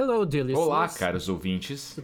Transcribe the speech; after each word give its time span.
Hello, 0.00 0.24
Olá, 0.54 0.88
caros 0.88 1.28
ouvintes. 1.28 1.98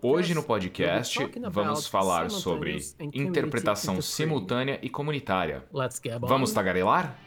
Hoje 0.00 0.32
no 0.32 0.42
podcast 0.42 1.18
vamos 1.52 1.86
falar 1.86 2.30
sobre 2.30 2.78
interpretação 3.12 4.00
simultânea 4.00 4.78
e 4.80 4.88
comunitária. 4.88 5.62
Vamos 6.22 6.52
tagarelar? 6.52 7.18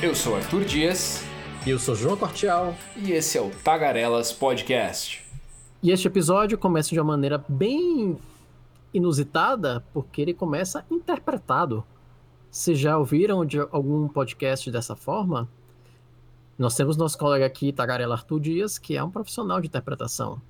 Eu 0.00 0.14
sou 0.14 0.34
Arthur 0.34 0.64
Dias 0.64 1.25
eu 1.66 1.80
sou 1.80 1.96
João 1.96 2.16
Cortial. 2.16 2.76
e 2.96 3.10
esse 3.10 3.36
é 3.36 3.40
o 3.40 3.50
Tagarelas 3.50 4.32
Podcast. 4.32 5.24
E 5.82 5.90
este 5.90 6.06
episódio 6.06 6.56
começa 6.56 6.90
de 6.90 7.00
uma 7.00 7.12
maneira 7.12 7.44
bem 7.48 8.16
inusitada, 8.94 9.84
porque 9.92 10.22
ele 10.22 10.32
começa 10.32 10.86
interpretado. 10.88 11.84
Vocês 12.50 12.78
já 12.78 12.96
ouviram 12.96 13.44
de 13.44 13.58
algum 13.58 14.06
podcast 14.06 14.70
dessa 14.70 14.94
forma? 14.94 15.48
Nós 16.56 16.76
temos 16.76 16.96
nosso 16.96 17.18
colega 17.18 17.44
aqui, 17.44 17.72
Tagarela 17.72 18.14
Arthur 18.14 18.40
Dias, 18.40 18.78
que 18.78 18.96
é 18.96 19.02
um 19.02 19.10
profissional 19.10 19.60
de 19.60 19.66
interpretação. 19.66 20.40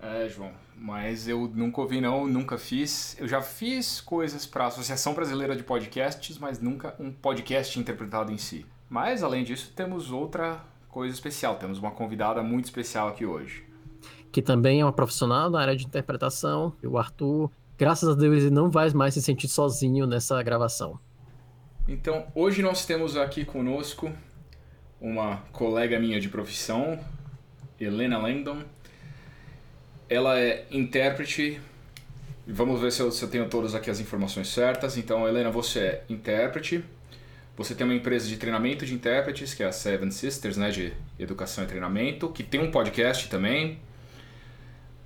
É, 0.00 0.28
João, 0.28 0.50
mas 0.76 1.28
eu 1.28 1.50
nunca 1.54 1.80
ouvi 1.80 2.00
não, 2.00 2.26
nunca 2.26 2.58
fiz. 2.58 3.16
Eu 3.18 3.28
já 3.28 3.40
fiz 3.40 4.00
coisas 4.00 4.44
para 4.44 4.64
a 4.64 4.66
Associação 4.66 5.14
Brasileira 5.14 5.54
de 5.54 5.62
Podcasts, 5.62 6.36
mas 6.36 6.60
nunca 6.60 6.96
um 6.98 7.12
podcast 7.12 7.78
interpretado 7.78 8.32
em 8.32 8.38
si. 8.38 8.66
Mas 8.88 9.22
além 9.22 9.44
disso, 9.44 9.72
temos 9.74 10.10
outra 10.10 10.64
coisa 10.88 11.12
especial. 11.14 11.56
Temos 11.56 11.78
uma 11.78 11.90
convidada 11.90 12.42
muito 12.42 12.66
especial 12.66 13.08
aqui 13.08 13.26
hoje. 13.26 13.64
que 14.32 14.42
também 14.42 14.80
é 14.80 14.84
uma 14.84 14.92
profissional 14.92 15.48
na 15.48 15.60
área 15.60 15.74
de 15.74 15.86
interpretação. 15.86 16.74
E 16.82 16.86
o 16.86 16.98
Arthur, 16.98 17.50
graças 17.78 18.06
a 18.08 18.14
Deus, 18.14 18.42
ele 18.42 18.50
não 18.50 18.70
vai 18.70 18.90
mais 18.90 19.14
se 19.14 19.22
sentir 19.22 19.48
sozinho 19.48 20.06
nessa 20.06 20.42
gravação. 20.42 20.98
Então, 21.88 22.26
hoje 22.34 22.60
nós 22.62 22.84
temos 22.84 23.16
aqui 23.16 23.44
conosco 23.44 24.12
uma 25.00 25.38
colega 25.52 25.98
minha 25.98 26.20
de 26.20 26.28
profissão, 26.28 26.98
Helena 27.80 28.18
Langdon. 28.18 28.62
Ela 30.08 30.38
é 30.38 30.66
intérprete. 30.70 31.60
Vamos 32.46 32.80
ver 32.80 32.92
se 32.92 33.00
eu, 33.00 33.10
se 33.10 33.22
eu 33.24 33.30
tenho 33.30 33.48
todas 33.48 33.74
aqui 33.74 33.90
as 33.90 34.00
informações 34.00 34.48
certas. 34.48 34.98
Então, 34.98 35.26
Helena, 35.26 35.50
você 35.50 35.78
é 35.80 36.04
intérprete. 36.10 36.84
Você 37.56 37.74
tem 37.74 37.86
uma 37.86 37.94
empresa 37.94 38.28
de 38.28 38.36
treinamento 38.36 38.84
de 38.84 38.92
intérpretes, 38.94 39.54
que 39.54 39.62
é 39.62 39.66
a 39.66 39.72
Seven 39.72 40.10
Sisters, 40.10 40.56
né, 40.56 40.70
de 40.70 40.92
educação 41.18 41.64
e 41.64 41.66
treinamento, 41.66 42.28
que 42.28 42.42
tem 42.42 42.60
um 42.60 42.70
podcast 42.70 43.28
também. 43.28 43.78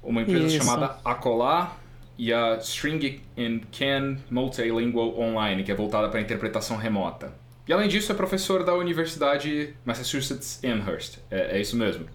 Uma 0.02 0.22
empresa 0.22 0.46
Isso. 0.46 0.58
chamada 0.58 0.98
Acolá 1.04 1.76
e 2.18 2.32
a 2.32 2.56
String 2.56 3.20
and 3.38 3.60
Can 3.70 4.16
Multilingual 4.30 5.18
Online, 5.18 5.62
que 5.62 5.70
é 5.70 5.74
voltada 5.74 6.08
para 6.08 6.20
interpretação 6.20 6.76
remota. 6.76 7.32
E 7.68 7.72
além 7.72 7.88
disso, 7.88 8.10
é 8.10 8.14
professor 8.14 8.64
da 8.64 8.74
Universidade 8.74 9.74
Massachusetts 9.84 10.60
Amherst. 10.64 11.18
É, 11.30 11.56
é 11.56 11.60
isso 11.60 11.76
mesmo? 11.76 12.06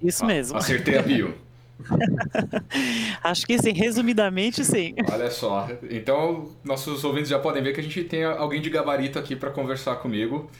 Isso 0.00 0.24
A- 0.24 0.26
mesmo. 0.28 0.56
Acertei 0.56 0.96
a 0.96 1.02
bio. 1.02 1.34
Acho 3.22 3.46
que 3.46 3.58
sim, 3.58 3.72
resumidamente 3.72 4.64
sim. 4.64 4.94
Olha 5.10 5.30
só. 5.30 5.68
Então, 5.90 6.50
nossos 6.64 7.04
ouvintes 7.04 7.28
já 7.30 7.38
podem 7.38 7.62
ver 7.62 7.72
que 7.72 7.80
a 7.80 7.82
gente 7.82 8.04
tem 8.04 8.24
alguém 8.24 8.60
de 8.60 8.70
gabarito 8.70 9.18
aqui 9.18 9.36
para 9.36 9.50
conversar 9.50 9.96
comigo. 9.96 10.50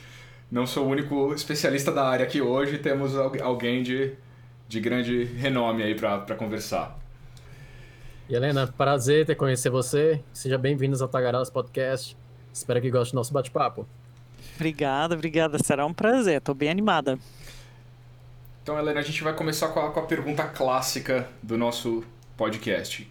Não 0.50 0.66
sou 0.66 0.86
o 0.86 0.88
único 0.88 1.32
especialista 1.34 1.92
da 1.92 2.06
área 2.08 2.24
aqui 2.24 2.40
hoje, 2.40 2.78
temos 2.78 3.14
al- 3.16 3.32
alguém 3.42 3.82
de, 3.82 4.12
de 4.68 4.80
grande 4.80 5.24
renome 5.24 5.82
aí 5.82 5.94
para 5.94 6.34
conversar. 6.36 6.98
E 8.28 8.34
Helena, 8.34 8.66
prazer 8.66 9.26
ter 9.26 9.34
conhecer 9.34 9.70
você. 9.70 10.20
Seja 10.32 10.56
bem-vindos 10.58 11.00
ao 11.02 11.08
Tagarelas 11.08 11.50
Podcast. 11.50 12.16
Espero 12.52 12.80
que 12.80 12.90
goste 12.90 13.12
do 13.12 13.16
nosso 13.16 13.32
bate-papo. 13.32 13.86
Obrigada, 14.56 15.14
obrigada. 15.14 15.58
Será 15.62 15.86
um 15.86 15.94
prazer. 15.94 16.40
Tô 16.40 16.52
bem 16.54 16.68
animada. 16.68 17.18
Então, 18.68 18.78
Helena, 18.78 19.00
a 19.00 19.02
gente 19.02 19.24
vai 19.24 19.32
começar 19.32 19.68
com 19.68 19.80
a, 19.80 19.90
com 19.90 19.98
a 19.98 20.02
pergunta 20.02 20.44
clássica 20.44 21.26
do 21.42 21.56
nosso 21.56 22.04
podcast. 22.36 23.10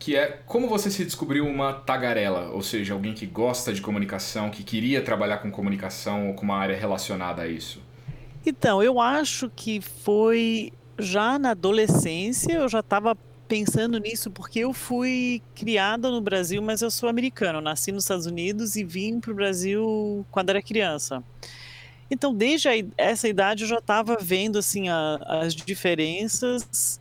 Que 0.00 0.16
é, 0.16 0.42
como 0.46 0.68
você 0.68 0.90
se 0.90 1.04
descobriu 1.04 1.46
uma 1.46 1.72
tagarela? 1.72 2.50
Ou 2.50 2.60
seja, 2.60 2.92
alguém 2.92 3.14
que 3.14 3.24
gosta 3.24 3.72
de 3.72 3.80
comunicação, 3.80 4.50
que 4.50 4.64
queria 4.64 5.00
trabalhar 5.00 5.38
com 5.38 5.48
comunicação 5.48 6.26
ou 6.26 6.34
com 6.34 6.42
uma 6.42 6.56
área 6.56 6.76
relacionada 6.76 7.42
a 7.42 7.46
isso? 7.46 7.80
Então, 8.44 8.82
eu 8.82 9.00
acho 9.00 9.48
que 9.54 9.80
foi 9.80 10.72
já 10.98 11.38
na 11.38 11.50
adolescência, 11.50 12.54
eu 12.54 12.68
já 12.68 12.80
estava 12.80 13.16
pensando 13.46 13.96
nisso, 13.98 14.28
porque 14.28 14.58
eu 14.58 14.72
fui 14.72 15.40
criada 15.54 16.10
no 16.10 16.20
Brasil, 16.20 16.60
mas 16.60 16.82
eu 16.82 16.90
sou 16.90 17.08
americano. 17.08 17.60
Nasci 17.60 17.92
nos 17.92 18.02
Estados 18.02 18.26
Unidos 18.26 18.74
e 18.74 18.82
vim 18.82 19.20
para 19.20 19.30
o 19.30 19.34
Brasil 19.36 20.26
quando 20.32 20.50
era 20.50 20.60
criança. 20.60 21.22
Então, 22.10 22.34
desde 22.34 22.68
a 22.68 22.72
essa 22.96 23.28
idade, 23.28 23.64
eu 23.64 23.68
já 23.68 23.78
estava 23.78 24.16
vendo 24.20 24.58
assim 24.58 24.88
a- 24.88 25.18
as 25.42 25.54
diferenças 25.54 27.00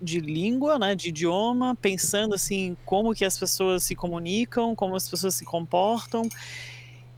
de 0.00 0.20
língua, 0.20 0.78
né, 0.78 0.94
de 0.94 1.08
idioma, 1.08 1.76
pensando 1.80 2.34
assim 2.34 2.76
como 2.84 3.14
que 3.14 3.24
as 3.24 3.38
pessoas 3.38 3.82
se 3.84 3.94
comunicam, 3.94 4.74
como 4.74 4.94
as 4.96 5.08
pessoas 5.08 5.34
se 5.34 5.44
comportam. 5.44 6.28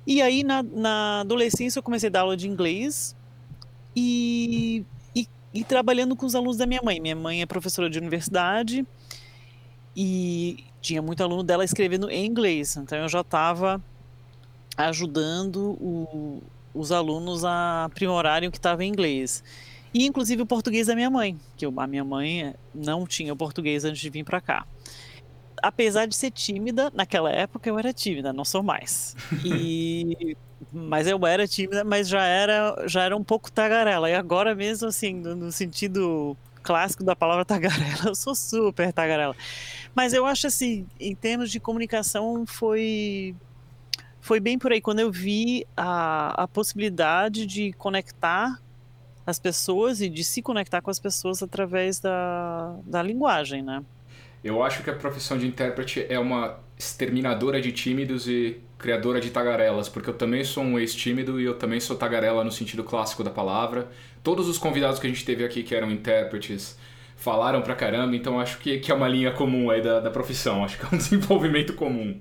E 0.06 0.20
aí 0.22 0.42
na, 0.42 0.62
na 0.62 1.20
adolescência 1.20 1.78
eu 1.78 1.82
comecei 1.82 2.08
a 2.08 2.12
dar 2.12 2.20
aula 2.20 2.36
de 2.36 2.48
inglês 2.48 3.14
e, 3.94 4.84
e, 5.14 5.26
e 5.52 5.62
trabalhando 5.64 6.16
com 6.16 6.24
os 6.26 6.34
alunos 6.34 6.56
da 6.56 6.66
minha 6.66 6.80
mãe. 6.82 7.00
Minha 7.00 7.16
mãe 7.16 7.42
é 7.42 7.46
professora 7.46 7.88
de 7.90 7.98
universidade 7.98 8.86
e 9.94 10.64
tinha 10.80 11.02
muito 11.02 11.22
aluno 11.22 11.42
dela 11.42 11.64
escrevendo 11.64 12.08
em 12.10 12.24
inglês, 12.24 12.76
então 12.76 12.96
eu 12.98 13.08
já 13.08 13.20
estava 13.20 13.82
ajudando 14.76 15.76
o- 15.80 16.42
os 16.74 16.92
alunos 16.92 17.44
a 17.44 17.84
aprimorarem 17.84 18.48
o 18.48 18.52
que 18.52 18.58
estava 18.58 18.84
em 18.84 18.88
inglês. 18.88 19.42
E 19.92 20.06
inclusive 20.06 20.42
o 20.42 20.46
português 20.46 20.86
da 20.86 20.94
minha 20.94 21.10
mãe, 21.10 21.36
que 21.56 21.66
eu- 21.66 21.72
a 21.80 21.86
minha 21.86 22.04
mãe 22.04 22.54
não 22.74 23.06
tinha 23.06 23.32
o 23.32 23.36
português 23.36 23.84
antes 23.84 24.00
de 24.00 24.08
vir 24.10 24.24
para 24.24 24.40
cá. 24.40 24.66
Apesar 25.62 26.06
de 26.06 26.14
ser 26.16 26.30
tímida, 26.30 26.90
naquela 26.94 27.30
época 27.30 27.68
eu 27.68 27.78
era 27.78 27.92
tímida, 27.92 28.32
não 28.32 28.44
sou 28.44 28.62
mais. 28.62 29.14
E 29.44 30.36
mas 30.72 31.06
eu 31.06 31.26
era 31.26 31.46
tímida, 31.46 31.84
mas 31.84 32.08
já 32.08 32.22
era 32.24 32.84
já 32.86 33.02
era 33.02 33.16
um 33.16 33.24
pouco 33.24 33.50
tagarela. 33.52 34.08
E 34.08 34.14
agora 34.14 34.54
mesmo 34.54 34.88
assim, 34.88 35.14
no, 35.14 35.34
no 35.34 35.52
sentido 35.52 36.36
clássico 36.62 37.02
da 37.04 37.14
palavra 37.16 37.44
tagarela, 37.46 38.06
eu 38.06 38.14
sou 38.14 38.34
super 38.34 38.92
tagarela. 38.92 39.34
Mas 39.94 40.12
eu 40.14 40.24
acho 40.24 40.46
assim, 40.46 40.86
em 40.98 41.14
termos 41.14 41.50
de 41.50 41.58
comunicação 41.60 42.44
foi 42.46 43.34
foi 44.20 44.40
bem 44.40 44.58
por 44.58 44.72
aí 44.72 44.80
quando 44.80 45.00
eu 45.00 45.10
vi 45.10 45.66
a, 45.76 46.42
a 46.42 46.48
possibilidade 46.48 47.46
de 47.46 47.72
conectar 47.72 48.60
as 49.26 49.38
pessoas 49.38 50.00
e 50.00 50.08
de 50.08 50.24
se 50.24 50.42
conectar 50.42 50.80
com 50.80 50.90
as 50.90 50.98
pessoas 50.98 51.42
através 51.42 52.00
da, 52.00 52.76
da 52.84 53.02
linguagem, 53.02 53.62
né? 53.62 53.82
Eu 54.42 54.62
acho 54.62 54.82
que 54.82 54.90
a 54.90 54.94
profissão 54.94 55.36
de 55.36 55.46
intérprete 55.46 56.06
é 56.08 56.18
uma 56.18 56.58
exterminadora 56.78 57.60
de 57.60 57.72
tímidos 57.72 58.26
e 58.26 58.60
criadora 58.78 59.20
de 59.20 59.30
tagarelas, 59.30 59.88
porque 59.88 60.08
eu 60.08 60.14
também 60.14 60.42
sou 60.42 60.64
um 60.64 60.78
ex-tímido 60.78 61.38
e 61.38 61.44
eu 61.44 61.54
também 61.58 61.78
sou 61.78 61.94
tagarela 61.96 62.42
no 62.42 62.50
sentido 62.50 62.82
clássico 62.82 63.22
da 63.22 63.30
palavra. 63.30 63.88
Todos 64.22 64.48
os 64.48 64.56
convidados 64.56 64.98
que 64.98 65.06
a 65.06 65.10
gente 65.10 65.24
teve 65.24 65.44
aqui 65.44 65.62
que 65.62 65.74
eram 65.74 65.90
intérpretes 65.90 66.78
falaram 67.16 67.60
pra 67.60 67.74
caramba, 67.74 68.16
então 68.16 68.40
acho 68.40 68.58
que, 68.58 68.78
que 68.78 68.90
é 68.90 68.94
uma 68.94 69.06
linha 69.06 69.30
comum 69.30 69.70
aí 69.70 69.82
da, 69.82 70.00
da 70.00 70.10
profissão, 70.10 70.64
acho 70.64 70.78
que 70.78 70.84
é 70.86 70.88
um 70.90 70.96
desenvolvimento 70.98 71.74
comum. 71.74 72.18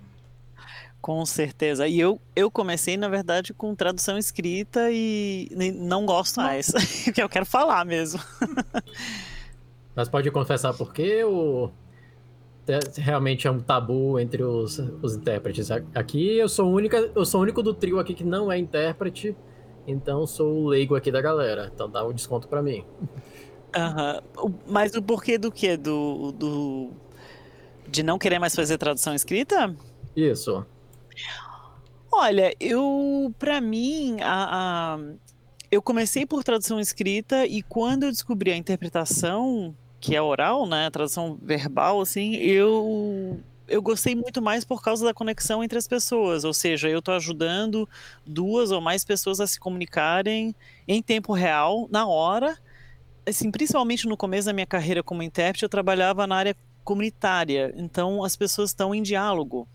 Com 1.01 1.25
certeza. 1.25 1.87
E 1.87 1.99
eu, 1.99 2.19
eu 2.35 2.51
comecei, 2.51 2.97
na 2.97 3.07
verdade, 3.07 3.53
com 3.53 3.73
tradução 3.73 4.17
escrita 4.17 4.91
e 4.91 5.47
não 5.75 6.05
gosto 6.05 6.41
mais. 6.41 6.71
Porque 7.05 7.21
eu 7.23 7.29
quero 7.29 7.45
falar 7.45 7.85
mesmo. 7.85 8.19
Mas 9.95 10.07
pode 10.09 10.29
confessar 10.31 10.73
por 10.73 10.93
quê 10.93 11.23
ou 11.23 11.71
te- 12.65 13.01
realmente 13.01 13.47
é 13.47 13.51
um 13.51 13.59
tabu 13.59 14.19
entre 14.19 14.43
os, 14.43 14.77
os 15.01 15.15
intérpretes? 15.15 15.69
Aqui 15.71 16.37
eu 16.37 16.47
sou, 16.49 16.69
única, 16.71 16.97
eu 17.15 17.25
sou 17.25 17.39
o 17.39 17.43
único 17.43 17.63
do 17.63 17.73
trio 17.73 17.99
aqui 17.99 18.13
que 18.13 18.23
não 18.23 18.51
é 18.51 18.57
intérprete, 18.57 19.35
então 19.87 20.27
sou 20.27 20.63
o 20.63 20.67
leigo 20.67 20.95
aqui 20.95 21.11
da 21.11 21.21
galera. 21.21 21.71
Então 21.73 21.89
dá 21.89 22.05
um 22.05 22.13
desconto 22.13 22.47
pra 22.47 22.61
mim. 22.61 22.85
O- 24.37 24.51
Mas 24.67 24.93
o 24.95 25.01
porquê 25.01 25.37
do 25.37 25.51
quê? 25.51 25.75
Do, 25.77 26.31
do... 26.33 26.91
De 27.87 28.03
não 28.03 28.19
querer 28.19 28.37
mais 28.39 28.53
fazer 28.55 28.77
tradução 28.77 29.15
escrita? 29.15 29.75
Isso. 30.15 30.65
Olha, 32.11 32.53
eu, 32.59 33.33
pra 33.37 33.61
mim, 33.61 34.17
a, 34.21 34.95
a- 34.95 34.99
eu 35.71 35.81
comecei 35.81 36.25
por 36.25 36.43
tradução 36.43 36.79
escrita 36.79 37.45
e 37.45 37.61
quando 37.61 38.03
eu 38.03 38.11
descobri 38.11 38.51
a 38.51 38.57
interpretação, 38.57 39.75
que 39.99 40.15
é 40.15 40.21
oral, 40.21 40.65
né, 40.65 40.87
a 40.87 40.91
tradução 40.91 41.37
verbal, 41.41 42.01
assim, 42.01 42.35
eu 42.35 43.39
eu 43.67 43.83
gostei 43.83 44.15
muito 44.15 44.41
mais 44.41 44.65
por 44.65 44.81
causa 44.81 45.05
da 45.05 45.13
conexão 45.13 45.63
entre 45.63 45.77
as 45.77 45.87
pessoas, 45.87 46.43
ou 46.43 46.51
seja, 46.55 46.89
eu 46.89 46.97
estou 46.99 47.13
ajudando 47.13 47.87
duas 48.25 48.71
ou 48.71 48.81
mais 48.81 49.05
pessoas 49.05 49.39
a 49.39 49.45
se 49.45 49.59
comunicarem 49.59 50.55
em 50.87 51.03
tempo 51.03 51.33
real, 51.33 51.87
na 51.91 52.07
hora, 52.07 52.57
assim, 53.27 53.51
principalmente 53.51 54.07
no 54.07 54.17
começo 54.17 54.47
da 54.47 54.53
minha 54.53 54.65
carreira 54.65 55.03
como 55.03 55.23
intérprete, 55.23 55.63
eu 55.63 55.69
trabalhava 55.69 56.25
na 56.25 56.35
área 56.35 56.55
comunitária, 56.83 57.73
então 57.77 58.23
as 58.23 58.35
pessoas 58.35 58.71
estão 58.71 58.95
em 58.95 59.03
diálogo, 59.03 59.67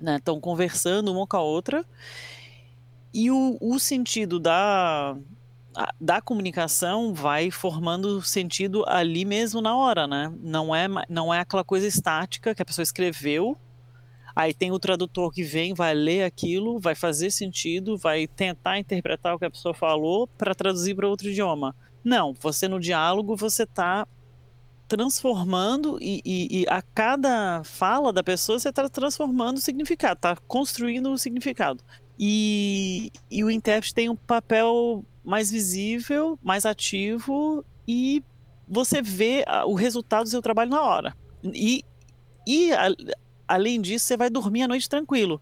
né? 0.00 0.16
Estão 0.16 0.40
conversando 0.40 1.12
uma 1.12 1.26
com 1.26 1.36
a 1.36 1.42
outra. 1.42 1.84
E 3.12 3.30
o, 3.30 3.58
o 3.60 3.78
sentido 3.78 4.38
da, 4.38 5.16
da 6.00 6.20
comunicação 6.20 7.12
vai 7.12 7.50
formando 7.50 8.22
sentido 8.22 8.84
ali 8.86 9.24
mesmo 9.24 9.60
na 9.60 9.76
hora, 9.76 10.06
né? 10.06 10.32
Não 10.40 10.74
é, 10.74 10.86
não 11.08 11.32
é 11.32 11.40
aquela 11.40 11.64
coisa 11.64 11.86
estática 11.86 12.54
que 12.54 12.62
a 12.62 12.64
pessoa 12.64 12.82
escreveu, 12.82 13.56
aí 14.34 14.54
tem 14.54 14.70
o 14.72 14.78
tradutor 14.78 15.32
que 15.32 15.42
vem, 15.42 15.74
vai 15.74 15.94
ler 15.94 16.24
aquilo, 16.24 16.78
vai 16.78 16.94
fazer 16.94 17.30
sentido, 17.30 17.96
vai 17.96 18.26
tentar 18.26 18.78
interpretar 18.78 19.34
o 19.34 19.38
que 19.38 19.44
a 19.44 19.50
pessoa 19.50 19.74
falou 19.74 20.26
para 20.26 20.54
traduzir 20.54 20.94
para 20.94 21.08
outro 21.08 21.28
idioma. 21.28 21.74
Não, 22.02 22.32
você 22.32 22.66
no 22.66 22.80
diálogo 22.80 23.36
você 23.36 23.64
está 23.64 24.06
transformando 24.90 25.98
e, 26.00 26.20
e, 26.24 26.62
e, 26.62 26.66
a 26.68 26.82
cada 26.82 27.62
fala 27.62 28.12
da 28.12 28.24
pessoa 28.24 28.58
você 28.58 28.70
está 28.70 28.88
transformando 28.88 29.58
o 29.58 29.60
significado, 29.60 30.14
está 30.14 30.36
construindo 30.48 31.12
o 31.12 31.16
significado. 31.16 31.84
E, 32.18 33.12
e 33.30 33.44
o 33.44 33.50
intérprete 33.50 33.94
tem 33.94 34.08
um 34.08 34.16
papel 34.16 35.04
mais 35.24 35.48
visível, 35.48 36.36
mais 36.42 36.66
ativo 36.66 37.64
e 37.86 38.20
você 38.66 39.00
vê 39.00 39.44
o 39.64 39.74
resultado 39.74 40.24
do 40.24 40.30
seu 40.30 40.42
trabalho 40.42 40.70
na 40.70 40.82
hora. 40.82 41.16
E, 41.44 41.84
e 42.44 42.72
a, 42.72 42.88
além 43.46 43.80
disso, 43.80 44.06
você 44.06 44.16
vai 44.16 44.28
dormir 44.28 44.62
à 44.62 44.68
noite 44.68 44.88
tranquilo. 44.88 45.40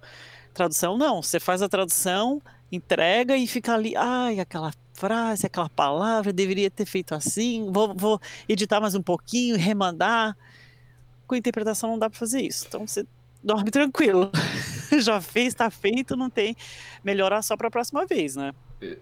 Tradução 0.52 0.98
não, 0.98 1.22
você 1.22 1.40
faz 1.40 1.62
a 1.62 1.70
tradução, 1.70 2.42
entrega 2.70 3.34
e 3.34 3.46
fica 3.46 3.72
ali, 3.72 3.96
ai, 3.96 4.40
aquela 4.40 4.72
frase, 4.98 5.46
aquela 5.46 5.68
palavra, 5.68 6.32
deveria 6.32 6.68
ter 6.70 6.84
feito 6.84 7.14
assim, 7.14 7.70
vou, 7.70 7.94
vou 7.94 8.20
editar 8.48 8.80
mais 8.80 8.94
um 8.96 9.02
pouquinho, 9.02 9.56
remandar. 9.56 10.36
Com 11.26 11.36
interpretação 11.36 11.90
não 11.90 11.98
dá 11.98 12.10
para 12.10 12.18
fazer 12.18 12.40
isso. 12.40 12.64
Então 12.66 12.86
você 12.86 13.06
dorme 13.42 13.70
tranquilo. 13.70 14.30
Já 15.00 15.20
fez, 15.20 15.48
está 15.48 15.70
feito, 15.70 16.16
não 16.16 16.28
tem 16.28 16.56
melhorar 17.04 17.42
só 17.42 17.56
para 17.56 17.68
a 17.68 17.70
próxima 17.70 18.04
vez, 18.06 18.34
né? 18.34 18.52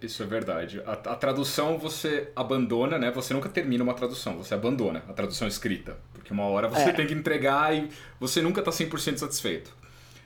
Isso 0.01 0.21
é 0.21 0.25
verdade. 0.25 0.81
A, 0.85 0.93
a, 0.93 1.15
tradução 1.15 1.77
você 1.77 2.29
abandona, 2.35 2.97
né? 2.97 3.11
Você 3.11 3.33
nunca 3.33 3.47
termina 3.47 3.83
uma 3.83 3.93
tradução, 3.93 4.37
você 4.37 4.53
abandona 4.53 5.03
a 5.07 5.13
tradução 5.13 5.47
escrita. 5.47 5.97
Porque 6.13 6.33
uma 6.33 6.43
hora 6.43 6.67
você 6.67 6.89
é. 6.89 6.93
tem 6.93 7.07
que 7.07 7.13
entregar 7.13 7.75
e 7.75 7.89
você 8.19 8.41
nunca 8.41 8.59
está 8.59 8.71
100% 8.71 9.17
satisfeito. 9.17 9.75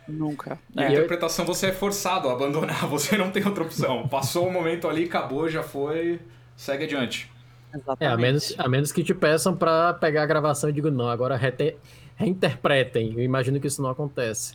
Nunca. 0.08 0.60
E 0.76 0.82
é. 0.82 0.88
a 0.88 0.92
interpretação 0.92 1.46
você 1.46 1.68
é 1.68 1.72
forçado 1.72 2.30
a 2.30 2.34
abandonar, 2.34 2.86
você 2.90 3.18
não 3.18 3.32
tem 3.32 3.46
outra 3.46 3.64
opção. 3.64 4.08
Passou 4.08 4.48
o 4.48 4.52
momento 4.52 4.88
ali, 4.88 5.06
acabou, 5.06 5.48
já 5.48 5.64
foi, 5.64 6.20
segue 6.56 6.86
adiante. 6.86 7.32
Exatamente. 7.74 8.04
É, 8.04 8.08
a 8.08 8.18
menos, 8.18 8.56
a 8.58 8.68
menos 8.68 8.92
que 8.92 9.04
te 9.04 9.14
peçam 9.14 9.56
para 9.56 9.94
pegar 9.94 10.24
a 10.24 10.26
gravação 10.26 10.70
e 10.70 10.74
digo, 10.74 10.92
não, 10.92 11.08
agora 11.08 11.38
rete, 11.38 11.78
reinterpretem. 12.16 13.14
Eu 13.14 13.24
imagino 13.24 13.60
que 13.60 13.68
isso 13.68 13.82
não 13.82 13.90
acontece. 13.90 14.54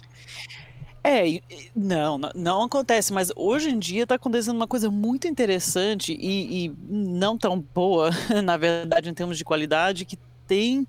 É, 1.02 1.40
não, 1.74 2.18
não 2.34 2.62
acontece, 2.64 3.12
mas 3.12 3.30
hoje 3.36 3.70
em 3.70 3.78
dia 3.78 4.02
está 4.02 4.16
acontecendo 4.16 4.56
uma 4.56 4.66
coisa 4.66 4.90
muito 4.90 5.28
interessante 5.28 6.12
e, 6.12 6.66
e, 6.66 6.74
não 6.88 7.38
tão 7.38 7.60
boa, 7.60 8.10
na 8.42 8.56
verdade, 8.56 9.08
em 9.08 9.14
termos 9.14 9.38
de 9.38 9.44
qualidade, 9.44 10.04
que 10.04 10.18
tem, 10.48 10.86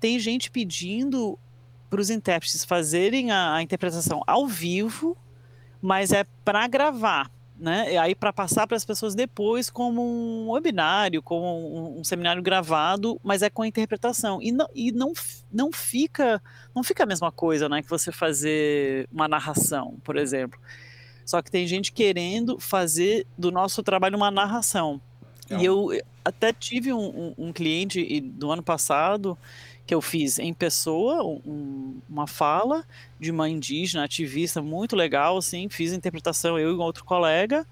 tem 0.00 0.18
gente 0.18 0.50
pedindo 0.50 1.38
para 1.90 2.00
os 2.00 2.08
intérpretes 2.08 2.64
fazerem 2.64 3.30
a, 3.32 3.56
a 3.56 3.62
interpretação 3.62 4.22
ao 4.26 4.46
vivo, 4.46 5.16
mas 5.82 6.12
é 6.12 6.24
para 6.44 6.66
gravar 6.68 7.30
né? 7.60 7.92
E 7.92 7.98
aí 7.98 8.14
para 8.14 8.32
passar 8.32 8.66
para 8.66 8.76
as 8.76 8.84
pessoas 8.84 9.14
depois 9.14 9.68
como 9.68 10.02
um 10.02 10.50
webinário, 10.50 11.22
como 11.22 11.44
um, 11.44 12.00
um, 12.00 12.04
seminário 12.04 12.42
gravado, 12.42 13.20
mas 13.22 13.42
é 13.42 13.50
com 13.50 13.62
a 13.62 13.66
interpretação 13.66 14.40
e 14.40 14.50
não, 14.50 14.66
e 14.74 14.90
não, 14.90 15.12
não 15.52 15.70
fica 15.70 16.42
não 16.74 16.82
fica 16.82 17.02
a 17.02 17.06
mesma 17.06 17.30
coisa, 17.30 17.68
né? 17.68 17.82
Que 17.82 17.90
você 17.90 18.10
fazer 18.10 19.06
uma 19.12 19.28
narração, 19.28 19.98
por 20.02 20.16
exemplo. 20.16 20.58
Só 21.24 21.42
que 21.42 21.50
tem 21.50 21.66
gente 21.66 21.92
querendo 21.92 22.58
fazer 22.58 23.26
do 23.36 23.52
nosso 23.52 23.82
trabalho 23.82 24.16
uma 24.16 24.30
narração. 24.30 25.00
E 25.50 25.64
eu 25.64 25.90
até 26.24 26.52
tive 26.52 26.92
um, 26.92 27.34
um, 27.38 27.46
um 27.46 27.52
cliente 27.52 28.20
do 28.20 28.52
ano 28.52 28.62
passado 28.62 29.36
que 29.90 29.94
eu 29.94 30.00
fiz 30.00 30.38
em 30.38 30.54
pessoa, 30.54 31.24
um, 31.44 32.00
uma 32.08 32.24
fala 32.24 32.84
de 33.18 33.28
uma 33.28 33.48
indígena 33.48 34.04
ativista 34.04 34.62
muito 34.62 34.94
legal, 34.94 35.36
assim, 35.36 35.68
fiz 35.68 35.92
a 35.92 35.96
interpretação 35.96 36.56
eu 36.56 36.70
e 36.70 36.74
um 36.76 36.80
outro 36.80 37.04
colega, 37.04 37.66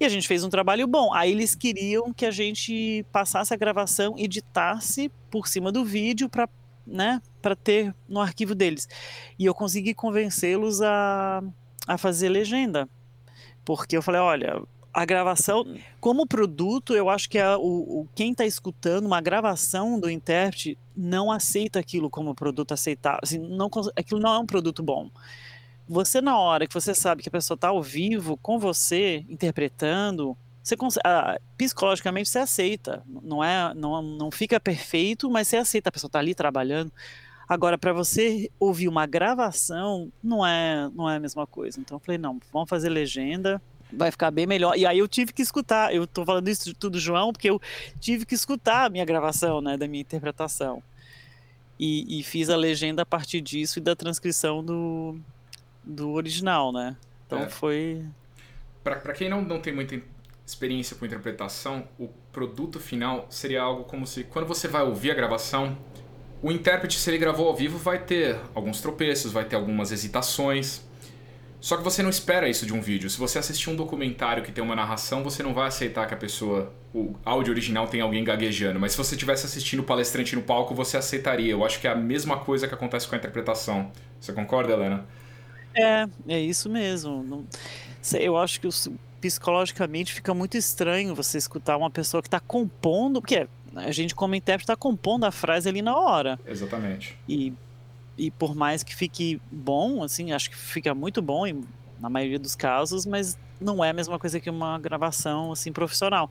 e 0.00 0.04
a 0.04 0.08
gente 0.08 0.26
fez 0.26 0.42
um 0.42 0.50
trabalho 0.50 0.88
bom. 0.88 1.14
Aí 1.14 1.30
eles 1.30 1.54
queriam 1.54 2.12
que 2.12 2.26
a 2.26 2.32
gente 2.32 3.06
passasse 3.12 3.54
a 3.54 3.56
gravação, 3.56 4.16
editasse 4.18 5.08
por 5.30 5.46
cima 5.46 5.70
do 5.70 5.84
vídeo 5.84 6.28
para 6.28 6.48
né, 6.84 7.22
para 7.40 7.54
ter 7.54 7.94
no 8.08 8.20
arquivo 8.20 8.52
deles. 8.52 8.88
E 9.38 9.44
eu 9.44 9.54
consegui 9.54 9.94
convencê-los 9.94 10.82
a, 10.82 11.44
a 11.86 11.96
fazer 11.96 12.28
legenda. 12.28 12.88
Porque 13.64 13.96
eu 13.96 14.02
falei, 14.02 14.20
olha, 14.20 14.60
a 14.96 15.04
gravação, 15.04 15.62
como 16.00 16.26
produto, 16.26 16.94
eu 16.94 17.10
acho 17.10 17.28
que 17.28 17.38
a, 17.38 17.58
o, 17.58 18.00
o, 18.00 18.08
quem 18.14 18.30
está 18.32 18.46
escutando 18.46 19.04
uma 19.04 19.20
gravação 19.20 20.00
do 20.00 20.08
intérprete 20.08 20.78
não 20.96 21.30
aceita 21.30 21.78
aquilo 21.78 22.08
como 22.08 22.34
produto 22.34 22.72
aceitável. 22.72 23.20
Assim, 23.22 23.38
não, 23.38 23.68
aquilo 23.94 24.18
não 24.18 24.32
é 24.32 24.38
um 24.38 24.46
produto 24.46 24.82
bom. 24.82 25.10
Você, 25.86 26.22
na 26.22 26.38
hora 26.38 26.66
que 26.66 26.72
você 26.72 26.94
sabe 26.94 27.22
que 27.22 27.28
a 27.28 27.32
pessoa 27.32 27.56
está 27.56 27.68
ao 27.68 27.82
vivo 27.82 28.38
com 28.38 28.58
você, 28.58 29.22
interpretando, 29.28 30.34
você 30.62 30.74
ah, 31.04 31.38
psicologicamente 31.58 32.30
você 32.30 32.38
aceita. 32.38 33.04
Não, 33.22 33.44
é, 33.44 33.74
não, 33.74 34.00
não 34.00 34.30
fica 34.30 34.58
perfeito, 34.58 35.28
mas 35.28 35.46
você 35.46 35.58
aceita. 35.58 35.90
A 35.90 35.92
pessoa 35.92 36.08
está 36.08 36.20
ali 36.20 36.34
trabalhando. 36.34 36.90
Agora, 37.46 37.76
para 37.76 37.92
você 37.92 38.50
ouvir 38.58 38.88
uma 38.88 39.04
gravação, 39.04 40.10
não 40.24 40.44
é, 40.44 40.90
não 40.94 41.08
é 41.08 41.16
a 41.16 41.20
mesma 41.20 41.46
coisa. 41.46 41.78
Então, 41.78 41.96
eu 41.96 42.00
falei, 42.00 42.16
não, 42.16 42.40
vamos 42.50 42.70
fazer 42.70 42.88
legenda 42.88 43.60
vai 43.92 44.10
ficar 44.10 44.30
bem 44.30 44.46
melhor. 44.46 44.76
E 44.76 44.86
aí 44.86 44.98
eu 44.98 45.08
tive 45.08 45.32
que 45.32 45.42
escutar, 45.42 45.94
eu 45.94 46.06
tô 46.06 46.24
falando 46.24 46.48
isso 46.48 46.74
tudo, 46.74 46.98
João, 46.98 47.32
porque 47.32 47.50
eu 47.50 47.60
tive 48.00 48.24
que 48.24 48.34
escutar 48.34 48.86
a 48.86 48.88
minha 48.88 49.04
gravação, 49.04 49.60
né, 49.60 49.76
da 49.76 49.86
minha 49.86 50.00
interpretação. 50.00 50.82
E, 51.78 52.20
e 52.20 52.22
fiz 52.22 52.48
a 52.48 52.56
legenda 52.56 53.02
a 53.02 53.06
partir 53.06 53.40
disso 53.40 53.78
e 53.78 53.82
da 53.82 53.94
transcrição 53.94 54.64
do, 54.64 55.18
do 55.84 56.12
original, 56.12 56.72
né? 56.72 56.96
Então 57.26 57.40
é. 57.40 57.48
foi. 57.48 58.04
Para 58.82 59.12
quem 59.12 59.28
não, 59.28 59.42
não 59.42 59.60
tem 59.60 59.74
muita 59.74 60.00
experiência 60.46 60.96
com 60.96 61.04
interpretação, 61.04 61.86
o 61.98 62.08
produto 62.32 62.78
final 62.78 63.26
seria 63.28 63.60
algo 63.60 63.84
como 63.84 64.06
se, 64.06 64.22
quando 64.24 64.46
você 64.46 64.68
vai 64.68 64.82
ouvir 64.82 65.10
a 65.10 65.14
gravação, 65.14 65.76
o 66.40 66.52
intérprete, 66.52 66.98
se 66.98 67.10
ele 67.10 67.18
gravou 67.18 67.48
ao 67.48 67.56
vivo, 67.56 67.78
vai 67.78 67.98
ter 67.98 68.38
alguns 68.54 68.80
tropeços, 68.80 69.32
vai 69.32 69.44
ter 69.44 69.56
algumas 69.56 69.90
hesitações. 69.90 70.85
Só 71.60 71.76
que 71.76 71.82
você 71.82 72.02
não 72.02 72.10
espera 72.10 72.48
isso 72.48 72.66
de 72.66 72.72
um 72.72 72.80
vídeo. 72.80 73.08
Se 73.08 73.18
você 73.18 73.38
assistir 73.38 73.70
um 73.70 73.76
documentário 73.76 74.42
que 74.42 74.52
tem 74.52 74.62
uma 74.62 74.76
narração, 74.76 75.22
você 75.24 75.42
não 75.42 75.54
vai 75.54 75.68
aceitar 75.68 76.06
que 76.06 76.14
a 76.14 76.16
pessoa, 76.16 76.72
o 76.94 77.14
áudio 77.24 77.52
original 77.52 77.86
tem 77.88 78.00
alguém 78.00 78.22
gaguejando. 78.22 78.78
Mas 78.78 78.92
se 78.92 78.98
você 78.98 79.14
estivesse 79.14 79.46
assistindo 79.46 79.80
o 79.80 79.82
palestrante 79.82 80.36
no 80.36 80.42
palco, 80.42 80.74
você 80.74 80.96
aceitaria. 80.96 81.50
Eu 81.50 81.64
acho 81.64 81.80
que 81.80 81.88
é 81.88 81.90
a 81.90 81.96
mesma 81.96 82.38
coisa 82.38 82.68
que 82.68 82.74
acontece 82.74 83.08
com 83.08 83.14
a 83.14 83.18
interpretação. 83.18 83.90
Você 84.20 84.32
concorda, 84.32 84.72
Helena? 84.72 85.04
É, 85.74 86.06
é 86.28 86.40
isso 86.40 86.70
mesmo. 86.70 87.46
eu 88.14 88.36
acho 88.36 88.60
que 88.60 88.68
psicologicamente 89.20 90.12
fica 90.12 90.32
muito 90.32 90.56
estranho 90.56 91.14
você 91.14 91.38
escutar 91.38 91.76
uma 91.76 91.90
pessoa 91.90 92.22
que 92.22 92.28
está 92.28 92.40
compondo, 92.40 93.20
porque 93.20 93.48
a 93.74 93.90
gente 93.90 94.14
como 94.14 94.34
intérprete 94.34 94.64
está 94.64 94.76
compondo 94.76 95.24
a 95.24 95.30
frase 95.30 95.68
ali 95.68 95.82
na 95.82 95.96
hora. 95.96 96.38
Exatamente. 96.46 97.18
E 97.28 97.52
e 98.18 98.30
por 98.30 98.54
mais 98.54 98.82
que 98.82 98.94
fique 98.94 99.40
bom, 99.50 100.02
assim, 100.02 100.32
acho 100.32 100.50
que 100.50 100.56
fica 100.56 100.94
muito 100.94 101.20
bom 101.20 101.46
em, 101.46 101.62
na 102.00 102.08
maioria 102.08 102.38
dos 102.38 102.54
casos, 102.54 103.04
mas 103.04 103.38
não 103.60 103.84
é 103.84 103.90
a 103.90 103.92
mesma 103.92 104.18
coisa 104.18 104.40
que 104.40 104.48
uma 104.48 104.78
gravação 104.78 105.52
assim 105.52 105.72
profissional. 105.72 106.30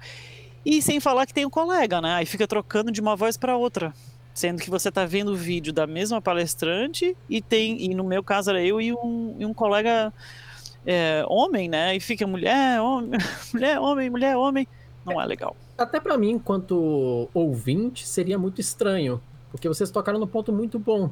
E 0.65 0.82
sem 0.82 1.00
falar 1.00 1.25
que 1.25 1.34
tem 1.34 1.46
um 1.46 1.50
colega, 1.50 2.01
né? 2.01 2.15
Aí 2.15 2.25
fica 2.25 2.48
trocando 2.48 2.92
de 2.92 3.00
uma 3.00 3.15
voz 3.15 3.38
para 3.38 3.56
outra, 3.56 3.94
sendo 4.34 4.62
que 4.62 4.70
você 4.70 4.92
tá 4.92 5.06
vendo 5.06 5.32
o 5.32 5.36
vídeo 5.36 5.72
da 5.72 5.86
mesma 5.86 6.20
palestrante 6.20 7.15
e 7.30 7.42
tem, 7.42 7.84
e 7.84 7.94
no 7.94 8.04
meu 8.04 8.24
caso 8.24 8.50
era 8.50 8.63
eu 8.63 8.82
e 8.82 8.92
um, 8.92 9.36
e 9.38 9.46
um 9.46 9.54
colega 9.54 10.12
é, 10.86 11.24
homem, 11.27 11.70
né? 11.70 11.96
E 11.96 12.00
fica 12.00 12.25
mulher, 12.25 12.82
homem, 12.82 13.20
mulher, 13.54 13.80
homem, 13.80 14.10
mulher, 14.10 14.36
homem. 14.36 14.68
Não 15.06 15.22
é 15.22 15.25
legal. 15.25 15.56
Até 15.77 16.00
para 16.00 16.18
mim, 16.18 16.32
enquanto 16.32 17.30
ouvinte, 17.32 18.08
seria 18.08 18.39
muito 18.39 18.60
estranho, 18.60 19.22
porque 19.51 19.68
vocês 19.68 19.92
tocaram 19.92 20.18
no 20.18 20.25
ponto 20.25 20.51
muito 20.51 20.80
bom 20.80 21.12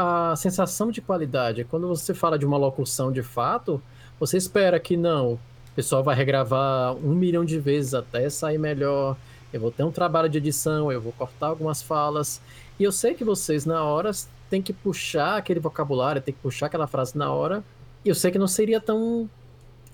a 0.00 0.34
sensação 0.36 0.90
de 0.90 1.00
qualidade. 1.00 1.64
Quando 1.64 1.86
você 1.86 2.14
fala 2.14 2.38
de 2.38 2.46
uma 2.46 2.56
locução 2.56 3.12
de 3.12 3.22
fato, 3.22 3.82
você 4.18 4.36
espera 4.36 4.80
que 4.80 4.96
não, 4.96 5.32
o 5.32 5.38
pessoal 5.74 6.02
vai 6.02 6.16
regravar 6.16 6.94
um 6.94 7.14
milhão 7.14 7.44
de 7.44 7.58
vezes 7.58 7.92
até 7.94 8.28
sair 8.30 8.58
melhor. 8.58 9.16
Eu 9.52 9.60
vou 9.60 9.70
ter 9.70 9.82
um 9.82 9.90
trabalho 9.90 10.28
de 10.28 10.38
edição, 10.38 10.90
eu 10.90 11.00
vou 11.00 11.12
cortar 11.12 11.48
algumas 11.48 11.82
falas. 11.82 12.40
E 12.78 12.84
eu 12.84 12.92
sei 12.92 13.14
que 13.14 13.24
vocês, 13.24 13.66
na 13.66 13.84
hora, 13.84 14.10
têm 14.48 14.62
que 14.62 14.72
puxar 14.72 15.36
aquele 15.36 15.60
vocabulário, 15.60 16.22
tem 16.22 16.32
que 16.32 16.40
puxar 16.40 16.66
aquela 16.66 16.86
frase 16.86 17.16
na 17.18 17.32
hora. 17.32 17.62
E 18.04 18.08
eu 18.08 18.14
sei 18.14 18.30
que 18.30 18.38
não 18.38 18.48
seria 18.48 18.80
tão. 18.80 19.28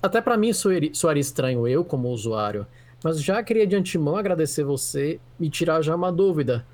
Até 0.02 0.20
para 0.20 0.36
mim 0.36 0.52
soaria, 0.52 0.94
soaria 0.94 1.20
estranho, 1.20 1.66
eu 1.66 1.84
como 1.84 2.10
usuário, 2.10 2.66
Mas 3.02 3.20
já 3.20 3.42
queria 3.42 3.66
de 3.66 3.75
antemão 3.75 4.16
agradecer 4.16 4.62
você 4.62 5.18
e 5.40 5.50
tirar 5.50 5.82
já 5.82 5.96
uma 5.96 6.12
dúvida 6.12 6.64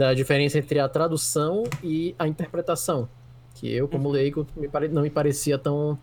da 0.00 0.14
diferença 0.14 0.58
entre 0.58 0.80
a 0.80 0.88
tradução 0.88 1.64
e 1.84 2.14
a 2.18 2.26
interpretação. 2.26 3.06
Que 3.54 3.70
eu, 3.70 3.86
como 3.86 4.06
uhum. 4.06 4.12
leigo, 4.12 4.46
não 4.90 5.02
me 5.02 5.10
parecia 5.10 5.58
tão, 5.58 5.98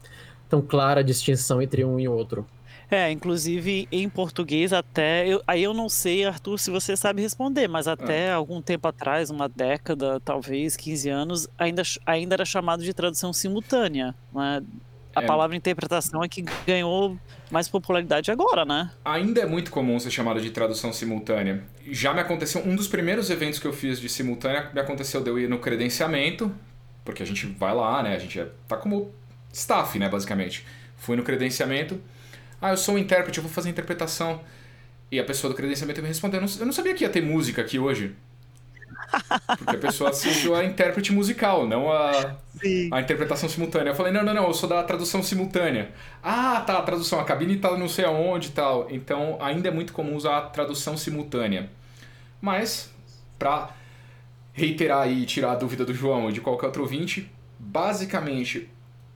tão 0.47 0.61
clara 0.61 0.99
a 0.99 1.03
distinção 1.03 1.59
entre 1.59 1.83
um 1.83 1.99
e 1.99 2.07
outro. 2.07 2.45
É, 2.91 3.11
inclusive 3.11 3.87
em 3.91 4.07
português 4.07 4.71
até. 4.71 5.27
Eu, 5.27 5.41
aí 5.47 5.63
eu 5.63 5.73
não 5.73 5.89
sei, 5.89 6.25
Arthur, 6.25 6.59
se 6.59 6.69
você 6.69 6.95
sabe 6.95 7.23
responder, 7.23 7.67
mas 7.67 7.87
até 7.87 8.29
ah. 8.29 8.35
algum 8.35 8.61
tempo 8.61 8.87
atrás, 8.87 9.31
uma 9.31 9.49
década, 9.49 10.19
talvez, 10.19 10.77
15 10.77 11.09
anos, 11.09 11.47
ainda, 11.57 11.81
ainda 12.05 12.35
era 12.35 12.45
chamado 12.45 12.83
de 12.83 12.93
tradução 12.93 13.33
simultânea. 13.33 14.13
Né? 14.31 14.63
A 15.17 15.23
é. 15.23 15.25
palavra 15.25 15.55
interpretação 15.55 16.23
é 16.23 16.27
que 16.27 16.43
ganhou 16.65 17.17
mais 17.49 17.67
popularidade 17.67 18.31
agora, 18.31 18.65
né? 18.65 18.91
Ainda 19.03 19.41
é 19.41 19.45
muito 19.45 19.71
comum 19.71 19.99
ser 19.99 20.11
chamada 20.11 20.39
de 20.39 20.49
tradução 20.49 20.93
simultânea. 20.93 21.63
Já 21.89 22.13
me 22.13 22.19
aconteceu, 22.19 22.61
um 22.65 22.75
dos 22.75 22.87
primeiros 22.87 23.29
eventos 23.29 23.59
que 23.59 23.65
eu 23.65 23.73
fiz 23.73 23.99
de 23.99 24.09
simultânea, 24.09 24.69
me 24.73 24.79
aconteceu 24.79 25.21
de 25.21 25.29
eu 25.29 25.39
ir 25.39 25.49
no 25.49 25.59
credenciamento, 25.59 26.51
porque 27.03 27.23
a 27.23 27.25
gente 27.25 27.45
vai 27.45 27.73
lá, 27.73 28.03
né? 28.03 28.15
A 28.15 28.19
gente 28.19 28.39
é, 28.39 28.47
tá 28.67 28.77
como 28.77 29.11
staff, 29.51 29.97
né, 29.97 30.09
basicamente. 30.09 30.65
Fui 30.97 31.15
no 31.15 31.23
credenciamento 31.23 31.99
ah, 32.61 32.71
eu 32.71 32.77
sou 32.77 32.95
um 32.95 32.97
intérprete, 32.97 33.37
eu 33.37 33.43
vou 33.43 33.51
fazer 33.51 33.69
interpretação. 33.69 34.41
E 35.11 35.19
a 35.19 35.23
pessoa 35.23 35.51
do 35.51 35.55
credenciamento 35.55 36.01
me 36.01 36.07
respondeu: 36.07 36.41
eu 36.41 36.65
não 36.65 36.73
sabia 36.73 36.93
que 36.93 37.03
ia 37.03 37.09
ter 37.09 37.21
música 37.21 37.61
aqui 37.61 37.79
hoje. 37.79 38.15
Porque 39.57 39.75
a 39.75 39.79
pessoa 39.79 40.09
assistiu 40.09 40.55
a 40.55 40.63
intérprete 40.63 41.11
musical, 41.13 41.67
não 41.67 41.91
a, 41.91 42.35
a 42.91 43.01
interpretação 43.01 43.47
simultânea. 43.47 43.91
Eu 43.91 43.95
falei, 43.95 44.11
não, 44.11 44.23
não, 44.23 44.33
não, 44.33 44.47
eu 44.47 44.53
sou 44.53 44.67
da 44.67 44.83
tradução 44.83 45.23
simultânea. 45.23 45.91
Ah, 46.21 46.61
tá, 46.61 46.77
a 46.77 46.81
tradução, 46.81 47.19
a 47.19 47.23
cabine 47.23 47.57
tá 47.57 47.77
não 47.77 47.87
sei 47.87 48.05
aonde 48.05 48.49
e 48.49 48.51
tal. 48.51 48.87
Então, 48.89 49.37
ainda 49.39 49.67
é 49.67 49.71
muito 49.71 49.93
comum 49.93 50.15
usar 50.15 50.37
a 50.37 50.41
tradução 50.41 50.97
simultânea. 50.97 51.69
Mas, 52.41 52.91
pra 53.39 53.71
reiterar 54.53 55.09
e 55.09 55.25
tirar 55.25 55.51
a 55.51 55.55
dúvida 55.55 55.85
do 55.85 55.93
João 55.93 56.29
e 56.29 56.33
de 56.33 56.41
qualquer 56.41 56.65
outro 56.65 56.81
ouvinte, 56.81 57.31
basicamente, 57.59 58.69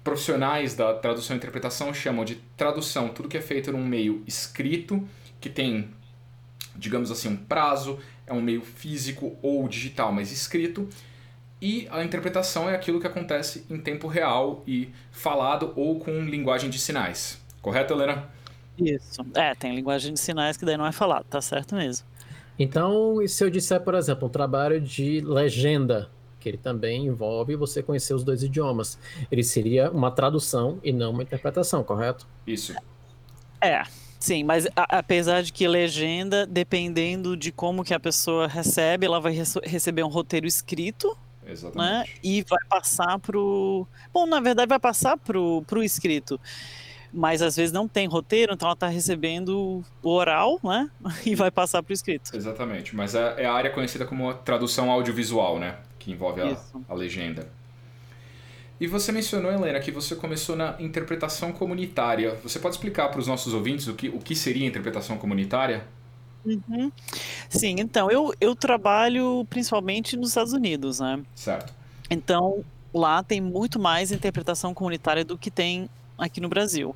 profissionais 0.04 0.76
da 0.76 0.94
tradução 0.94 1.36
e 1.36 1.38
interpretação 1.38 1.94
chamam 1.94 2.26
de 2.26 2.36
tradução 2.56 3.10
tudo 3.10 3.30
que 3.30 3.38
é 3.38 3.42
feito 3.42 3.72
num 3.72 3.86
meio 3.86 4.24
escrito, 4.28 5.08
que 5.40 5.50
tem, 5.50 5.90
digamos 6.76 7.12
assim, 7.12 7.30
um 7.30 7.36
prazo, 7.36 8.00
é 8.32 8.34
um 8.34 8.42
meio 8.42 8.62
físico 8.62 9.38
ou 9.42 9.68
digital, 9.68 10.12
mas 10.12 10.32
escrito. 10.32 10.88
E 11.62 11.88
a 11.92 12.04
interpretação 12.04 12.70
é 12.70 12.74
aquilo 12.74 13.00
que 13.00 13.06
acontece 13.06 13.66
em 13.70 13.78
tempo 13.78 14.08
real 14.08 14.64
e 14.66 14.90
falado 15.12 15.74
ou 15.76 16.00
com 16.00 16.24
linguagem 16.24 16.70
de 16.70 16.80
sinais. 16.80 17.40
Correto, 17.62 17.94
Helena? 17.94 18.30
Isso. 18.80 19.22
É, 19.36 19.54
tem 19.54 19.76
linguagem 19.76 20.14
de 20.14 20.20
sinais 20.20 20.58
que 20.58 20.66
daí 20.66 20.78
não 20.78 20.88
é 20.88 20.92
falado, 20.92 21.26
tá 21.26 21.40
certo 21.40 21.76
mesmo. 21.76 22.08
Então, 22.58 23.22
e 23.22 23.28
se 23.28 23.44
eu 23.44 23.50
disser, 23.50 23.82
por 23.82 23.94
exemplo, 23.94 24.28
um 24.28 24.32
trabalho 24.32 24.82
de 24.82 25.22
legenda, 25.22 26.10
que 26.40 26.50
ele 26.50 26.58
também 26.58 27.06
envolve 27.06 27.56
você 27.56 27.84
conhecer 27.84 28.14
os 28.14 28.24
dois 28.24 28.42
idiomas. 28.42 28.98
Ele 29.32 29.44
seria 29.44 29.92
uma 29.92 30.10
tradução 30.10 30.80
e 30.84 30.92
não 30.92 31.12
uma 31.12 31.22
interpretação, 31.22 31.84
correto? 31.84 32.28
Isso. 32.48 32.74
É, 33.62 33.84
sim, 34.22 34.44
mas 34.44 34.66
a, 34.76 35.00
apesar 35.00 35.44
de 35.44 35.52
que 35.52 35.68
legenda, 35.68 36.46
dependendo 36.46 37.36
de 37.36 37.52
como 37.52 37.84
que 37.84 37.94
a 37.94 38.00
pessoa 38.00 38.48
recebe, 38.48 39.06
ela 39.06 39.20
vai 39.20 39.34
receber 39.64 40.04
um 40.04 40.08
roteiro 40.08 40.48
escrito, 40.48 41.18
né, 41.44 41.52
Exatamente. 41.52 42.20
E 42.24 42.44
vai 42.44 42.64
passar 42.70 43.20
pro. 43.20 43.86
Bom, 44.14 44.26
na 44.26 44.40
verdade, 44.40 44.70
vai 44.70 44.80
passar 44.80 45.18
pro, 45.18 45.64
pro 45.68 45.84
escrito. 45.84 46.40
Mas 47.14 47.42
às 47.42 47.58
vezes 47.58 47.74
não 47.74 47.90
tem 47.90 48.08
roteiro, 48.08 48.54
então 48.54 48.68
ela 48.68 48.74
está 48.74 48.88
recebendo 48.88 49.84
o 50.02 50.10
oral, 50.10 50.60
né? 50.64 50.90
E 51.26 51.36
vai 51.36 51.52
passar 51.52 51.84
pro 51.84 51.92
escrito. 51.92 52.34
Exatamente. 52.34 52.96
Mas 52.96 53.16
é, 53.16 53.44
é 53.44 53.46
a 53.46 53.54
área 53.54 53.70
conhecida 53.70 54.06
como 54.06 54.34
tradução 54.34 54.90
audiovisual, 54.90 55.60
né? 55.60 55.78
que 56.02 56.12
envolve 56.12 56.42
a, 56.42 56.58
a, 56.90 56.94
legenda. 56.96 57.48
E 58.82 58.88
você 58.88 59.12
mencionou, 59.12 59.52
Helena, 59.52 59.80
que 59.80 59.92
você 59.92 60.16
começou 60.16 60.56
na 60.56 60.76
interpretação 60.80 61.52
comunitária. 61.52 62.34
Você 62.42 62.58
pode 62.58 62.74
explicar 62.74 63.10
para 63.10 63.20
os 63.20 63.28
nossos 63.28 63.54
ouvintes 63.54 63.88
o 63.88 63.94
que, 63.94 64.10
o 64.10 64.18
que 64.18 64.36
seria 64.36 64.66
interpretação 64.66 65.20
comunitária? 65.20 65.86
Uhum. 66.44 66.92
Sim, 67.48 67.76
então, 67.78 68.10
eu, 68.10 68.34
eu 68.42 68.56
trabalho 68.56 69.46
principalmente 69.48 70.18
nos 70.18 70.30
Estados 70.30 70.52
Unidos, 70.52 71.00
né? 71.00 71.22
Certo. 71.36 71.72
Então, 72.10 72.66
lá 72.92 73.22
tem 73.22 73.40
muito 73.40 73.80
mais 73.80 74.12
interpretação 74.12 74.74
comunitária 74.74 75.24
do 75.24 75.38
que 75.38 75.52
tem 75.52 75.88
aqui 76.18 76.42
no 76.42 76.50
Brasil. 76.50 76.96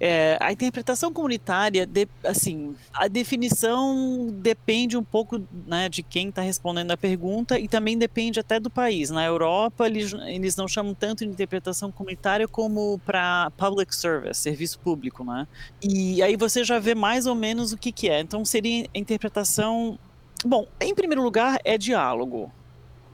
É, 0.00 0.36
a 0.40 0.52
interpretação 0.52 1.12
comunitária, 1.12 1.86
de, 1.86 2.08
assim, 2.24 2.74
a 2.92 3.06
definição 3.06 4.28
depende 4.32 4.96
um 4.96 5.04
pouco 5.04 5.40
né, 5.66 5.88
de 5.88 6.02
quem 6.02 6.28
está 6.28 6.42
respondendo 6.42 6.90
a 6.90 6.96
pergunta 6.96 7.58
e 7.58 7.68
também 7.68 7.96
depende 7.96 8.40
até 8.40 8.58
do 8.58 8.68
país. 8.68 9.10
Na 9.10 9.24
Europa, 9.24 9.86
eles, 9.86 10.12
eles 10.26 10.56
não 10.56 10.66
chamam 10.66 10.94
tanto 10.94 11.24
de 11.24 11.30
interpretação 11.30 11.92
comunitária 11.92 12.48
como 12.48 12.98
para 13.06 13.50
public 13.56 13.94
service, 13.94 14.40
serviço 14.40 14.78
público, 14.80 15.24
né? 15.24 15.46
E 15.82 16.22
aí 16.22 16.36
você 16.36 16.64
já 16.64 16.78
vê 16.78 16.94
mais 16.94 17.26
ou 17.26 17.34
menos 17.34 17.72
o 17.72 17.78
que, 17.78 17.92
que 17.92 18.08
é. 18.08 18.20
Então, 18.20 18.44
seria 18.44 18.86
interpretação. 18.92 19.98
Bom, 20.44 20.66
em 20.80 20.94
primeiro 20.94 21.22
lugar, 21.22 21.58
é 21.64 21.78
diálogo, 21.78 22.52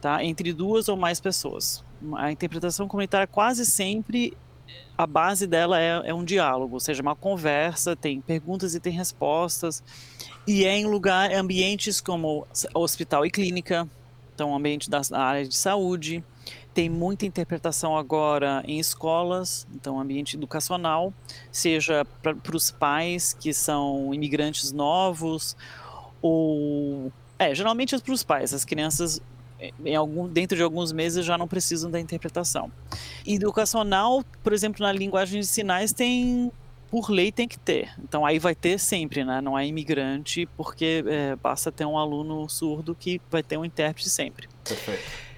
tá? 0.01 0.25
Entre 0.25 0.53
duas 0.53 0.89
ou 0.89 0.97
mais 0.97 1.21
pessoas. 1.21 1.85
A 2.17 2.33
interpretação 2.33 2.89
comunitária 2.89 3.27
quase 3.27 3.67
sempre 3.67 4.35
a 5.01 5.07
base 5.07 5.47
dela 5.47 5.81
é, 5.81 6.11
é, 6.11 6.15
um 6.15 6.23
diálogo, 6.23 6.75
ou 6.75 6.81
seja, 6.81 7.01
uma 7.01 7.17
conversa, 7.17 7.97
tem 7.97 8.21
perguntas 8.21 8.75
e 8.75 8.81
tem 8.81 8.93
respostas, 8.93 9.83
e 10.47 10.67
é 10.67 10.77
em 10.77 10.85
lugar, 10.85 11.33
ambientes 11.33 12.03
como 12.03 12.47
hospital 12.75 13.25
e 13.25 13.31
clínica, 13.31 13.89
então 14.35 14.55
ambiente 14.55 14.91
da 14.91 15.01
área 15.13 15.47
de 15.47 15.57
saúde, 15.57 16.23
tem 16.75 16.91
muita 16.91 17.25
interpretação 17.25 17.97
agora 17.97 18.63
em 18.67 18.79
escolas, 18.79 19.67
então 19.75 19.99
ambiente 19.99 20.37
educacional, 20.37 21.15
seja 21.51 22.05
para 22.23 22.55
os 22.55 22.71
pais 22.71 23.33
que 23.33 23.55
são 23.55 24.13
imigrantes 24.13 24.71
novos, 24.71 25.57
ou 26.21 27.11
é, 27.39 27.55
geralmente 27.55 27.95
é 27.95 27.99
para 27.99 28.13
os 28.13 28.23
pais, 28.23 28.53
as 28.53 28.67
crianças 28.67 29.23
em 29.85 29.95
algum, 29.95 30.29
dentro 30.29 30.57
de 30.57 30.63
alguns 30.63 30.93
meses 30.93 31.25
já 31.25 31.37
não 31.37 31.49
precisam 31.49 31.91
da 31.91 32.01
interpretação. 32.01 32.71
Educacional, 33.27 34.25
por 34.43 34.53
exemplo, 34.53 34.85
na 34.85 34.93
linguagem 34.93 35.41
de 35.41 35.47
sinais 35.47 35.93
tem 35.93 36.51
por 36.91 37.09
lei 37.09 37.31
tem 37.31 37.47
que 37.47 37.59
ter. 37.59 37.93
Então 38.03 38.27
aí 38.27 38.39
vai 38.39 38.55
ter 38.55 38.79
sempre, 38.79 39.25
né? 39.25 39.41
Não 39.41 39.57
é 39.59 39.67
imigrante, 39.67 40.47
porque 40.57 41.05
é, 41.07 41.37
basta 41.37 41.71
ter 41.71 41.85
um 41.85 41.97
aluno 41.97 42.49
surdo 42.49 42.95
que 42.95 43.21
vai 43.31 43.43
ter 43.43 43.57
um 43.57 43.65
intérprete 43.65 44.11
sempre. 44.11 44.49
Perfeito. 44.65 45.31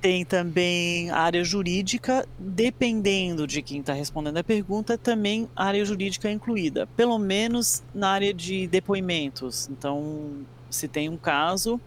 Tem 0.00 0.24
também 0.24 1.10
a 1.10 1.18
área 1.18 1.44
jurídica, 1.44 2.26
dependendo 2.36 3.46
de 3.46 3.62
quem 3.62 3.80
está 3.80 3.92
respondendo 3.92 4.36
a 4.36 4.44
pergunta, 4.44 4.98
também 4.98 5.48
a 5.54 5.66
área 5.66 5.84
jurídica 5.84 6.28
é 6.28 6.32
incluída, 6.32 6.88
pelo 6.96 7.18
menos 7.18 7.84
na 7.94 8.10
área 8.10 8.34
de 8.34 8.66
depoimentos. 8.66 9.68
Então, 9.68 10.44
se 10.68 10.88
tem 10.88 11.08
um 11.08 11.16
caso, 11.16 11.80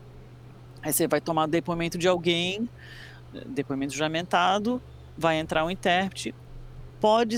Aí 0.85 0.93
você 0.93 1.07
vai 1.07 1.19
tomar 1.19 1.47
depoimento 1.47 1.97
de 1.97 2.07
alguém, 2.07 2.69
depoimento 3.47 3.91
juramentado, 3.91 4.79
vai 5.17 5.39
entrar 5.39 5.65
um 5.65 5.71
intérprete. 5.71 6.35
Pode 7.01 7.35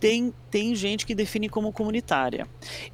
tem, 0.00 0.34
tem 0.50 0.74
gente 0.74 1.06
que 1.06 1.14
define 1.14 1.48
como 1.48 1.72
comunitária. 1.72 2.44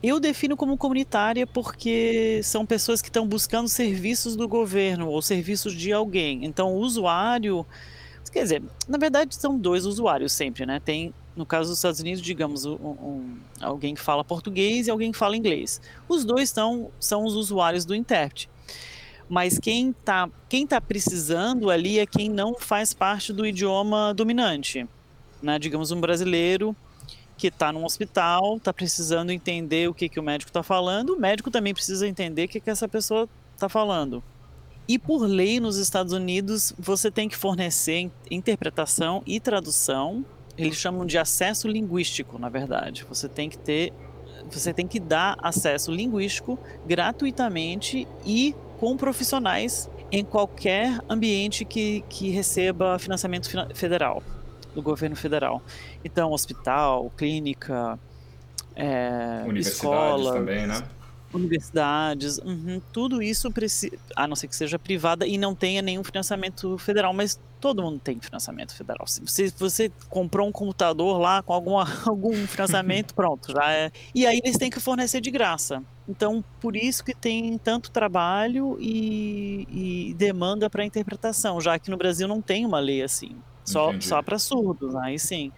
Eu 0.03 0.21
defino 0.21 0.59
como 0.59 0.77
comunitária 0.77 1.47
porque 1.47 2.43
são 2.45 2.67
pessoas 2.67 3.01
que 3.01 3.09
estão 3.09 3.27
buscando 3.27 3.67
serviços 3.67 4.37
do 4.37 4.47
governo 4.47 5.09
ou 5.09 5.23
serviços 5.23 5.75
de 5.75 5.91
alguém. 5.91 6.45
Então, 6.45 6.75
o 6.75 6.81
usuário. 6.81 7.65
Quer 8.31 8.43
dizer, 8.43 8.63
na 8.87 8.99
verdade, 8.99 9.35
são 9.35 9.59
dois 9.59 9.87
usuários 9.87 10.33
sempre, 10.33 10.67
né? 10.67 10.81
Tem, 10.81 11.15
no 11.35 11.47
caso 11.47 11.71
dos 11.71 11.79
Estados 11.79 12.01
Unidos, 12.01 12.21
digamos, 12.21 12.67
um, 12.67 12.75
um, 12.75 13.37
alguém 13.59 13.95
que 13.95 14.01
fala 14.03 14.23
português 14.23 14.87
e 14.87 14.91
alguém 14.91 15.13
que 15.13 15.19
fala 15.19 15.35
inglês. 15.35 15.81
Os 16.07 16.27
dois 16.27 16.51
são, 16.51 16.91
são 17.01 17.25
os 17.25 17.35
usuários 17.37 17.87
do 17.87 17.95
intérprete 17.95 18.51
mas 19.29 19.59
quem 19.59 19.91
está 19.91 20.29
quem 20.49 20.67
tá 20.67 20.81
precisando 20.81 21.71
ali 21.71 21.99
é 21.99 22.07
quem 22.07 22.29
não 22.29 22.55
faz 22.55 22.93
parte 22.93 23.33
do 23.33 23.47
idioma 23.47 24.13
dominante. 24.15 24.87
Né? 25.43 25.59
Digamos, 25.59 25.91
um 25.91 26.01
brasileiro 26.01 26.77
que 27.37 27.49
está 27.49 27.73
num 27.73 27.85
hospital, 27.85 28.57
está 28.57 28.73
precisando 28.73 29.31
entender 29.31 29.89
o 29.89 29.95
que, 29.95 30.09
que 30.09 30.21
o 30.21 30.23
médico 30.23 30.51
está 30.51 30.63
falando, 30.63 31.15
o 31.15 31.21
médico 31.21 31.51
também 31.51 31.75
precisa 31.75 32.07
entender 32.07 32.45
o 32.45 32.49
que, 32.49 32.61
que 32.61 32.71
essa 32.71 32.89
pessoa 32.89 33.29
está 33.55 33.69
falando. 33.69 34.23
E 34.87 34.99
por 34.99 35.23
lei 35.23 35.59
nos 35.59 35.77
Estados 35.77 36.13
Unidos, 36.13 36.75
você 36.79 37.11
tem 37.11 37.29
que 37.29 37.37
fornecer 37.37 38.11
interpretação 38.31 39.23
e 39.27 39.41
tradução. 39.41 40.25
Eles 40.59 40.77
chamam 40.77 41.07
de 41.07 41.17
acesso 41.17 41.67
linguístico, 41.67 42.39
na 42.39 42.51
verdade. 42.51 43.05
Você 43.09 43.27
tem 43.27 43.49
que 43.49 43.57
ter, 43.57 43.93
você 44.51 44.75
tem 44.75 44.87
que 44.87 45.01
dar 45.01 45.37
acesso 45.43 45.91
linguístico 45.91 46.59
gratuitamente 46.87 48.07
e 48.27 48.55
com 48.79 48.97
profissionais 48.97 49.91
em 50.11 50.25
qualquer 50.25 51.01
ambiente 51.09 51.65
que, 51.65 52.05
que 52.09 52.31
receba 52.31 52.99
financiamento 52.99 53.49
federal, 53.75 54.23
do 54.75 54.83
governo 54.83 55.17
federal. 55.17 55.63
Então, 56.05 56.33
hospital, 56.33 57.11
clínica, 57.17 57.99
é, 58.77 59.45
escolas, 59.57 60.35
também, 60.35 60.67
né? 60.67 60.83
Universidades, 61.35 62.39
uhum, 62.39 62.81
tudo 62.93 63.23
isso 63.23 63.51
precisa, 63.51 63.97
a 64.15 64.27
não 64.27 64.37
ser 64.37 64.49
que 64.49 64.57
seja 64.57 64.79
privada 64.79 65.27
e 65.27 65.37
não 65.37 65.55
tenha 65.55 65.83
nenhum 65.83 66.05
financiamento 66.05 66.79
federal, 66.79 67.13
mas 67.13 67.39
todo 67.61 67.83
mundo 67.83 67.99
tem 67.99 68.21
financiamento 68.21 68.75
federal. 68.75 69.07
Se 69.07 69.21
você, 69.21 69.53
você 69.59 69.91
comprou 70.09 70.47
um 70.47 70.53
computador 70.53 71.19
lá 71.19 71.43
com 71.43 71.53
alguma, 71.53 71.87
algum 72.07 72.35
financiamento, 72.47 73.15
pronto, 73.17 73.53
já 73.53 73.73
é. 73.73 73.91
E 74.15 74.27
aí 74.27 74.41
eles 74.45 74.57
têm 74.57 74.71
que 74.71 74.81
fornecer 74.81 75.21
de 75.21 75.31
graça. 75.31 75.83
Então, 76.09 76.45
por 76.61 76.77
isso 76.77 77.03
que 77.03 77.15
tem 77.15 77.57
tanto 77.59 77.91
trabalho 77.91 78.77
e, 78.79 79.67
e 80.11 80.15
demanda 80.15 80.69
para 80.69 80.85
interpretação, 80.85 81.61
já 81.61 81.79
que 81.79 81.91
no 81.91 81.97
Brasil 81.97 82.29
não 82.29 82.43
tem 82.43 82.67
uma 82.67 82.79
lei 82.79 83.03
assim, 83.03 83.37
só, 83.65 83.99
só 83.99 84.23
para 84.23 84.39
surdos, 84.39 84.95
aí 84.97 85.19
sim. 85.19 85.51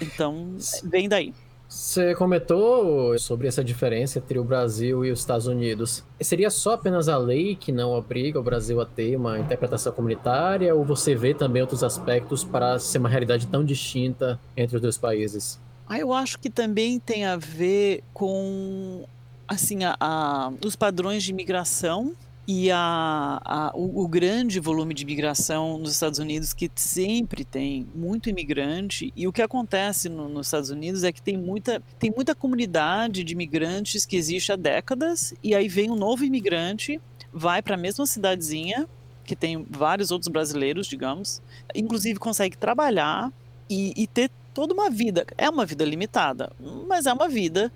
Então, 0.00 0.56
vem 0.84 1.08
daí. 1.08 1.34
Você 1.74 2.14
comentou 2.14 3.18
sobre 3.18 3.48
essa 3.48 3.62
diferença 3.64 4.20
entre 4.20 4.38
o 4.38 4.44
Brasil 4.44 5.04
e 5.04 5.10
os 5.10 5.18
Estados 5.18 5.48
Unidos. 5.48 6.04
Seria 6.20 6.48
só 6.48 6.74
apenas 6.74 7.08
a 7.08 7.18
lei 7.18 7.56
que 7.56 7.72
não 7.72 7.90
obriga 7.90 8.38
o 8.38 8.42
Brasil 8.44 8.80
a 8.80 8.86
ter 8.86 9.16
uma 9.16 9.40
interpretação 9.40 9.92
comunitária, 9.92 10.72
ou 10.72 10.84
você 10.84 11.16
vê 11.16 11.34
também 11.34 11.60
outros 11.60 11.82
aspectos 11.82 12.44
para 12.44 12.78
ser 12.78 12.98
uma 12.98 13.08
realidade 13.08 13.48
tão 13.48 13.64
distinta 13.64 14.38
entre 14.56 14.76
os 14.76 14.82
dois 14.82 14.96
países? 14.96 15.60
Ah, 15.88 15.98
eu 15.98 16.12
acho 16.12 16.38
que 16.38 16.48
também 16.48 17.00
tem 17.00 17.24
a 17.24 17.36
ver 17.36 18.04
com 18.12 19.04
assim 19.48 19.82
a, 19.82 19.96
a 19.98 20.52
os 20.64 20.76
padrões 20.76 21.24
de 21.24 21.32
imigração 21.32 22.14
e 22.46 22.70
a, 22.70 23.40
a, 23.42 23.72
o, 23.74 24.02
o, 24.02 24.08
grande 24.08 24.60
volume 24.60 24.92
de 24.92 25.02
imigração 25.02 25.78
nos 25.78 25.92
Estados 25.92 26.18
Unidos, 26.18 26.52
que 26.52 26.70
sempre 26.74 27.42
tem 27.42 27.86
muito 27.94 28.28
imigrante, 28.28 29.12
e 29.16 29.26
o 29.26 29.32
que 29.32 29.40
acontece 29.40 30.10
no, 30.10 30.28
nos 30.28 30.48
Estados 30.48 30.68
Unidos 30.68 31.04
é 31.04 31.12
que 31.12 31.22
tem 31.22 31.38
muita, 31.38 31.82
tem 31.98 32.12
muita 32.14 32.34
comunidade 32.34 33.24
de 33.24 33.32
imigrantes 33.32 34.04
que 34.04 34.16
existe 34.16 34.52
há 34.52 34.56
décadas, 34.56 35.32
e 35.42 35.54
aí 35.54 35.68
vem 35.68 35.90
um 35.90 35.96
novo 35.96 36.22
imigrante, 36.22 37.00
vai 37.32 37.62
para 37.62 37.76
a 37.76 37.78
mesma 37.78 38.04
cidadezinha, 38.04 38.86
que 39.24 39.34
tem 39.34 39.66
vários 39.70 40.10
outros 40.10 40.28
brasileiros, 40.28 40.86
digamos, 40.86 41.40
inclusive 41.74 42.18
consegue 42.18 42.58
trabalhar 42.58 43.32
e, 43.70 43.94
e 43.96 44.06
ter 44.06 44.30
toda 44.52 44.74
uma 44.74 44.90
vida. 44.90 45.24
É 45.38 45.48
uma 45.48 45.64
vida 45.64 45.82
limitada, 45.82 46.52
mas 46.86 47.06
é 47.06 47.12
uma 47.12 47.26
vida 47.26 47.72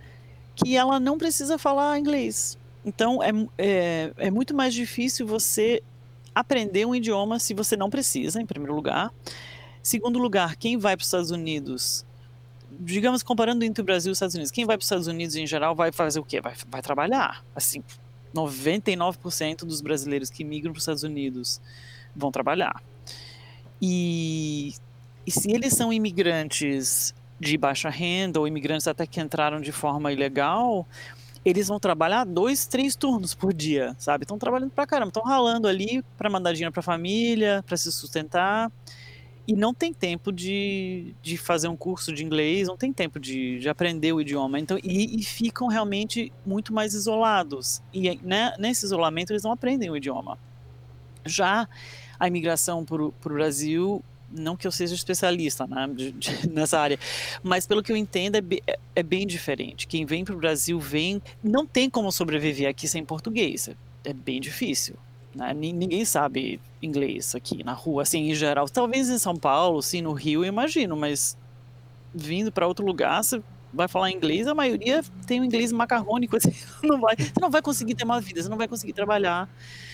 que 0.55 0.77
ela 0.77 1.01
não 1.01 1.17
precisa 1.17 1.57
falar 1.57 1.99
inglês 1.99 2.58
então, 2.85 3.23
é, 3.23 3.31
é, 3.59 4.13
é 4.17 4.31
muito 4.31 4.55
mais 4.55 4.73
difícil 4.75 5.27
você 5.27 5.83
aprender 6.35 6.87
um 6.87 6.95
idioma 6.95 7.39
se 7.39 7.53
você 7.53 7.77
não 7.77 7.91
precisa, 7.91 8.41
em 8.41 8.47
primeiro 8.47 8.75
lugar. 8.75 9.13
Segundo 9.83 10.19
lugar, 10.19 10.57
quem 10.57 10.77
vai 10.77 10.97
para 10.97 11.03
os 11.03 11.09
Estados 11.09 11.31
Unidos, 11.31 12.05
digamos, 12.79 13.23
comparando 13.23 13.65
entre 13.65 13.83
o 13.83 13.85
Brasil 13.85 14.11
e 14.11 14.13
os 14.13 14.19
Estados 14.19 14.35
Unidos, 14.35 14.51
quem 14.51 14.65
vai 14.65 14.77
para 14.77 14.83
os 14.83 14.87
Estados 14.87 15.07
Unidos 15.07 15.35
em 15.37 15.47
geral 15.47 15.75
vai 15.75 15.91
fazer 15.91 16.21
o 16.21 16.25
quê? 16.25 16.41
Vai, 16.41 16.55
vai 16.69 16.83
trabalhar. 16.83 17.45
Assim, 17.55 17.83
99% 18.35 19.65
dos 19.65 19.81
brasileiros 19.81 20.31
que 20.31 20.45
migram 20.45 20.73
para 20.73 20.79
os 20.79 20.83
Estados 20.83 21.03
Unidos 21.03 21.61
vão 22.15 22.31
trabalhar. 22.31 22.83
E, 23.81 24.75
e 25.27 25.31
se 25.31 25.51
eles 25.51 25.73
são 25.73 25.93
imigrantes 25.93 27.15
de 27.41 27.57
baixa 27.57 27.89
renda 27.89 28.41
ou 28.41 28.49
imigrantes 28.49 28.89
até 28.89 29.07
que 29.07 29.21
entraram 29.21 29.61
de 29.61 29.71
forma 29.71 30.13
ilegal, 30.13 30.87
eles 31.49 31.67
vão 31.69 31.81
trabalhar 31.81 32.25
dois, 32.25 32.67
três 32.67 32.95
turnos 32.95 33.35
por 33.35 33.55
dia, 33.55 33.97
sabe? 33.99 34.25
Estão 34.25 34.39
trabalhando 34.39 34.71
pra 34.71 34.87
caramba, 34.87 35.09
estão 35.09 35.23
ralando 35.23 35.67
ali 35.67 36.05
para 36.17 36.29
mandar 36.29 36.53
dinheiro 36.53 36.73
pra 36.73 36.83
família, 36.83 37.65
para 37.67 37.75
se 37.75 37.91
sustentar. 37.91 38.71
E 39.47 39.55
não 39.55 39.73
tem 39.73 39.95
tempo 39.95 40.31
de, 40.31 41.15
de 41.23 41.39
fazer 41.39 41.69
um 41.69 41.77
curso 41.77 42.13
de 42.13 42.23
inglês, 42.23 42.69
não 42.69 42.77
tem 42.77 42.93
tempo 42.93 43.19
de, 43.19 43.59
de 43.61 43.67
aprender 43.67 44.13
o 44.13 44.21
idioma. 44.21 44.61
Então, 44.61 44.79
e, 44.85 45.19
e 45.19 45.25
ficam 45.25 45.69
realmente 45.69 46.31
muito 46.45 46.71
mais 46.71 46.93
isolados. 46.93 47.83
E 47.95 48.21
né, 48.23 48.53
nesse 48.59 48.85
isolamento 48.85 49.33
eles 49.33 49.43
não 49.43 49.53
aprendem 49.53 49.89
o 49.89 49.97
idioma. 49.97 50.39
Já 51.25 51.67
a 52.21 52.29
imigração 52.29 52.85
para 52.85 53.03
o 53.03 53.13
Brasil 53.25 54.05
não 54.31 54.57
que 54.57 54.67
eu 54.67 54.73
seja 54.73 54.95
especialista 54.95 55.67
né, 55.67 55.89
de, 55.93 56.13
de, 56.13 56.49
nessa 56.51 56.79
área, 56.79 56.99
mas 57.43 57.67
pelo 57.67 57.83
que 57.83 57.93
eu 57.93 57.97
entendo 57.97 58.37
é, 58.37 58.43
é, 58.67 58.79
é 58.97 59.03
bem 59.03 59.27
diferente. 59.27 59.87
Quem 59.87 60.05
vem 60.05 60.25
para 60.25 60.35
o 60.35 60.39
Brasil 60.39 60.79
vem, 60.79 61.23
não 61.43 61.67
tem 61.67 61.89
como 61.89 62.13
sobreviver 62.13 62.69
aqui 62.69 62.87
sem 62.87 63.05
português, 63.05 63.71
é 64.05 64.13
bem 64.13 64.41
difícil. 64.41 64.97
Né? 65.35 65.53
Ninguém 65.55 66.05
sabe 66.05 66.61
inglês 66.83 67.35
aqui 67.35 67.63
na 67.63 67.73
rua, 67.73 68.03
assim, 68.03 68.31
em 68.31 68.35
geral. 68.35 68.69
Talvez 68.69 69.09
em 69.09 69.19
São 69.19 69.37
Paulo, 69.37 69.83
sim, 69.83 70.03
no 70.03 70.13
Rio, 70.13 70.45
eu 70.45 70.49
imagino, 70.49 70.97
mas 70.97 71.37
vindo 72.15 72.51
para 72.51 72.67
outro 72.67 72.85
lugar, 72.85 73.23
você 73.23 73.43
vai 73.73 73.89
falar 73.89 74.11
inglês, 74.11 74.47
a 74.47 74.55
maioria 74.55 75.03
tem 75.27 75.41
um 75.41 75.45
inglês 75.45 75.73
macarrônico, 75.73 76.37
assim, 76.39 76.53
não 76.83 77.01
vai, 77.01 77.17
você 77.17 77.41
não 77.41 77.51
vai 77.51 77.63
conseguir 77.63 77.95
ter 77.95 78.05
uma 78.05 78.21
vida, 78.21 78.43
você 78.43 78.49
não 78.49 78.57
vai 78.57 78.69
conseguir 78.69 78.93
trabalhar. 78.93 79.49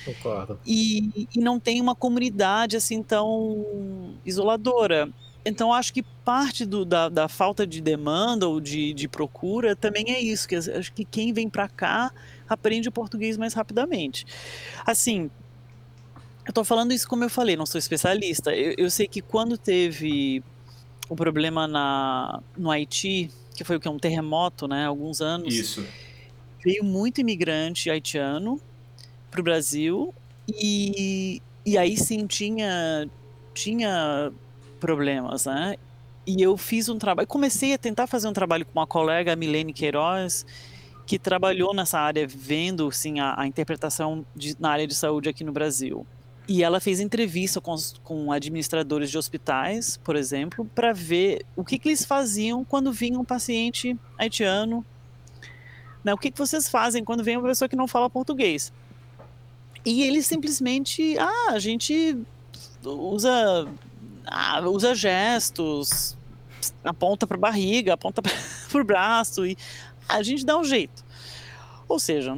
Concordo. 0.04 0.58
E, 0.66 1.28
e 1.34 1.40
não 1.40 1.58
tem 1.58 1.80
uma 1.80 1.94
comunidade 1.94 2.76
assim 2.76 3.02
tão 3.02 4.14
isoladora. 4.24 5.08
Então, 5.46 5.72
acho 5.72 5.92
que 5.92 6.02
parte 6.02 6.64
do, 6.64 6.86
da, 6.86 7.08
da, 7.10 7.28
falta 7.28 7.66
de 7.66 7.82
demanda 7.82 8.48
ou 8.48 8.60
de, 8.60 8.94
de 8.94 9.06
procura 9.06 9.76
também 9.76 10.06
é 10.08 10.18
isso, 10.18 10.48
que 10.48 10.56
acho 10.56 10.92
que 10.92 11.04
quem 11.04 11.34
vem 11.34 11.50
para 11.50 11.68
cá 11.68 12.10
aprende 12.48 12.88
o 12.88 12.92
português 12.92 13.36
mais 13.36 13.52
rapidamente. 13.52 14.24
Assim, 14.86 15.30
eu 16.46 16.50
estou 16.50 16.64
falando 16.64 16.92
isso 16.92 17.06
como 17.06 17.24
eu 17.24 17.30
falei, 17.30 17.56
não 17.56 17.66
sou 17.66 17.78
especialista. 17.78 18.54
Eu, 18.54 18.74
eu 18.78 18.90
sei 18.90 19.06
que 19.06 19.20
quando 19.20 19.58
teve 19.58 20.42
o 21.08 21.14
problema 21.14 21.68
na, 21.68 22.42
no 22.56 22.70
Haiti, 22.70 23.30
que 23.54 23.64
foi 23.64 23.76
o 23.76 23.80
que 23.80 23.88
um 23.88 23.98
terremoto, 23.98 24.66
né, 24.66 24.86
alguns 24.86 25.20
anos. 25.20 25.54
Isso. 25.54 25.86
Veio 26.64 26.84
muito 26.84 27.20
imigrante 27.20 27.90
haitiano 27.90 28.60
para 29.30 29.40
o 29.40 29.44
Brasil 29.44 30.14
e, 30.48 31.40
e 31.64 31.78
aí 31.78 31.96
sim 31.96 32.26
tinha 32.26 33.08
tinha 33.52 34.32
problemas, 34.80 35.46
né? 35.46 35.76
E 36.26 36.42
eu 36.42 36.56
fiz 36.56 36.88
um 36.88 36.98
trabalho, 36.98 37.28
comecei 37.28 37.74
a 37.74 37.78
tentar 37.78 38.06
fazer 38.06 38.26
um 38.28 38.32
trabalho 38.32 38.64
com 38.64 38.78
uma 38.78 38.86
colega, 38.86 39.32
a 39.32 39.36
Milene 39.36 39.72
Queiroz, 39.72 40.44
que 41.06 41.18
trabalhou 41.18 41.74
nessa 41.74 42.00
área, 42.00 42.26
vendo 42.26 42.90
sim, 42.90 43.20
a, 43.20 43.38
a 43.38 43.46
interpretação 43.46 44.24
de, 44.34 44.56
na 44.58 44.70
área 44.70 44.86
de 44.86 44.94
saúde 44.94 45.28
aqui 45.28 45.44
no 45.44 45.52
Brasil. 45.52 46.06
E 46.46 46.62
ela 46.62 46.78
fez 46.78 47.00
entrevista 47.00 47.60
com, 47.60 47.74
com 48.02 48.30
administradores 48.30 49.10
de 49.10 49.16
hospitais, 49.16 49.96
por 49.96 50.14
exemplo, 50.14 50.64
para 50.74 50.92
ver 50.92 51.44
o 51.56 51.64
que, 51.64 51.78
que, 51.78 51.88
eles 51.88 52.04
faziam 52.04 52.62
quando 52.64 52.92
vinha 52.92 53.18
um 53.18 53.24
paciente 53.24 53.98
haitiano. 54.18 54.84
Né? 56.02 56.12
O 56.12 56.18
que, 56.18 56.30
que 56.30 56.38
vocês 56.38 56.68
fazem 56.68 57.02
quando 57.02 57.24
vem 57.24 57.38
uma 57.38 57.48
pessoa 57.48 57.68
que 57.68 57.76
não 57.76 57.88
fala 57.88 58.10
português? 58.10 58.72
E 59.86 60.02
eles 60.02 60.26
simplesmente, 60.26 61.16
ah, 61.18 61.52
a 61.52 61.58
gente 61.58 62.18
usa, 62.84 63.66
ah, 64.26 64.60
usa 64.68 64.94
gestos, 64.94 66.14
aponta 66.82 67.26
para 67.26 67.38
a 67.38 67.40
barriga, 67.40 67.94
aponta 67.94 68.20
para 68.20 68.32
o 68.80 68.84
braço 68.84 69.46
e 69.46 69.56
a 70.06 70.22
gente 70.22 70.44
dá 70.44 70.58
um 70.58 70.64
jeito. 70.64 71.02
Ou 71.88 71.98
seja, 71.98 72.36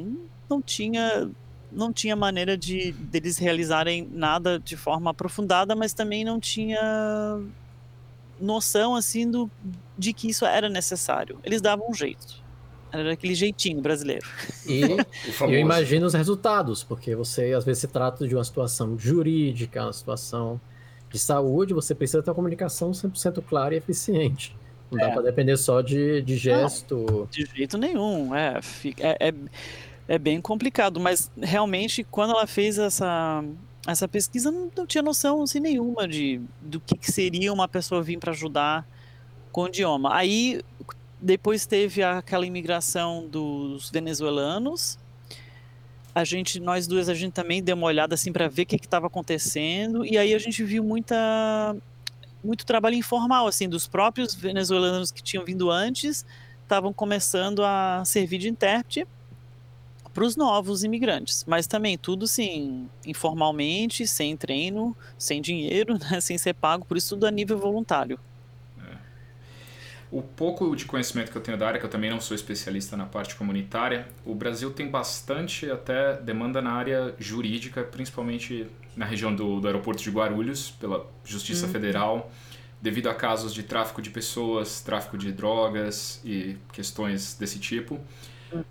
não 0.48 0.62
tinha 0.62 1.28
não 1.70 1.92
tinha 1.92 2.16
maneira 2.16 2.56
de 2.56 2.92
deles 2.92 3.38
realizarem 3.38 4.08
nada 4.10 4.58
de 4.58 4.76
forma 4.76 5.10
aprofundada, 5.10 5.74
mas 5.74 5.92
também 5.92 6.24
não 6.24 6.40
tinha 6.40 7.40
noção 8.40 8.94
assim 8.94 9.30
do 9.30 9.50
de 9.98 10.12
que 10.12 10.28
isso 10.28 10.44
era 10.44 10.68
necessário. 10.68 11.38
Eles 11.42 11.60
davam 11.60 11.88
um 11.90 11.94
jeito. 11.94 12.44
Era 12.92 13.12
aquele 13.12 13.34
jeitinho 13.34 13.80
brasileiro. 13.80 14.26
E 14.66 14.82
eu 15.40 15.58
imagino 15.58 16.06
os 16.06 16.14
resultados, 16.14 16.84
porque 16.84 17.14
você 17.14 17.52
às 17.52 17.64
vezes 17.64 17.80
se 17.80 17.88
trata 17.88 18.26
de 18.26 18.34
uma 18.34 18.44
situação 18.44 18.98
jurídica, 18.98 19.82
uma 19.82 19.92
situação 19.92 20.60
de 21.10 21.18
saúde, 21.18 21.74
você 21.74 21.94
precisa 21.94 22.22
ter 22.22 22.30
uma 22.30 22.34
comunicação 22.34 22.90
100% 22.90 23.42
clara 23.42 23.74
e 23.74 23.78
eficiente. 23.78 24.56
Não 24.90 24.98
é. 25.00 25.08
dá 25.08 25.12
para 25.12 25.22
depender 25.22 25.56
só 25.56 25.80
de, 25.80 26.22
de 26.22 26.36
gesto. 26.36 27.06
Não, 27.10 27.26
de 27.26 27.46
jeito 27.54 27.76
nenhum. 27.76 28.34
É, 28.34 28.60
é, 29.00 29.28
é 29.28 29.34
é 30.08 30.18
bem 30.18 30.40
complicado, 30.40 31.00
mas 31.00 31.30
realmente 31.40 32.04
quando 32.04 32.30
ela 32.30 32.46
fez 32.46 32.78
essa 32.78 33.44
essa 33.86 34.08
pesquisa 34.08 34.50
não, 34.50 34.70
não 34.76 34.86
tinha 34.86 35.02
noção 35.02 35.42
assim, 35.42 35.60
nenhuma 35.60 36.08
de 36.08 36.40
do 36.60 36.80
que, 36.80 36.96
que 36.96 37.10
seria 37.10 37.52
uma 37.52 37.68
pessoa 37.68 38.02
vir 38.02 38.18
para 38.18 38.32
ajudar 38.32 38.86
com 39.52 39.62
o 39.62 39.68
idioma. 39.68 40.14
Aí 40.14 40.60
depois 41.20 41.66
teve 41.66 42.02
aquela 42.02 42.46
imigração 42.46 43.26
dos 43.26 43.90
venezuelanos. 43.90 44.98
A 46.14 46.24
gente, 46.24 46.58
nós 46.60 46.86
duas, 46.86 47.08
a 47.08 47.14
gente 47.14 47.32
também 47.32 47.62
deu 47.62 47.76
uma 47.76 47.86
olhada 47.86 48.14
assim 48.14 48.32
para 48.32 48.48
ver 48.48 48.62
o 48.62 48.66
que 48.66 48.76
estava 48.76 49.06
acontecendo 49.06 50.04
e 50.04 50.16
aí 50.16 50.34
a 50.34 50.38
gente 50.38 50.64
viu 50.64 50.82
muita 50.82 51.76
muito 52.42 52.64
trabalho 52.64 52.94
informal 52.94 53.46
assim 53.46 53.68
dos 53.68 53.88
próprios 53.88 54.34
venezuelanos 54.34 55.10
que 55.10 55.22
tinham 55.22 55.44
vindo 55.44 55.70
antes 55.70 56.24
estavam 56.62 56.92
começando 56.92 57.62
a 57.64 58.02
servir 58.04 58.38
de 58.38 58.48
intérprete 58.48 59.06
para 60.16 60.24
os 60.24 60.34
novos 60.34 60.82
imigrantes, 60.82 61.44
mas 61.46 61.66
também 61.66 61.98
tudo 61.98 62.26
sim, 62.26 62.88
informalmente, 63.04 64.06
sem 64.06 64.34
treino, 64.34 64.96
sem 65.18 65.42
dinheiro, 65.42 65.98
né, 66.10 66.22
sem 66.22 66.38
ser 66.38 66.54
pago, 66.54 66.86
por 66.86 66.96
isso 66.96 67.10
tudo 67.10 67.26
a 67.26 67.30
nível 67.30 67.58
voluntário. 67.58 68.18
É. 68.82 68.96
o 70.10 70.22
pouco 70.22 70.74
de 70.74 70.86
conhecimento 70.86 71.30
que 71.30 71.36
eu 71.36 71.42
tenho 71.42 71.58
da 71.58 71.66
área, 71.66 71.78
que 71.78 71.84
eu 71.84 71.90
também 71.90 72.08
não 72.08 72.18
sou 72.18 72.34
especialista 72.34 72.96
na 72.96 73.04
parte 73.04 73.36
comunitária, 73.36 74.08
o 74.24 74.34
Brasil 74.34 74.70
tem 74.70 74.88
bastante 74.88 75.70
até 75.70 76.14
demanda 76.16 76.62
na 76.62 76.72
área 76.72 77.14
jurídica, 77.18 77.82
principalmente 77.82 78.66
na 78.96 79.04
região 79.04 79.36
do, 79.36 79.60
do 79.60 79.66
aeroporto 79.66 80.02
de 80.02 80.10
Guarulhos, 80.10 80.70
pela 80.70 81.06
Justiça 81.26 81.66
uhum. 81.66 81.72
Federal, 81.72 82.32
devido 82.80 83.10
a 83.10 83.14
casos 83.14 83.52
de 83.52 83.62
tráfico 83.62 84.00
de 84.00 84.08
pessoas, 84.08 84.80
tráfico 84.80 85.18
de 85.18 85.30
drogas 85.30 86.22
e 86.24 86.56
questões 86.72 87.34
desse 87.34 87.58
tipo. 87.58 88.00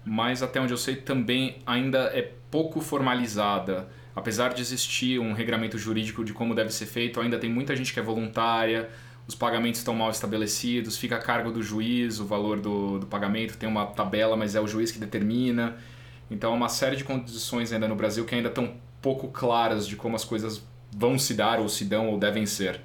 Mas 0.04 0.42
até 0.42 0.60
onde 0.60 0.74
eu 0.74 0.78
sei 0.78 0.96
também 0.96 1.58
ainda 1.66 2.12
é 2.14 2.22
pouco 2.50 2.82
formalizada. 2.82 3.88
Apesar 4.16 4.54
de 4.54 4.62
existir 4.62 5.20
um 5.20 5.34
regramento 5.34 5.78
jurídico 5.78 6.24
de 6.24 6.34
como 6.34 6.56
deve 6.56 6.72
ser 6.72 6.86
feito, 6.86 7.20
ainda 7.20 7.38
tem 7.38 7.50
muita 7.50 7.76
gente 7.76 7.94
que 7.94 8.00
é 8.00 8.04
voluntária, 8.04 8.90
os 9.28 9.36
pagamentos 9.36 9.80
estão 9.80 9.94
mal 9.94 10.10
estabelecidos, 10.10 10.98
fica 10.98 11.16
a 11.16 11.20
cargo 11.20 11.52
do 11.52 11.62
juiz 11.62 12.20
o 12.20 12.26
valor 12.26 12.60
do, 12.60 13.00
do 13.00 13.08
pagamento, 13.08 13.58
tem 13.58 13.68
uma 13.68 13.86
tabela, 13.88 14.38
mas 14.38 14.56
é 14.56 14.62
o 14.62 14.68
juiz 14.68 14.92
que 14.92 15.00
determina. 15.00 15.76
Então, 16.30 16.54
uma 16.54 16.70
série 16.70 16.96
de 16.96 17.04
condições 17.04 17.72
ainda 17.74 17.88
no 17.88 17.96
Brasil 17.96 18.24
que 18.26 18.36
ainda 18.36 18.50
estão 18.50 18.76
pouco 19.02 19.28
claras 19.28 19.88
de 19.88 19.96
como 19.96 20.16
as 20.16 20.24
coisas 20.24 20.64
vão 20.96 21.20
se 21.20 21.34
dar, 21.34 21.60
ou 21.60 21.68
se 21.68 21.86
dão, 21.86 22.08
ou 22.10 22.18
devem 22.18 22.46
ser. 22.46 22.82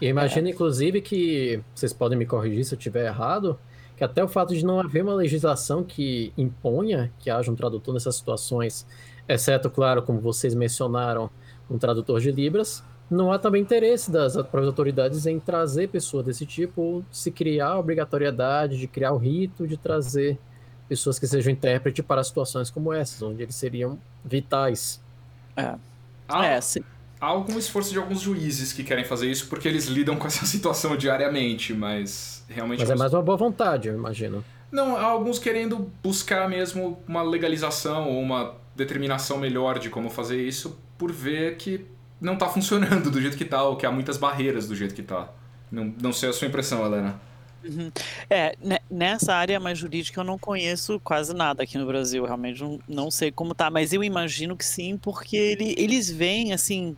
E 0.00 0.06
imagino, 0.06 0.48
inclusive, 0.48 1.00
que 1.00 1.60
vocês 1.74 1.92
podem 1.92 2.16
me 2.16 2.24
corrigir 2.24 2.64
se 2.64 2.74
eu 2.74 2.78
estiver 2.78 3.06
errado, 3.06 3.58
que 3.98 4.04
até 4.04 4.22
o 4.22 4.28
fato 4.28 4.54
de 4.54 4.64
não 4.64 4.78
haver 4.78 5.02
uma 5.02 5.14
legislação 5.14 5.82
que 5.82 6.32
imponha 6.38 7.12
que 7.18 7.28
haja 7.28 7.50
um 7.50 7.56
tradutor 7.56 7.92
nessas 7.92 8.14
situações, 8.14 8.86
exceto, 9.28 9.68
claro, 9.68 10.02
como 10.02 10.20
vocês 10.20 10.54
mencionaram, 10.54 11.28
um 11.68 11.76
tradutor 11.76 12.20
de 12.20 12.30
Libras, 12.30 12.84
não 13.10 13.32
há 13.32 13.40
também 13.40 13.60
interesse 13.60 14.08
das 14.08 14.36
autoridades 14.36 15.26
em 15.26 15.40
trazer 15.40 15.88
pessoas 15.88 16.24
desse 16.24 16.46
tipo, 16.46 16.80
ou 16.80 17.04
se 17.10 17.32
criar 17.32 17.70
a 17.70 17.78
obrigatoriedade 17.78 18.78
de 18.78 18.86
criar 18.86 19.12
o 19.12 19.16
rito 19.16 19.66
de 19.66 19.76
trazer 19.76 20.38
pessoas 20.88 21.18
que 21.18 21.26
sejam 21.26 21.52
intérprete 21.52 22.00
para 22.00 22.22
situações 22.22 22.70
como 22.70 22.92
essas, 22.92 23.20
onde 23.20 23.42
eles 23.42 23.56
seriam 23.56 23.98
vitais. 24.24 25.02
É. 25.56 25.74
Há, 26.28 26.46
é, 26.46 26.60
sim. 26.60 26.80
há 27.20 27.26
algum 27.26 27.58
esforço 27.58 27.90
de 27.90 27.98
alguns 27.98 28.20
juízes 28.20 28.72
que 28.72 28.84
querem 28.84 29.04
fazer 29.04 29.28
isso 29.28 29.48
porque 29.48 29.66
eles 29.66 29.86
lidam 29.86 30.14
com 30.16 30.28
essa 30.28 30.44
situação 30.46 30.96
diariamente, 30.96 31.74
mas 31.74 32.37
realmente. 32.48 32.80
Mas 32.80 32.90
é 32.90 32.96
mais 32.96 33.12
uma 33.12 33.22
boa 33.22 33.36
vontade, 33.36 33.88
eu 33.88 33.94
imagino. 33.94 34.44
Não, 34.70 34.96
há 34.96 35.04
alguns 35.04 35.38
querendo 35.38 35.90
buscar 36.02 36.48
mesmo 36.48 37.02
uma 37.06 37.22
legalização 37.22 38.08
ou 38.08 38.20
uma 38.20 38.54
determinação 38.76 39.38
melhor 39.38 39.78
de 39.78 39.90
como 39.90 40.10
fazer 40.10 40.46
isso, 40.46 40.78
por 40.96 41.10
ver 41.10 41.56
que 41.56 41.86
não 42.20 42.36
tá 42.36 42.48
funcionando 42.48 43.10
do 43.10 43.20
jeito 43.20 43.36
que 43.36 43.44
tá, 43.44 43.62
ou 43.62 43.76
que 43.76 43.86
há 43.86 43.90
muitas 43.90 44.16
barreiras 44.16 44.68
do 44.68 44.74
jeito 44.74 44.94
que 44.94 45.02
tá. 45.02 45.30
Não, 45.70 45.94
não 46.00 46.12
sei 46.12 46.30
a 46.30 46.32
sua 46.32 46.48
impressão, 46.48 46.84
Helena. 46.84 47.20
Uhum. 47.64 47.90
É, 48.30 48.56
nessa 48.88 49.34
área 49.34 49.58
mais 49.58 49.78
jurídica 49.78 50.20
eu 50.20 50.24
não 50.24 50.38
conheço 50.38 51.00
quase 51.00 51.34
nada 51.34 51.64
aqui 51.64 51.76
no 51.76 51.86
Brasil, 51.86 52.24
realmente 52.24 52.62
não, 52.62 52.78
não 52.88 53.10
sei 53.10 53.32
como 53.32 53.52
tá, 53.52 53.68
mas 53.68 53.92
eu 53.92 54.04
imagino 54.04 54.56
que 54.56 54.64
sim, 54.64 54.96
porque 54.96 55.36
ele, 55.36 55.74
eles 55.76 56.08
veem 56.08 56.52
assim, 56.52 56.96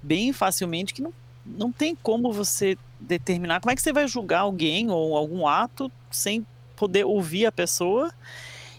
bem 0.00 0.32
facilmente 0.32 0.94
que 0.94 1.02
não, 1.02 1.12
não 1.44 1.72
tem 1.72 1.96
como 1.96 2.32
você 2.32 2.78
determinar 2.98 3.60
como 3.60 3.70
é 3.70 3.76
que 3.76 3.82
você 3.82 3.92
vai 3.92 4.08
julgar 4.08 4.40
alguém 4.40 4.90
ou 4.90 5.16
algum 5.16 5.46
ato 5.46 5.90
sem 6.10 6.46
poder 6.74 7.04
ouvir 7.04 7.46
a 7.46 7.52
pessoa 7.52 8.12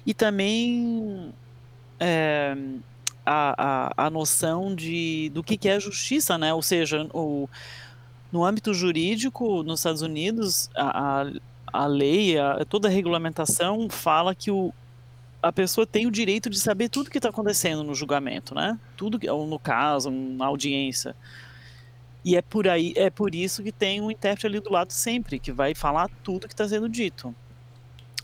e 0.06 0.14
também 0.14 1.34
é, 2.00 2.56
a, 3.26 3.92
a, 3.98 4.08
a 4.08 4.10
noção 4.10 4.74
de, 4.74 5.30
do 5.34 5.44
que, 5.44 5.58
que 5.58 5.68
é 5.68 5.80
justiça, 5.80 6.38
né? 6.38 6.54
Ou 6.54 6.62
seja, 6.62 7.10
o, 7.14 7.50
no 8.32 8.46
âmbito 8.46 8.74
jurídico, 8.74 9.64
nos 9.64 9.82
Estados 9.82 10.02
Unidos, 10.02 10.70
a, 10.76 11.24
a, 11.24 11.32
a 11.74 11.86
lei, 11.86 12.40
a, 12.40 12.64
toda 12.64 12.88
a 12.88 12.92
regulamentação 12.92 13.90
fala 13.90 14.34
que 14.34 14.50
o, 14.50 14.74
a 15.42 15.52
pessoa 15.52 15.86
tem 15.86 16.08
o 16.08 16.12
direito 16.12 16.50
de 16.50 16.60
saber 16.60 16.90
tudo 16.90 17.10
que 17.10 17.18
está 17.18 17.30
acontecendo 17.30 17.84
no 17.84 17.94
julgamento, 17.94 18.56
né? 18.56 18.80
Tudo 18.96 19.20
ou 19.30 19.46
no 19.46 19.60
caso, 19.60 20.10
na 20.10 20.46
audiência. 20.46 21.16
E 22.28 22.36
é 22.36 22.42
por 22.42 22.68
aí, 22.68 22.92
é 22.98 23.10
por 23.10 23.34
isso 23.34 23.64
que 23.64 23.72
tem 23.72 24.02
um 24.02 24.12
intérprete 24.12 24.48
ali 24.48 24.60
do 24.60 24.70
lado 24.70 24.92
sempre, 24.92 25.40
que 25.40 25.50
vai 25.50 25.74
falar 25.74 26.10
tudo 26.26 26.46
que 26.46 26.54
está 26.54 26.68
sendo 26.68 26.90
dito. 26.90 27.34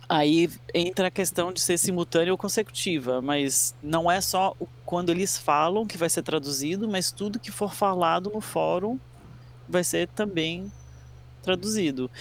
Aí 0.10 0.50
entra 0.74 1.08
a 1.08 1.10
questão 1.10 1.54
de 1.54 1.62
ser 1.62 1.78
simultânea 1.78 2.34
ou 2.34 2.38
consecutiva, 2.38 3.22
mas 3.22 3.74
não 3.82 4.12
é 4.12 4.20
só 4.20 4.58
quando 4.86 5.10
eles 5.10 5.38
falam 5.38 5.88
que 5.88 5.98
vai 5.98 6.10
ser 6.10 6.22
traduzido, 6.22 6.86
mas 6.86 7.14
tudo 7.14 7.40
que 7.40 7.50
for 7.50 7.74
falado 7.74 8.30
no 8.30 8.42
fórum 8.42 9.00
vai 9.70 9.86
ser 9.86 10.10
também 10.10 10.70
traduzido. 11.42 12.12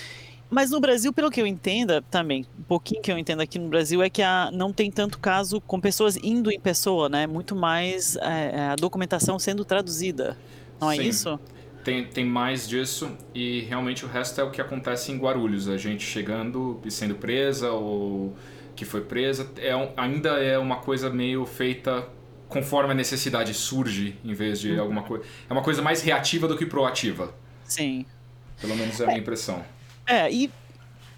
Mas 0.48 0.70
no 0.70 0.78
Brasil, 0.78 1.12
pelo 1.12 1.32
que 1.32 1.40
eu 1.40 1.48
entenda 1.48 2.00
também, 2.00 2.46
um 2.56 2.62
pouquinho 2.62 3.02
que 3.02 3.10
eu 3.10 3.18
entendo 3.18 3.40
aqui 3.40 3.58
no 3.58 3.68
Brasil 3.68 4.00
é 4.00 4.08
que 4.08 4.22
a, 4.22 4.52
não 4.52 4.72
tem 4.72 4.88
tanto 4.88 5.18
caso 5.18 5.60
com 5.60 5.80
pessoas 5.80 6.16
indo 6.16 6.48
em 6.48 6.60
pessoa, 6.60 7.08
né? 7.08 7.26
Muito 7.26 7.56
mais 7.56 8.14
é, 8.18 8.68
a 8.70 8.76
documentação 8.76 9.36
sendo 9.36 9.64
traduzida. 9.64 10.38
Não 10.80 10.92
é 10.92 10.96
Sim. 10.96 11.02
isso? 11.02 11.40
Tem, 11.84 12.04
tem 12.04 12.24
mais 12.24 12.68
disso 12.68 13.16
e 13.34 13.60
realmente 13.60 14.04
o 14.04 14.08
resto 14.08 14.40
é 14.40 14.44
o 14.44 14.50
que 14.50 14.60
acontece 14.60 15.12
em 15.12 15.18
Guarulhos. 15.18 15.68
A 15.68 15.76
gente 15.76 16.04
chegando 16.04 16.80
e 16.84 16.90
sendo 16.90 17.14
presa 17.14 17.70
ou 17.70 18.36
que 18.74 18.84
foi 18.84 19.02
presa. 19.02 19.50
É, 19.58 19.72
ainda 19.96 20.30
é 20.42 20.58
uma 20.58 20.76
coisa 20.76 21.10
meio 21.10 21.44
feita 21.44 22.08
conforme 22.48 22.92
a 22.92 22.94
necessidade 22.94 23.54
surge, 23.54 24.16
em 24.24 24.34
vez 24.34 24.60
de 24.60 24.72
uhum. 24.72 24.80
alguma 24.80 25.02
coisa. 25.02 25.24
É 25.48 25.52
uma 25.52 25.62
coisa 25.62 25.80
mais 25.80 26.02
reativa 26.02 26.46
do 26.46 26.56
que 26.56 26.66
proativa. 26.66 27.34
Sim. 27.64 28.04
Pelo 28.60 28.76
menos 28.76 29.00
é 29.00 29.04
a 29.04 29.06
minha 29.06 29.18
impressão. 29.18 29.64
É, 30.06 30.30
e 30.30 30.50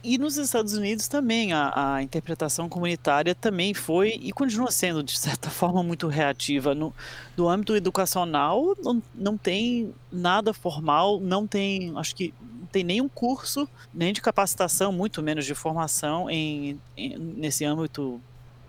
e 0.04 0.18
nos 0.18 0.36
Estados 0.36 0.74
Unidos 0.74 1.08
também 1.08 1.52
a, 1.52 1.94
a, 1.94 2.02
interpretação 2.02 2.68
comunitária 2.68 3.34
também 3.34 3.72
foi 3.72 4.18
e 4.20 4.32
continua 4.32 4.70
sendo 4.70 5.02
de 5.02 5.18
certa 5.18 5.48
forma 5.50 5.82
muito 5.82 6.06
reativa. 6.06 6.74
No, 6.74 6.94
no 7.36 7.48
âmbito 7.48 7.74
educacional 7.74 8.76
não, 8.82 9.02
não 9.14 9.38
tem 9.38 9.94
nada 10.12 10.52
formal 10.52 11.18
não 11.18 11.46
tem 11.46 11.92
acho 11.96 12.14
que 12.14 12.34
não 12.60 12.66
tem 12.66 12.84
nenhum 12.84 13.08
curso 13.08 13.68
nem 13.92 14.12
de 14.12 14.20
capacitação 14.20 14.92
muito 14.92 15.22
menos 15.22 15.46
de 15.46 15.54
formação 15.54 16.28
em, 16.30 16.78
em 16.96 17.18
nesse 17.18 17.64
âmbito 17.64 18.20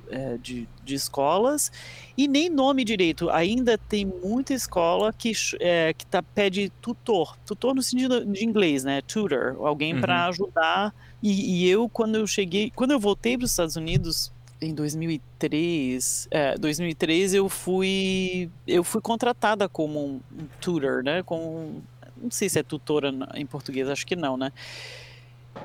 é, 0.09 0.37
de, 0.37 0.67
de 0.83 0.95
escolas. 0.95 1.71
E 2.17 2.27
nem 2.27 2.49
nome 2.49 2.83
direito. 2.83 3.29
Ainda 3.29 3.77
tem 3.77 4.05
muita 4.05 4.53
escola 4.53 5.11
que 5.11 5.31
é, 5.59 5.93
que 5.93 6.05
tá 6.05 6.21
pede 6.21 6.71
tutor. 6.81 7.37
Tutor 7.45 7.73
no 7.73 7.81
sentido 7.81 8.25
de 8.25 8.45
inglês 8.45 8.83
né? 8.83 9.01
Tutor. 9.01 9.55
Alguém 9.59 9.95
uhum. 9.95 10.01
para 10.01 10.27
ajudar 10.27 10.93
e, 11.25 11.65
e, 11.65 11.69
eu, 11.69 11.89
quando 11.89 12.15
eu 12.17 12.27
cheguei, 12.27 12.71
quando 12.75 12.91
eu 12.91 12.99
voltei 12.99 13.35
para 13.35 13.45
os 13.45 13.51
Estados 13.51 13.75
Unidos 13.75 14.31
em 14.61 14.75
2003, 14.75 16.27
é, 16.29 16.55
2003 16.55 17.33
eu 17.33 17.49
fui, 17.49 18.47
eu 18.67 18.83
fui 18.83 19.01
contratada 19.01 19.67
como 19.67 19.99
um 19.99 20.21
tutor, 20.61 21.03
né? 21.03 21.23
Com, 21.23 21.81
não 22.15 22.29
sei 22.29 22.47
se 22.47 22.59
é 22.59 22.63
tutora 22.63 23.11
em 23.33 23.45
português, 23.45 23.89
acho 23.89 24.05
que 24.05 24.15
não, 24.15 24.37
né? 24.37 24.51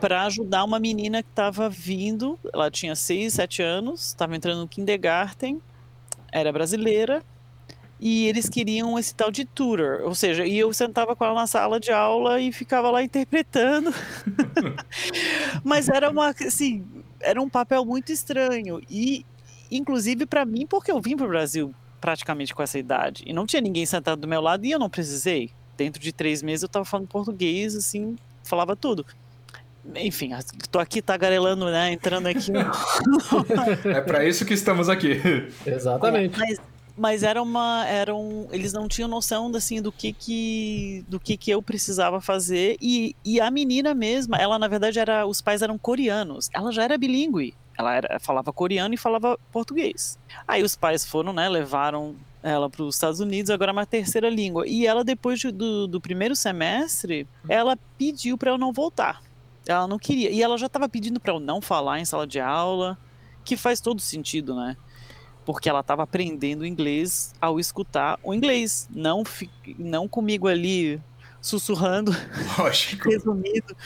Para 0.01 0.23
ajudar 0.23 0.65
uma 0.65 0.81
menina 0.81 1.23
que 1.23 1.29
estava 1.29 1.69
vindo, 1.69 2.39
ela 2.55 2.71
tinha 2.71 2.97
6, 2.97 3.35
7 3.35 3.63
anos, 3.63 4.07
estava 4.07 4.35
entrando 4.35 4.61
no 4.61 4.69
kindergarten, 4.69 5.61
era 6.33 6.51
brasileira, 6.51 7.23
e 8.01 8.27
eles 8.27 8.49
queriam 8.49 8.99
esse 8.99 9.15
tal 9.15 9.31
de 9.31 9.45
tutor, 9.45 10.01
ou 10.03 10.15
seja, 10.15 10.47
e 10.47 10.59
eu 10.59 10.73
sentava 10.73 11.15
com 11.15 11.23
ela 11.23 11.35
na 11.35 11.47
sala 11.47 11.79
de 11.79 11.93
aula 11.93 12.41
e 12.41 12.51
ficava 12.51 12.91
lá 12.91 13.03
interpretando. 13.03 13.93
Mas 15.63 15.89
era 15.89 16.09
uma, 16.09 16.31
assim, 16.31 16.83
era 17.21 17.41
um 17.43 17.49
papel 17.49 17.85
muito 17.85 18.11
estranho 18.11 18.81
e 18.89 19.27
inclusive 19.71 20.25
para 20.25 20.47
mim, 20.47 20.67
porque 20.67 20.91
eu 20.91 21.01
vim 21.01 21.15
para 21.15 21.27
o 21.27 21.29
Brasil 21.29 21.75
praticamente 22.01 22.55
com 22.55 22.63
essa 22.63 22.79
idade 22.79 23.23
e 23.27 23.35
não 23.35 23.45
tinha 23.45 23.61
ninguém 23.61 23.85
sentado 23.85 24.19
do 24.19 24.27
meu 24.27 24.41
lado 24.41 24.65
e 24.65 24.71
eu 24.71 24.79
não 24.79 24.89
precisei. 24.89 25.51
Dentro 25.77 26.01
de 26.01 26.13
três 26.13 26.43
meses 26.43 26.63
eu 26.63 26.69
estava 26.69 26.85
falando 26.87 27.07
português, 27.07 27.77
assim, 27.77 28.17
falava 28.43 28.75
tudo. 28.75 29.05
Enfim, 29.95 30.31
tô 30.71 30.79
aqui 30.79 31.01
tagarelando, 31.01 31.67
né? 31.67 31.93
Entrando 31.93 32.27
aqui. 32.27 32.53
é 33.85 34.01
para 34.01 34.25
isso 34.25 34.45
que 34.45 34.55
estamos 34.55 34.89
aqui. 34.89 35.21
Exatamente. 35.67 36.39
Mas, 36.39 36.59
mas 37.01 37.23
era 37.23 37.43
uma 37.43 37.87
era 37.87 38.15
um, 38.15 38.47
eles 38.53 38.75
não 38.75 38.87
tinham 38.87 39.09
noção 39.09 39.51
assim 39.57 39.81
do 39.81 39.91
que 39.91 40.13
que 40.13 41.03
do 41.09 41.19
que 41.19 41.35
que 41.35 41.51
eu 41.51 41.63
precisava 41.63 42.21
fazer. 42.21 42.77
E, 42.79 43.17
e 43.25 43.41
a 43.41 43.51
menina 43.51 43.95
mesma 43.95 44.37
ela 44.37 44.59
na 44.59 44.69
verdade 44.69 44.99
era 44.99 45.27
os 45.27 45.41
pais 45.41 45.63
eram 45.63 45.79
coreanos. 45.79 46.51
Ela 46.53 46.71
já 46.71 46.85
era 46.85 46.99
bilíngue. 46.99 47.55
Ela 47.79 47.95
era, 47.95 48.21
falava 48.21 48.53
coreano 48.53 48.93
e 48.93 48.99
falava 48.99 49.39
português. 49.51 50.19
Aí 50.47 50.63
os 50.63 50.77
pais 50.77 51.03
foram 51.03 51.33
né 51.33 51.49
levaram 51.49 52.17
ela 52.43 52.69
para 52.69 52.83
os 52.83 52.97
Estados 52.97 53.19
Unidos 53.19 53.51
agora 53.51 53.71
é 53.71 53.73
uma 53.73 53.87
terceira 53.87 54.29
língua. 54.29 54.69
E 54.69 54.87
ela 54.87 55.03
depois 55.03 55.41
do, 55.41 55.87
do 55.87 56.03
primeiro 56.03 56.37
semestre 56.37 57.27
ela 57.49 57.79
pediu 57.97 58.37
para 58.37 58.51
eu 58.51 58.59
não 58.59 58.75
voltar. 58.75 59.23
Ela 59.67 59.87
não 59.87 59.99
queria. 59.99 60.31
E 60.31 60.43
ela 60.43 60.59
já 60.59 60.67
estava 60.67 60.87
pedindo 60.87 61.19
para 61.19 61.33
eu 61.33 61.41
não 61.41 61.63
falar 61.63 61.99
em 61.99 62.05
sala 62.05 62.27
de 62.27 62.39
aula 62.41 62.99
que 63.43 63.57
faz 63.57 63.81
todo 63.81 64.03
sentido 64.03 64.55
né 64.55 64.77
porque 65.45 65.69
ela 65.69 65.81
estava 65.81 66.03
aprendendo 66.03 66.67
inglês 66.67 67.33
ao 67.41 67.59
escutar 67.59 68.19
o 68.23 68.35
inglês, 68.35 68.89
não, 68.91 69.25
não 69.79 70.09
comigo 70.09 70.47
ali 70.49 71.01
sussurrando, 71.41 72.13
resumido. 73.05 73.77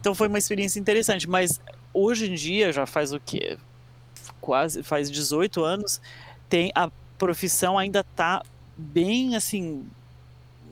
Então 0.00 0.14
foi 0.14 0.28
uma 0.28 0.38
experiência 0.38 0.80
interessante, 0.80 1.28
mas 1.28 1.60
hoje 1.92 2.30
em 2.30 2.34
dia, 2.34 2.72
já 2.72 2.86
faz 2.86 3.12
o 3.12 3.20
quê? 3.20 3.58
Quase, 4.40 4.82
faz 4.82 5.10
18 5.10 5.62
anos, 5.62 6.00
tem 6.48 6.72
a 6.74 6.90
profissão 7.18 7.78
ainda 7.78 8.00
está 8.00 8.42
bem, 8.76 9.36
assim, 9.36 9.86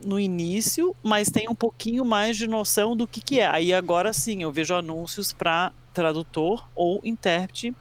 no 0.03 0.19
início, 0.19 0.95
mas 1.03 1.29
tem 1.29 1.47
um 1.47 1.55
pouquinho 1.55 2.03
mais 2.03 2.37
de 2.37 2.47
noção 2.47 2.95
do 2.95 3.07
que 3.07 3.21
que 3.21 3.39
é. 3.39 3.47
Aí 3.47 3.73
agora 3.73 4.11
sim, 4.13 4.41
eu 4.41 4.51
vejo 4.51 4.73
anúncios 4.73 5.31
para 5.31 5.71
tradutor 5.93 6.67
ou 6.73 6.99
intérprete 7.03 7.75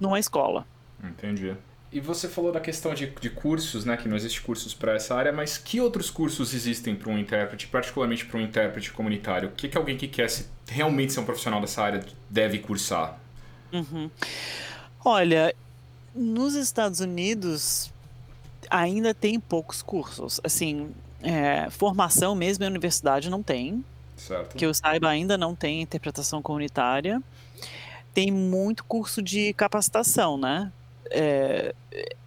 numa 0.00 0.18
escola. 0.18 0.66
Entendi. 1.02 1.54
E 1.90 2.00
você 2.00 2.28
falou 2.28 2.52
da 2.52 2.60
questão 2.60 2.92
de, 2.92 3.06
de 3.06 3.30
cursos, 3.30 3.84
né? 3.84 3.96
Que 3.96 4.08
não 4.08 4.16
existe 4.16 4.42
cursos 4.42 4.74
para 4.74 4.94
essa 4.94 5.14
área, 5.14 5.32
mas 5.32 5.56
que 5.56 5.80
outros 5.80 6.10
cursos 6.10 6.52
existem 6.52 6.94
para 6.94 7.10
um 7.10 7.18
intérprete, 7.18 7.66
particularmente 7.66 8.26
para 8.26 8.38
um 8.38 8.42
intérprete 8.42 8.92
comunitário? 8.92 9.48
O 9.48 9.52
que, 9.52 9.68
que 9.68 9.78
alguém 9.78 9.96
que 9.96 10.06
quer 10.06 10.28
se, 10.28 10.46
realmente 10.68 11.14
ser 11.14 11.20
um 11.20 11.24
profissional 11.24 11.60
dessa 11.60 11.82
área 11.82 12.04
deve 12.28 12.58
cursar? 12.58 13.18
Uhum. 13.72 14.10
Olha, 15.02 15.54
nos 16.14 16.54
Estados 16.54 17.00
Unidos 17.00 17.90
ainda 18.68 19.14
tem 19.14 19.40
poucos 19.40 19.80
cursos. 19.80 20.40
Assim, 20.44 20.90
é, 21.22 21.70
formação 21.70 22.34
mesmo 22.34 22.64
em 22.64 22.68
universidade 22.68 23.30
não 23.30 23.42
tem. 23.42 23.82
Certo. 24.14 24.56
Que 24.56 24.66
eu 24.66 24.74
saiba, 24.74 25.08
ainda 25.08 25.38
não 25.38 25.54
tem 25.54 25.80
interpretação 25.80 26.42
comunitária. 26.42 27.22
Tem 28.12 28.30
muito 28.30 28.84
curso 28.84 29.22
de 29.22 29.54
capacitação, 29.54 30.36
né? 30.36 30.70
É, 31.10 31.74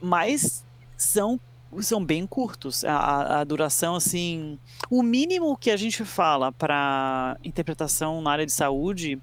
mas 0.02 0.66
são 0.98 1.40
são 1.80 2.04
bem 2.04 2.28
curtos. 2.28 2.84
A, 2.84 3.40
a, 3.40 3.44
duração, 3.44 3.96
assim, 3.96 4.60
o 4.90 5.02
mínimo 5.02 5.56
que 5.56 5.72
a 5.72 5.78
gente 5.78 6.04
fala 6.04 6.52
para 6.52 7.38
interpretação 7.44 8.22
na 8.22 8.32
área 8.32 8.46
de 8.46 8.52
saúde 8.52 9.18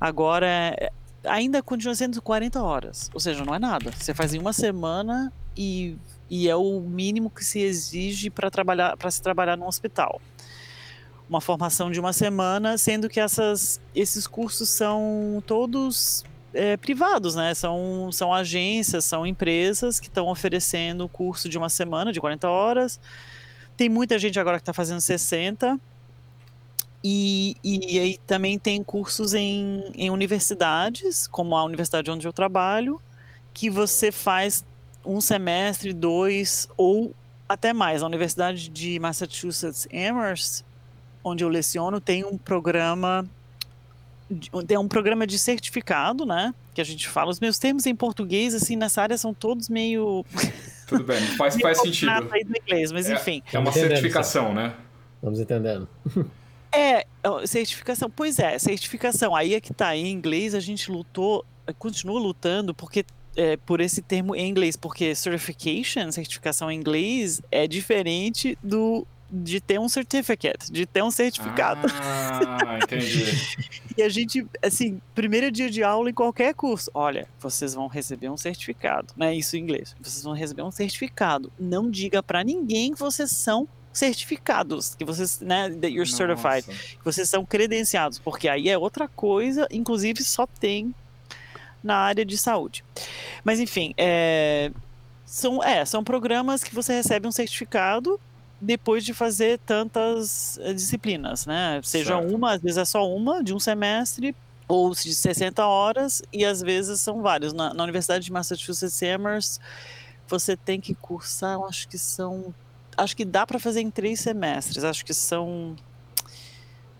agora 0.00 0.46
é, 0.46 0.90
ainda 1.24 1.62
continua 1.62 1.94
sendo 1.94 2.20
40 2.20 2.60
horas. 2.62 3.10
Ou 3.14 3.20
seja, 3.20 3.44
não 3.44 3.54
é 3.54 3.58
nada. 3.58 3.92
Você 3.92 4.12
faz 4.12 4.34
em 4.34 4.38
uma 4.38 4.52
semana 4.52 5.32
e, 5.56 5.96
e 6.28 6.48
é 6.48 6.56
o 6.56 6.80
mínimo 6.80 7.30
que 7.30 7.44
se 7.44 7.60
exige 7.60 8.30
para 8.30 8.50
trabalhar 8.50 8.96
para 8.96 9.10
se 9.10 9.22
trabalhar 9.22 9.56
no 9.56 9.66
hospital. 9.66 10.20
Uma 11.28 11.40
formação 11.40 11.90
de 11.90 12.00
uma 12.00 12.12
semana, 12.12 12.78
sendo 12.78 13.08
que 13.08 13.20
essas, 13.20 13.78
esses 13.94 14.26
cursos 14.26 14.70
são 14.70 15.42
todos 15.46 16.24
é, 16.52 16.76
privados, 16.76 17.34
né? 17.34 17.54
São, 17.54 18.10
são 18.12 18.32
agências, 18.32 19.04
são 19.04 19.26
empresas 19.26 20.00
que 20.00 20.08
estão 20.08 20.28
oferecendo 20.28 21.04
o 21.04 21.08
curso 21.08 21.48
de 21.48 21.58
uma 21.58 21.68
semana, 21.68 22.12
de 22.12 22.20
40 22.20 22.48
horas. 22.48 23.00
Tem 23.76 23.88
muita 23.88 24.18
gente 24.18 24.38
agora 24.40 24.58
que 24.58 24.62
está 24.62 24.72
fazendo 24.72 25.00
60. 25.00 25.78
E, 27.02 27.56
e 27.62 27.98
aí 27.98 28.18
também 28.26 28.58
tem 28.58 28.82
cursos 28.82 29.32
em, 29.32 29.84
em 29.94 30.10
universidades, 30.10 31.28
como 31.28 31.56
a 31.56 31.64
universidade 31.64 32.10
onde 32.10 32.26
eu 32.26 32.32
trabalho, 32.32 33.00
que 33.54 33.70
você 33.70 34.10
faz 34.10 34.64
um 35.04 35.20
semestre, 35.20 35.92
dois 35.92 36.68
ou 36.76 37.14
até 37.48 37.72
mais. 37.72 38.02
A 38.02 38.06
Universidade 38.06 38.68
de 38.68 38.98
Massachusetts 38.98 39.86
Amherst, 39.92 40.64
onde 41.22 41.44
eu 41.44 41.48
leciono, 41.48 42.00
tem 42.00 42.24
um 42.24 42.36
programa 42.36 43.24
é 44.68 44.78
um 44.78 44.88
programa 44.88 45.26
de 45.26 45.38
certificado, 45.38 46.26
né? 46.26 46.54
Que 46.74 46.80
a 46.80 46.84
gente 46.84 47.08
fala. 47.08 47.30
Os 47.30 47.40
meus 47.40 47.58
termos 47.58 47.86
em 47.86 47.94
português, 47.94 48.54
assim, 48.54 48.76
nessa 48.76 49.02
área 49.02 49.16
são 49.16 49.32
todos 49.32 49.68
meio. 49.68 50.24
Tudo 50.86 51.04
bem, 51.04 51.20
faz, 51.36 51.56
faz 51.60 51.80
sentido. 51.80 52.10
Aí 52.30 52.44
do 52.44 52.54
inglês, 52.56 52.92
mas 52.92 53.08
é, 53.08 53.14
enfim. 53.14 53.42
É 53.52 53.58
uma 53.58 53.72
certificação, 53.72 54.54
né? 54.54 54.74
Vamos 55.22 55.40
entendendo. 55.40 55.88
É, 56.72 57.06
certificação. 57.46 58.10
Pois 58.10 58.38
é, 58.38 58.58
certificação. 58.58 59.34
Aí 59.34 59.54
é 59.54 59.60
que 59.60 59.72
tá. 59.72 59.96
Em 59.96 60.10
inglês 60.10 60.54
a 60.54 60.60
gente 60.60 60.90
lutou, 60.90 61.44
continua 61.78 62.18
lutando, 62.20 62.74
porque 62.74 63.04
é, 63.36 63.56
por 63.56 63.80
esse 63.80 64.02
termo 64.02 64.34
em 64.34 64.48
inglês, 64.48 64.76
porque 64.76 65.14
certification, 65.14 66.10
certificação 66.10 66.70
em 66.70 66.78
inglês, 66.78 67.40
é 67.50 67.66
diferente 67.66 68.58
do 68.62 69.06
de 69.30 69.60
ter 69.60 69.78
um 69.78 69.88
certificate, 69.88 70.72
de 70.72 70.86
ter 70.86 71.02
um 71.02 71.10
certificado. 71.10 71.86
Ah, 71.92 72.78
entendi. 72.82 73.24
e 73.96 74.02
a 74.02 74.08
gente, 74.08 74.46
assim, 74.62 75.00
primeiro 75.14 75.50
dia 75.50 75.70
de 75.70 75.82
aula 75.82 76.08
em 76.10 76.14
qualquer 76.14 76.54
curso, 76.54 76.90
olha, 76.94 77.28
vocês 77.38 77.74
vão 77.74 77.86
receber 77.86 78.30
um 78.30 78.36
certificado, 78.36 79.12
né? 79.16 79.34
Isso 79.34 79.56
em 79.56 79.60
inglês. 79.60 79.94
Vocês 80.00 80.22
vão 80.22 80.32
receber 80.32 80.62
um 80.62 80.70
certificado. 80.70 81.52
Não 81.58 81.90
diga 81.90 82.22
para 82.22 82.42
ninguém 82.42 82.94
que 82.94 82.98
vocês 82.98 83.30
são 83.30 83.68
certificados, 83.92 84.94
que 84.94 85.04
vocês, 85.04 85.40
né, 85.40 85.68
that 85.70 85.88
you're 85.88 86.08
Nossa. 86.08 86.16
certified, 86.16 86.96
que 86.98 87.04
vocês 87.04 87.28
são 87.28 87.44
credenciados, 87.44 88.18
porque 88.18 88.48
aí 88.48 88.68
é 88.68 88.78
outra 88.78 89.08
coisa, 89.08 89.66
inclusive 89.70 90.22
só 90.22 90.46
tem 90.46 90.94
na 91.82 91.96
área 91.96 92.24
de 92.24 92.38
saúde. 92.38 92.84
Mas 93.42 93.58
enfim, 93.58 93.94
é, 93.96 94.70
são, 95.24 95.62
é, 95.62 95.84
são 95.84 96.04
programas 96.04 96.62
que 96.62 96.74
você 96.74 96.94
recebe 96.94 97.26
um 97.26 97.32
certificado 97.32 98.20
depois 98.60 99.04
de 99.04 99.14
fazer 99.14 99.58
tantas 99.60 100.58
eh, 100.58 100.72
disciplinas, 100.72 101.46
né? 101.46 101.80
Seja 101.84 102.16
certo. 102.18 102.34
uma, 102.34 102.52
às 102.52 102.60
vezes 102.60 102.78
é 102.78 102.84
só 102.84 103.08
uma 103.08 103.42
de 103.42 103.54
um 103.54 103.60
semestre, 103.60 104.34
ou 104.66 104.90
de 104.90 105.14
60 105.14 105.64
horas, 105.66 106.22
e 106.32 106.44
às 106.44 106.60
vezes 106.60 107.00
são 107.00 107.22
vários. 107.22 107.52
Na, 107.52 107.72
na 107.72 107.82
Universidade 107.84 108.24
de 108.24 108.32
Massachusetts 108.32 109.02
Amherst, 109.02 109.60
você 110.26 110.56
tem 110.56 110.80
que 110.80 110.94
cursar, 110.94 111.58
acho 111.62 111.88
que 111.88 111.98
são. 111.98 112.54
Acho 112.96 113.16
que 113.16 113.24
dá 113.24 113.46
para 113.46 113.58
fazer 113.58 113.80
em 113.80 113.90
três 113.90 114.20
semestres, 114.20 114.84
acho 114.84 115.04
que 115.04 115.14
são. 115.14 115.76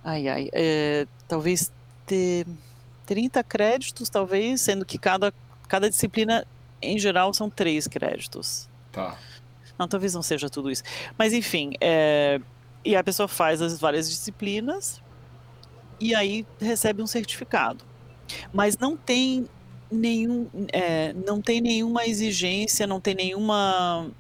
Ai, 0.03 0.29
ai. 0.29 0.49
É, 0.53 1.07
talvez 1.27 1.71
ter 2.07 2.47
30 3.05 3.42
créditos, 3.44 4.09
talvez, 4.09 4.61
sendo 4.61 4.85
que 4.85 4.97
cada, 4.97 5.35
cada 5.66 5.90
disciplina, 5.90 6.47
em 6.81 6.99
geral, 6.99 7.35
são 7.35 7.51
três 7.51 7.87
créditos. 7.88 8.68
Tá. 8.92 9.18
Não, 9.78 9.86
talvez 9.86 10.14
não 10.14 10.22
seja 10.22 10.50
tudo 10.50 10.70
isso. 10.70 10.82
Mas 11.16 11.32
enfim, 11.32 11.72
é... 11.80 12.40
e 12.84 12.96
a 12.96 13.04
pessoa 13.04 13.28
faz 13.28 13.62
as 13.62 13.78
várias 13.78 14.08
disciplinas 14.08 15.02
e 16.00 16.14
aí 16.14 16.46
recebe 16.60 17.02
um 17.02 17.06
certificado. 17.06 17.84
Mas 18.52 18.76
não 18.76 18.96
tem 18.96 19.46
nenhum, 19.90 20.48
é, 20.72 21.12
não 21.12 21.40
tem 21.40 21.60
nenhuma 21.60 22.06
exigência, 22.06 22.86
não 22.86 23.00
tem 23.00 23.14
nenhuma 23.14 24.10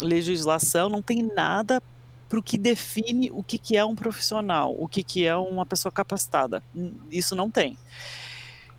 legislação, 0.00 0.88
não 0.88 1.02
tem 1.02 1.22
nada 1.22 1.80
para 2.28 2.38
o 2.38 2.42
que 2.42 2.58
define 2.58 3.30
o 3.30 3.42
que, 3.42 3.58
que 3.58 3.76
é 3.76 3.84
um 3.84 3.94
profissional, 3.94 4.74
o 4.78 4.88
que, 4.88 5.02
que 5.02 5.26
é 5.26 5.36
uma 5.36 5.66
pessoa 5.66 5.92
capacitada. 5.92 6.62
Isso 7.10 7.36
não 7.36 7.50
tem. 7.50 7.76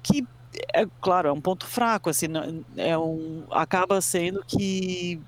Que 0.01 0.27
é 0.73 0.85
claro, 0.99 1.29
é 1.29 1.31
um 1.31 1.41
ponto 1.41 1.65
fraco, 1.65 2.09
assim, 2.09 2.27
é 2.75 2.97
um, 2.97 3.43
acaba 3.51 4.01
sendo 4.01 4.43
que 4.45 5.21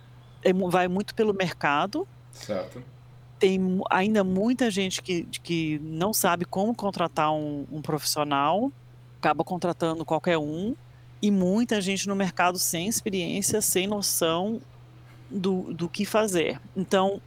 é, 0.46 0.54
vai 0.54 0.88
muito 0.88 1.16
pelo 1.16 1.34
mercado. 1.34 2.08
Certo. 2.32 2.82
Tem 3.40 3.60
ainda 3.90 4.24
muita 4.24 4.70
gente 4.70 5.02
que, 5.02 5.24
que 5.44 5.80
não 5.84 6.14
sabe 6.14 6.46
como 6.46 6.74
contratar 6.74 7.34
um, 7.34 7.66
um 7.72 7.82
profissional, 7.82 8.72
acaba 9.18 9.44
contratando 9.44 10.06
qualquer 10.06 10.38
um, 10.38 10.76
e 11.22 11.32
muita 11.32 11.82
gente 11.82 12.08
no 12.08 12.16
mercado 12.16 12.60
sem 12.60 12.88
experiência, 12.88 13.60
sem 13.60 13.88
noção 13.88 14.62
do, 15.30 15.74
do 15.74 15.90
que 15.90 16.06
fazer. 16.06 16.62
Então, 16.78 17.20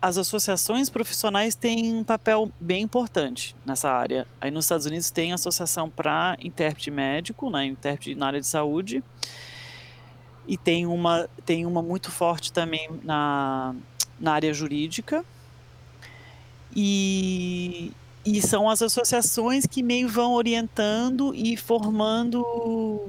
as 0.00 0.16
associações 0.16 0.88
profissionais 0.88 1.54
têm 1.54 1.94
um 1.94 2.04
papel 2.04 2.50
bem 2.60 2.82
importante 2.82 3.56
nessa 3.64 3.90
área. 3.90 4.26
Aí 4.40 4.50
nos 4.50 4.66
Estados 4.66 4.86
Unidos 4.86 5.10
tem 5.10 5.32
a 5.32 5.34
associação 5.34 5.90
para 5.90 6.36
intérprete 6.40 6.90
médico, 6.90 7.50
né, 7.50 7.66
intérprete 7.66 8.14
na 8.14 8.26
área 8.26 8.40
de 8.40 8.46
saúde, 8.46 9.02
e 10.46 10.56
tem 10.56 10.86
uma, 10.86 11.28
tem 11.44 11.66
uma 11.66 11.82
muito 11.82 12.10
forte 12.10 12.52
também 12.52 12.88
na, 13.02 13.74
na 14.18 14.32
área 14.32 14.52
jurídica. 14.52 15.24
E, 16.74 17.92
e 18.24 18.40
são 18.40 18.68
as 18.68 18.82
associações 18.82 19.66
que 19.66 19.82
meio 19.82 20.08
vão 20.08 20.34
orientando 20.34 21.34
e 21.34 21.56
formando, 21.56 23.08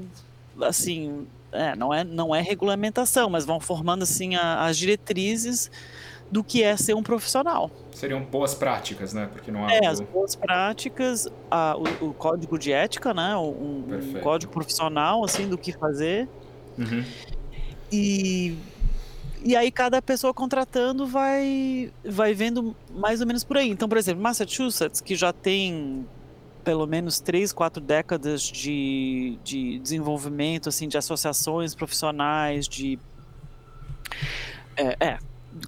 assim, 0.62 1.28
é, 1.52 1.76
não, 1.76 1.94
é, 1.94 2.04
não 2.04 2.34
é 2.34 2.42
regulamentação, 2.42 3.30
mas 3.30 3.46
vão 3.46 3.60
formando 3.60 4.04
assim 4.04 4.36
a, 4.36 4.66
as 4.66 4.78
diretrizes 4.78 5.70
do 6.32 6.44
que 6.44 6.64
é 6.64 6.78
ser 6.78 6.96
um 6.96 7.04
profissional. 7.04 7.70
Seriam 7.92 8.24
boas 8.24 8.56
práticas, 8.56 9.14
né? 9.14 9.30
Porque 9.32 9.52
não 9.52 9.66
há. 9.66 9.74
É, 9.74 9.86
as 9.86 10.00
boas 10.00 10.34
práticas, 10.34 11.28
a, 11.50 11.76
o, 11.76 12.10
o, 12.10 12.14
código 12.14 12.58
de 12.58 12.72
ética, 12.72 13.14
né? 13.14 13.36
Um, 13.36 13.84
um, 14.16 14.20
código 14.22 14.52
profissional, 14.52 15.26
assim, 15.26 15.48
do 15.50 15.58
que 15.58 15.74
fazer. 15.74 16.30
Uhum. 16.82 17.04
E, 17.92 18.56
e 19.44 19.56
aí 19.56 19.72
cada 19.72 20.02
pessoa 20.02 20.34
contratando 20.34 21.06
vai, 21.06 21.92
vai 22.04 22.34
vendo 22.34 22.76
mais 22.94 23.22
ou 23.22 23.28
menos 23.28 23.44
por 23.44 23.58
aí. 23.58 23.70
Então, 23.70 23.88
por 23.88 23.98
exemplo, 23.98 24.22
Massachusetts, 24.22 25.02
que 25.02 25.16
já 25.16 25.34
tem 25.34 26.06
pelo 26.64 26.86
menos 26.86 27.20
três, 27.20 27.52
quatro 27.52 27.82
décadas 27.82 28.44
de, 28.44 29.38
de 29.44 29.80
desenvolvimento, 29.80 30.70
assim, 30.70 30.88
de 30.88 30.98
associações 30.98 31.74
profissionais, 31.74 32.68
de... 32.68 33.00
É, 34.78 34.96
é, 35.06 35.20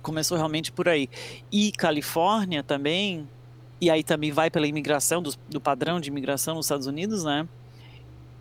começou 0.02 0.38
realmente 0.38 0.72
por 0.72 0.88
aí. 0.88 1.10
E 1.52 1.72
Califórnia 1.72 2.62
também 2.62 3.28
e 3.84 3.90
aí 3.90 4.02
também 4.02 4.32
vai 4.32 4.50
pela 4.50 4.66
imigração, 4.66 5.22
do, 5.22 5.34
do 5.50 5.60
padrão 5.60 6.00
de 6.00 6.10
imigração 6.10 6.56
nos 6.56 6.68
Estados 6.68 6.88
Unidos, 6.88 7.26
né? 7.26 7.46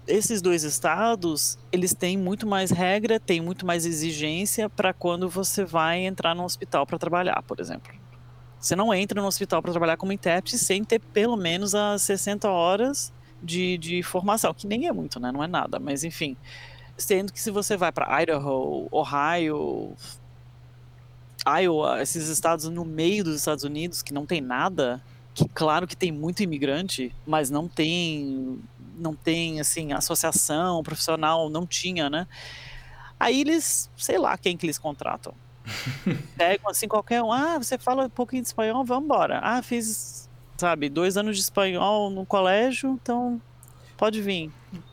Esses 0.07 0.43
dois 0.43 0.65
estados, 0.65 1.59
eles 1.71 1.95
têm 1.95 2.17
muito 2.17 2.47
mais 2.47 2.71
regra, 2.71 3.21
têm 3.21 3.41
muito 3.41 3.65
mais 3.65 3.87
exigência 3.87 4.69
para 4.69 4.93
quando 4.93 5.29
você 5.29 5.65
vai 5.65 6.05
entrar 6.05 6.35
no 6.35 6.45
hospital 6.45 6.87
para 6.87 6.99
trabalhar, 6.99 7.43
por 7.43 7.61
exemplo. 7.61 7.93
Você 8.59 8.77
não 8.77 8.93
entra 8.93 9.21
no 9.21 9.27
hospital 9.27 9.61
para 9.61 9.73
trabalhar 9.73 9.97
como 9.97 10.13
intérprete 10.13 10.59
sem 10.59 10.85
ter 10.85 11.01
pelo 11.01 11.37
menos 11.37 11.75
as 11.75 12.03
60 12.03 12.49
horas 12.49 13.13
de, 13.43 13.77
de 13.79 14.03
formação, 14.03 14.55
que 14.55 14.67
nem 14.67 14.87
é 14.87 14.93
muito, 14.93 15.19
né? 15.19 15.33
Não 15.33 15.43
é 15.43 15.49
nada, 15.49 15.79
mas 15.79 16.05
enfim. 16.05 16.37
Sendo 16.97 17.33
que 17.33 17.41
se 17.41 17.51
você 17.51 17.77
vai 17.77 17.91
para 17.91 18.23
Idaho, 18.23 18.87
Ohio, 18.91 19.97
Iowa, 21.47 22.01
esses 22.03 22.29
estados 22.29 22.69
no 22.69 22.85
meio 22.85 23.25
dos 23.25 23.37
Estados 23.37 23.65
Unidos 23.65 24.03
que 24.03 24.15
não 24.15 24.27
tem 24.27 24.41
nada, 24.41 25.03
que 25.35 25.49
claro 25.49 25.87
que 25.87 25.97
tem 25.97 26.13
muito 26.13 26.43
imigrante, 26.43 27.15
mas 27.27 27.51
não 27.51 27.67
tem 27.67 28.61
não 28.97 29.15
tem 29.15 29.61
assim 29.61 29.93
associação 29.93 30.83
profissional, 30.83 31.49
não 31.49 31.67
tinha, 31.67 32.09
né? 32.09 32.27
Aí 33.19 33.41
eles, 33.41 33.91
sei 33.97 34.19
lá, 34.19 34.37
quem 34.37 34.57
que 34.57 34.67
eles 34.67 34.79
contratam. 34.79 35.35
Pegam 36.37 36.69
assim 36.69 36.89
qualquer 36.89 37.23
um, 37.23 37.33
ah, 37.33 37.59
você 37.59 37.79
fala 37.79 38.07
um 38.07 38.11
pouquinho 38.11 38.43
de 38.43 38.49
espanhol, 38.49 38.85
vamos 38.85 39.05
embora. 39.05 39.41
Ah, 39.43 39.63
fiz, 39.63 40.29
sabe, 40.57 40.89
dois 40.89 41.17
anos 41.17 41.37
de 41.37 41.43
espanhol 41.43 42.11
no 42.11 42.27
colégio, 42.27 42.99
então 43.01 43.41
pode 43.97 44.21
vir, 44.21 44.51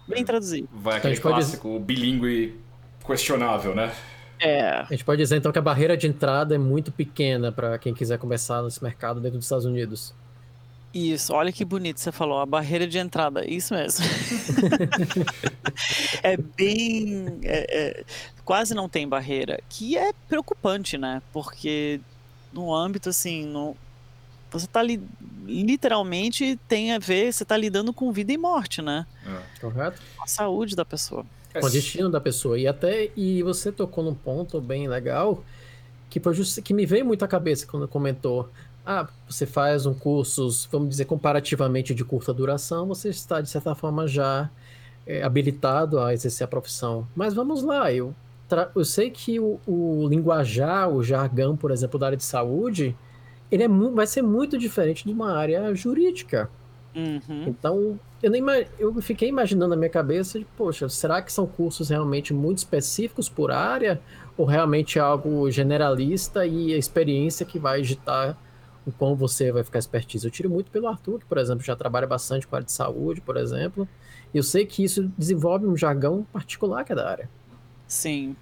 vem 0.07 0.23
traduzir. 0.23 0.67
Vai 0.71 0.97
aquele 0.97 1.17
clássico, 1.17 1.69
pode... 1.69 1.83
bilíngue 1.83 2.59
questionável, 3.05 3.73
né? 3.73 3.91
É. 4.39 4.69
A 4.69 4.88
gente 4.91 5.03
pode 5.03 5.21
dizer 5.21 5.38
então 5.38 5.51
que 5.51 5.59
a 5.59 5.62
barreira 5.62 5.97
de 5.97 6.07
entrada 6.07 6.55
é 6.55 6.57
muito 6.57 6.91
pequena 6.91 7.51
para 7.51 7.77
quem 7.77 7.93
quiser 7.93 8.17
começar 8.17 8.62
nesse 8.62 8.81
mercado 8.81 9.19
dentro 9.19 9.38
dos 9.38 9.45
Estados 9.45 9.65
Unidos. 9.65 10.13
Isso, 10.93 11.34
olha 11.34 11.52
que 11.52 11.63
bonito 11.63 11.99
você 11.99 12.12
falou, 12.12 12.39
a 12.39 12.45
barreira 12.45 12.88
de 12.88 12.97
entrada, 12.97 13.47
isso 13.47 13.75
mesmo. 13.75 14.04
é 16.23 16.36
bem. 16.36 17.39
É, 17.43 17.78
é, 17.99 18.04
quase 18.43 18.73
não 18.73 18.89
tem 18.89 19.08
barreira, 19.08 19.60
que 19.69 19.95
é 19.95 20.12
preocupante, 20.28 20.97
né? 20.97 21.21
Porque 21.32 22.02
no 22.52 22.73
âmbito 22.73 23.10
assim, 23.10 23.45
no, 23.45 23.78
você 24.52 24.65
está 24.65 24.82
li, 24.82 24.99
literalmente 25.45 26.60
tem 26.67 26.91
a 26.93 26.99
ver, 26.99 27.32
você 27.32 27.43
está 27.43 27.56
lidando 27.56 27.93
com 27.93 28.12
vida 28.12 28.34
e 28.34 28.38
morte, 28.38 28.82
né? 28.82 29.06
É. 29.25 29.60
Correto. 29.62 30.02
A 30.19 30.28
saúde 30.28 30.75
da 30.75 30.84
pessoa. 30.84 31.23
Com 31.54 31.65
o 31.65 31.69
destino 31.69 32.10
da 32.10 32.19
pessoa. 32.19 32.58
E 32.60 32.67
até 32.67 33.12
e 33.15 33.43
você 33.43 33.71
tocou 33.71 34.04
num 34.04 34.13
ponto 34.13 34.60
bem 34.60 34.88
legal 34.88 35.43
que, 36.10 36.19
que 36.63 36.73
me 36.73 36.86
veio 36.86 37.06
muito 37.06 37.23
à 37.23 37.28
cabeça 37.28 37.67
quando 37.67 37.88
comentou 37.88 38.49
ah, 38.91 39.08
você 39.30 39.45
faz 39.45 39.86
um 39.86 39.93
curso, 39.93 40.49
vamos 40.71 40.89
dizer, 40.89 41.06
comparativamente 41.06 41.93
de 41.93 42.04
curta 42.04 42.34
duração, 42.34 42.88
você 42.88 43.10
está, 43.10 43.39
de 43.39 43.47
certa 43.47 43.75
forma, 43.75 44.08
já 44.08 44.49
é, 45.06 45.21
habilitado 45.21 45.99
a 45.99 46.12
exercer 46.12 46.43
a 46.43 46.47
profissão. 46.47 47.08
Mas 47.15 47.36
vamos 47.36 47.62
lá, 47.62 47.93
eu, 47.93 48.15
eu 48.75 48.84
sei 48.84 49.12
que 49.12 49.39
o, 49.39 49.60
o, 49.67 50.08
linguajar, 50.08 50.89
o 50.89 51.04
jargão, 51.04 51.56
por 51.56 51.69
exemplo, 51.69 51.99
da 51.99 52.08
área 52.08 52.17
de 52.17 52.23
saúde, 52.23 52.95
ele 53.52 53.62
é 53.62 53.67
vai 53.67 54.08
ser 54.08 54.23
muito 54.23 54.58
diferente 54.58 55.06
de 55.06 55.13
uma 55.13 55.38
área 55.38 55.71
jurídica. 55.75 56.49
Uhum. 56.95 57.43
Então, 57.45 57.99
eu, 58.23 58.32
nem, 58.32 58.43
eu 58.80 58.91
fiquei 59.04 59.30
imaginando 59.30 59.69
na 59.69 59.75
minha 59.75 59.91
cabeça, 59.91 60.39
de, 60.39 60.45
poxa, 60.58 60.89
será 60.89 61.21
que 61.21 61.32
são 61.32 61.45
cursos 61.45 61.89
realmente 61.89 62.34
muito 62.34 62.58
específicos 62.58 63.30
por 63.30 63.52
área? 63.52 64.02
Ou 64.36 64.47
realmente 64.47 64.97
é 64.97 65.02
algo 65.04 65.52
generalista 65.52 66.43
e 66.43 66.73
a 66.73 66.78
experiência 66.78 67.45
que 67.45 67.60
vai 67.60 67.84
digitar 67.84 68.36
o 68.85 68.91
quão 68.91 69.15
você 69.15 69.51
vai 69.51 69.63
ficar 69.63 69.79
expertise. 69.79 70.25
Eu 70.25 70.31
tiro 70.31 70.49
muito 70.49 70.71
pelo 70.71 70.87
Arthur, 70.87 71.19
que, 71.19 71.25
por 71.25 71.37
exemplo, 71.37 71.63
já 71.63 71.75
trabalha 71.75 72.07
bastante 72.07 72.47
com 72.47 72.55
a 72.55 72.57
área 72.57 72.65
de 72.65 72.71
saúde, 72.71 73.21
por 73.21 73.37
exemplo. 73.37 73.87
E 74.33 74.37
eu 74.37 74.43
sei 74.43 74.65
que 74.65 74.83
isso 74.83 75.11
desenvolve 75.17 75.65
um 75.65 75.75
jargão 75.75 76.25
particular 76.31 76.83
que 76.83 76.91
é 76.91 76.95
da 76.95 77.09
área. 77.09 77.29
Sim. 77.87 78.35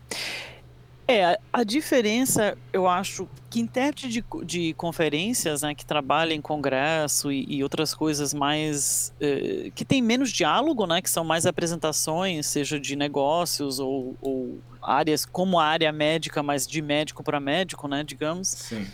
É, 1.10 1.40
a 1.54 1.64
diferença, 1.64 2.58
eu 2.74 2.86
acho, 2.86 3.30
que 3.50 3.62
intérprete 3.62 4.10
de, 4.10 4.24
de 4.44 4.74
conferências, 4.74 5.62
né, 5.62 5.74
que 5.74 5.86
trabalha 5.86 6.34
em 6.34 6.42
congresso 6.42 7.32
e, 7.32 7.46
e 7.48 7.64
outras 7.64 7.94
coisas 7.94 8.34
mais, 8.34 9.14
eh, 9.22 9.72
que 9.74 9.86
tem 9.86 10.02
menos 10.02 10.32
diálogo, 10.32 10.86
né, 10.86 11.02
que 11.02 11.10
são 11.10 11.24
mais 11.24 11.46
apresentações, 11.46 12.48
seja 12.48 12.78
de 12.78 12.98
negócios 12.98 13.80
ou, 13.80 14.18
ou 14.20 14.60
áreas, 14.82 15.26
como 15.26 15.58
a 15.58 15.66
área 15.66 15.94
médica, 15.94 16.44
mas 16.44 16.68
de 16.68 16.82
médico 16.82 17.24
para 17.24 17.40
médico, 17.40 17.88
né, 17.88 18.04
digamos. 18.04 18.50
Sim 18.50 18.86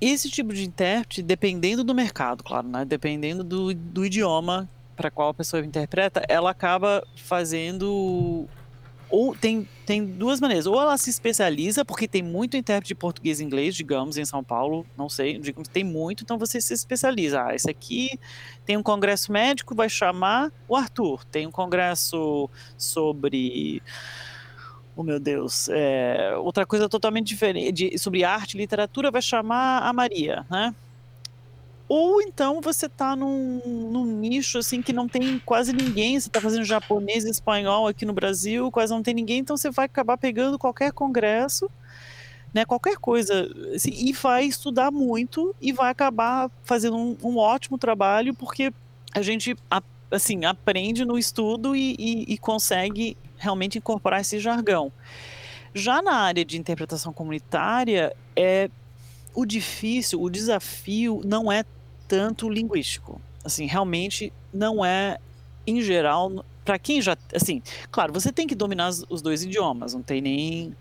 esse 0.00 0.30
tipo 0.30 0.52
de 0.52 0.64
intérprete, 0.64 1.22
dependendo 1.22 1.82
do 1.82 1.94
mercado, 1.94 2.44
claro, 2.44 2.68
né? 2.68 2.84
Dependendo 2.84 3.42
do, 3.42 3.74
do 3.74 4.06
idioma 4.06 4.68
para 4.96 5.10
qual 5.10 5.28
a 5.30 5.34
pessoa 5.34 5.64
interpreta, 5.64 6.22
ela 6.28 6.50
acaba 6.50 7.06
fazendo 7.16 8.48
ou 9.10 9.34
tem, 9.34 9.66
tem 9.86 10.04
duas 10.04 10.40
maneiras. 10.40 10.66
Ou 10.66 10.80
ela 10.80 10.96
se 10.98 11.08
especializa, 11.08 11.84
porque 11.84 12.06
tem 12.06 12.22
muito 12.22 12.56
intérprete 12.56 12.88
de 12.88 12.94
português 12.94 13.40
e 13.40 13.44
inglês, 13.44 13.74
digamos, 13.74 14.16
em 14.16 14.24
São 14.24 14.44
Paulo, 14.44 14.84
não 14.96 15.08
sei, 15.08 15.38
digamos, 15.38 15.68
tem 15.68 15.82
muito, 15.82 16.22
então 16.22 16.38
você 16.38 16.60
se 16.60 16.74
especializa. 16.74 17.42
Ah, 17.42 17.54
esse 17.54 17.70
aqui 17.70 18.18
tem 18.64 18.76
um 18.76 18.82
congresso 18.82 19.32
médico, 19.32 19.74
vai 19.74 19.88
chamar 19.88 20.52
o 20.68 20.76
Arthur. 20.76 21.24
Tem 21.24 21.46
um 21.46 21.50
congresso 21.50 22.50
sobre 22.76 23.82
oh 24.98 25.04
meu 25.04 25.20
Deus, 25.20 25.68
é, 25.68 26.34
outra 26.38 26.66
coisa 26.66 26.88
totalmente 26.88 27.28
diferente 27.28 27.96
sobre 27.96 28.24
arte 28.24 28.54
e 28.54 28.58
literatura 28.58 29.12
vai 29.12 29.22
chamar 29.22 29.78
a 29.84 29.92
Maria, 29.92 30.44
né? 30.50 30.74
Ou 31.88 32.20
então 32.20 32.60
você 32.60 32.86
está 32.86 33.14
num, 33.14 33.62
num, 33.64 34.04
nicho 34.04 34.58
assim 34.58 34.82
que 34.82 34.92
não 34.92 35.06
tem 35.06 35.38
quase 35.38 35.72
ninguém, 35.72 36.18
você 36.18 36.26
está 36.26 36.40
fazendo 36.40 36.64
japonês 36.64 37.24
e 37.24 37.30
espanhol 37.30 37.86
aqui 37.86 38.04
no 38.04 38.12
Brasil, 38.12 38.72
quase 38.72 38.92
não 38.92 39.00
tem 39.00 39.14
ninguém, 39.14 39.38
então 39.38 39.56
você 39.56 39.70
vai 39.70 39.86
acabar 39.86 40.18
pegando 40.18 40.58
qualquer 40.58 40.90
congresso, 40.90 41.70
né, 42.52 42.64
qualquer 42.64 42.96
coisa, 42.96 43.48
assim, 43.72 43.92
e 43.92 44.12
vai 44.12 44.46
estudar 44.46 44.90
muito 44.90 45.54
e 45.60 45.72
vai 45.72 45.92
acabar 45.92 46.50
fazendo 46.64 46.96
um, 46.96 47.16
um 47.22 47.36
ótimo 47.36 47.78
trabalho, 47.78 48.34
porque 48.34 48.72
a 49.14 49.22
gente 49.22 49.56
assim, 50.10 50.44
aprende 50.44 51.04
no 51.04 51.16
estudo 51.16 51.76
e, 51.76 51.94
e, 51.96 52.32
e 52.34 52.36
consegue 52.38 53.16
realmente 53.38 53.78
incorporar 53.78 54.20
esse 54.20 54.38
jargão. 54.38 54.92
Já 55.74 56.02
na 56.02 56.14
área 56.14 56.44
de 56.44 56.58
interpretação 56.58 57.12
comunitária, 57.12 58.14
é 58.34 58.70
o 59.34 59.44
difícil, 59.44 60.20
o 60.20 60.30
desafio 60.30 61.20
não 61.24 61.50
é 61.50 61.64
tanto 62.06 62.48
linguístico. 62.48 63.20
Assim, 63.44 63.66
realmente 63.66 64.32
não 64.52 64.84
é, 64.84 65.18
em 65.66 65.80
geral, 65.80 66.44
para 66.64 66.78
quem 66.78 67.00
já, 67.00 67.16
assim, 67.34 67.62
claro, 67.90 68.12
você 68.12 68.32
tem 68.32 68.46
que 68.46 68.54
dominar 68.54 68.90
os 69.08 69.22
dois 69.22 69.42
idiomas, 69.42 69.94
não 69.94 70.02
tem 70.02 70.20
nem 70.20 70.76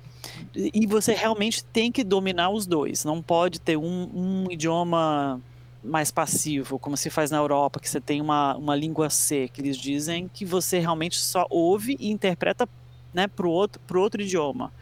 e 0.55 0.85
você 0.85 1.13
realmente 1.13 1.63
tem 1.63 1.91
que 1.91 2.03
dominar 2.03 2.49
os 2.49 2.65
dois. 2.65 3.05
Não 3.05 3.21
pode 3.21 3.59
ter 3.59 3.77
um, 3.77 4.09
um 4.13 4.51
idioma 4.51 5.41
mais 5.83 6.11
passivo, 6.11 6.79
como 6.79 6.97
se 6.97 7.09
faz 7.09 7.31
na 7.31 7.37
Europa, 7.37 7.79
que 7.79 7.89
você 7.89 8.01
tem 8.01 8.21
uma, 8.21 8.55
uma 8.55 8.75
língua 8.75 9.09
C, 9.09 9.49
que 9.51 9.61
eles 9.61 9.77
dizem 9.77 10.27
que 10.27 10.45
você 10.45 10.79
realmente 10.79 11.17
só 11.17 11.45
ouve 11.49 11.95
e 11.99 12.11
interpreta 12.11 12.67
né, 13.13 13.27
para 13.27 13.47
o 13.47 13.49
outro, 13.49 13.81
outro 13.99 14.21
idioma, 14.21 14.73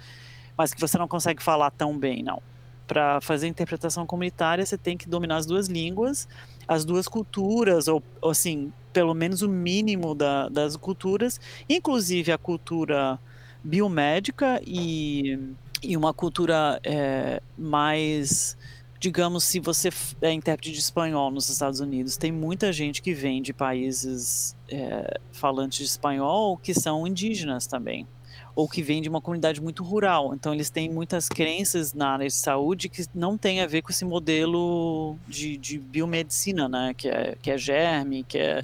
mas 0.57 0.73
que 0.73 0.81
você 0.81 0.97
não 0.97 1.07
consegue 1.07 1.41
falar 1.41 1.71
tão 1.71 1.97
bem, 1.97 2.23
não. 2.23 2.41
Para 2.87 3.19
fazer 3.19 3.47
interpretação 3.47 4.05
comunitária, 4.05 4.65
você 4.65 4.77
tem 4.77 4.95
que 4.97 5.07
dominar 5.07 5.37
as 5.37 5.45
duas 5.45 5.67
línguas, 5.67 6.27
as 6.67 6.85
duas 6.85 7.07
culturas, 7.07 7.87
ou, 7.87 8.01
ou 8.21 8.29
assim, 8.31 8.71
pelo 8.93 9.13
menos 9.13 9.41
o 9.41 9.49
mínimo 9.49 10.13
da, 10.13 10.49
das 10.49 10.75
culturas, 10.77 11.39
inclusive 11.67 12.31
a 12.31 12.37
cultura 12.37 13.19
biomédica 13.63 14.61
e, 14.65 15.39
e 15.81 15.97
uma 15.97 16.13
cultura 16.13 16.79
é, 16.83 17.41
mais 17.57 18.55
digamos, 18.99 19.43
se 19.43 19.59
você 19.59 19.89
é 20.21 20.31
intérprete 20.31 20.71
de 20.71 20.79
espanhol 20.79 21.31
nos 21.31 21.49
Estados 21.49 21.79
Unidos, 21.79 22.17
tem 22.17 22.31
muita 22.31 22.71
gente 22.71 23.01
que 23.01 23.13
vem 23.13 23.41
de 23.41 23.53
países 23.53 24.55
é, 24.69 25.19
falantes 25.31 25.79
de 25.79 25.85
espanhol 25.85 26.57
que 26.57 26.73
são 26.73 27.05
indígenas 27.05 27.67
também, 27.67 28.07
ou 28.55 28.69
que 28.69 28.81
vem 28.81 29.01
de 29.01 29.09
uma 29.09 29.19
comunidade 29.19 29.61
muito 29.61 29.83
rural. 29.83 30.33
Então, 30.33 30.53
eles 30.53 30.69
têm 30.69 30.89
muitas 30.89 31.27
crenças 31.27 31.93
na 31.93 32.11
área 32.11 32.27
de 32.27 32.33
saúde 32.33 32.87
que 32.87 33.05
não 33.13 33.37
tem 33.37 33.59
a 33.59 33.67
ver 33.67 33.81
com 33.81 33.91
esse 33.91 34.05
modelo 34.05 35.17
de, 35.27 35.57
de 35.57 35.77
biomedicina, 35.77 36.69
né? 36.69 36.93
Que 36.95 37.09
é, 37.09 37.37
que 37.41 37.51
é 37.51 37.57
germe, 37.57 38.23
que 38.23 38.37
é 38.37 38.63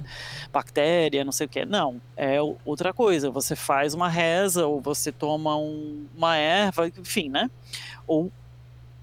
bactéria, 0.50 1.24
não 1.24 1.32
sei 1.32 1.46
o 1.46 1.48
que. 1.48 1.66
Não, 1.66 2.00
é 2.16 2.38
outra 2.64 2.94
coisa. 2.94 3.30
Você 3.30 3.54
faz 3.54 3.92
uma 3.92 4.08
reza, 4.08 4.66
ou 4.66 4.80
você 4.80 5.12
toma 5.12 5.56
um, 5.58 6.06
uma 6.16 6.36
erva, 6.36 6.88
enfim, 6.88 7.28
né? 7.28 7.50
Ou 8.06 8.32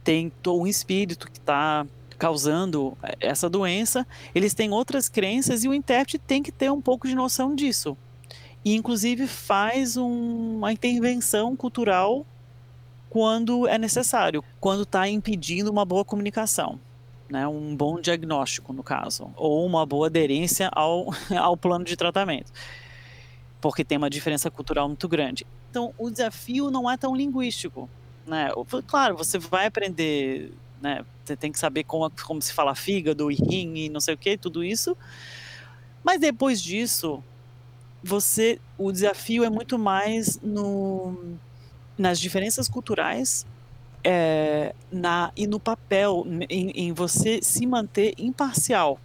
tem 0.10 0.32
um 0.48 0.66
espírito 0.66 1.30
que 1.30 1.38
está 1.38 1.86
causando 2.18 2.98
eh, 3.04 3.16
essa 3.20 3.48
doença, 3.48 4.08
eles 4.34 4.56
têm 4.56 4.72
outras 4.72 5.08
crenças 5.08 5.64
e 5.64 5.70
o 5.70 5.74
intérprete 5.74 6.18
tem 6.18 6.42
que 6.42 6.52
ter 6.52 6.72
um 6.72 6.82
pouco 6.82 7.08
de 7.08 7.14
noção 7.14 7.54
disso. 7.54 7.96
E, 8.66 8.74
inclusive, 8.74 9.28
faz 9.28 9.98
um, 9.98 10.58
uma 10.58 10.74
intervenção 10.74 11.56
cultural 11.56 12.26
quando 13.08 13.68
é 13.68 13.78
necessário, 13.78 14.44
quando 14.60 14.82
está 14.82 15.08
impedindo 15.08 15.70
uma 15.70 15.86
boa 15.86 16.04
comunicação. 16.04 16.80
né, 17.30 17.48
um 17.48 17.76
bom 17.76 18.02
diagnóstico, 18.02 18.74
no 18.74 18.82
caso, 18.82 19.32
ou 19.36 19.64
uma 19.64 19.86
boa 19.86 20.08
aderência 20.08 20.72
ao, 20.74 21.14
ao 21.38 21.56
plano 21.56 21.86
de 21.86 21.96
tratamento, 21.96 22.52
porque 23.62 23.86
tem 23.86 24.00
uma 24.00 24.10
diferença 24.10 24.50
cultural 24.50 24.88
muito 24.88 25.08
grande. 25.08 25.46
Então, 25.70 25.94
o 26.00 26.10
desafio 26.10 26.72
não 26.72 26.90
é 26.90 26.98
tão 26.98 27.16
linguístico. 27.16 27.88
Né? 28.30 28.52
Claro, 28.86 29.18
você 29.18 29.40
vai 29.40 29.66
aprender, 29.66 30.54
né, 30.80 31.04
você 31.26 31.36
tem 31.36 31.52
que 31.52 31.58
saber 31.58 31.84
como, 31.84 32.10
como 32.24 32.40
se 32.40 32.54
fala 32.54 32.76
fígado 32.76 33.32
e 33.32 33.36
rim 33.36 33.76
e 33.76 33.90
não 33.90 34.00
sei 34.00 34.14
o 34.14 34.18
que, 34.18 34.38
tudo 34.38 34.64
isso, 34.64 34.96
mas 36.04 36.22
depois 36.22 36.62
disso, 36.62 37.24
você, 38.04 38.62
o 38.78 38.92
desafio 38.92 39.44
é 39.44 39.50
muito 39.50 39.80
mais 39.80 40.40
no, 40.44 41.38
nas 41.98 42.20
diferenças 42.20 42.70
culturais 42.70 43.48
é, 44.04 44.76
na, 44.92 45.32
e 45.36 45.48
no 45.48 45.60
papel, 45.60 46.24
em, 46.48 46.70
em, 46.70 46.94
você 46.94 47.42
se 47.42 47.66
manter 47.66 48.14
imparcial. 48.16 49.00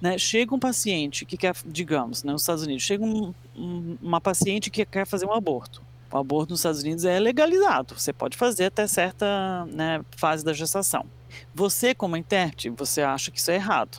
Né? 0.00 0.18
Chega 0.18 0.52
um 0.52 0.58
paciente 0.58 1.24
que 1.24 1.36
quer, 1.36 1.54
digamos, 1.64 2.24
né, 2.24 2.32
nos 2.32 2.42
Estados 2.42 2.64
Unidos, 2.64 2.82
chega 2.82 3.04
um, 3.04 3.32
um, 3.56 3.96
uma 4.02 4.20
paciente 4.20 4.70
que 4.70 4.84
quer 4.84 5.06
fazer 5.06 5.24
um 5.24 5.32
aborto. 5.32 5.88
O 6.12 6.18
aborto 6.18 6.50
nos 6.50 6.60
Estados 6.60 6.82
Unidos 6.82 7.04
é 7.04 7.18
legalizado, 7.18 7.94
você 7.96 8.12
pode 8.12 8.36
fazer 8.36 8.64
até 8.66 8.86
certa 8.86 9.66
né, 9.66 10.04
fase 10.16 10.44
da 10.44 10.52
gestação. 10.52 11.06
Você, 11.54 11.94
como 11.94 12.16
intérprete, 12.16 12.68
você 12.70 13.02
acha 13.02 13.30
que 13.30 13.38
isso 13.38 13.50
é 13.50 13.54
errado. 13.54 13.98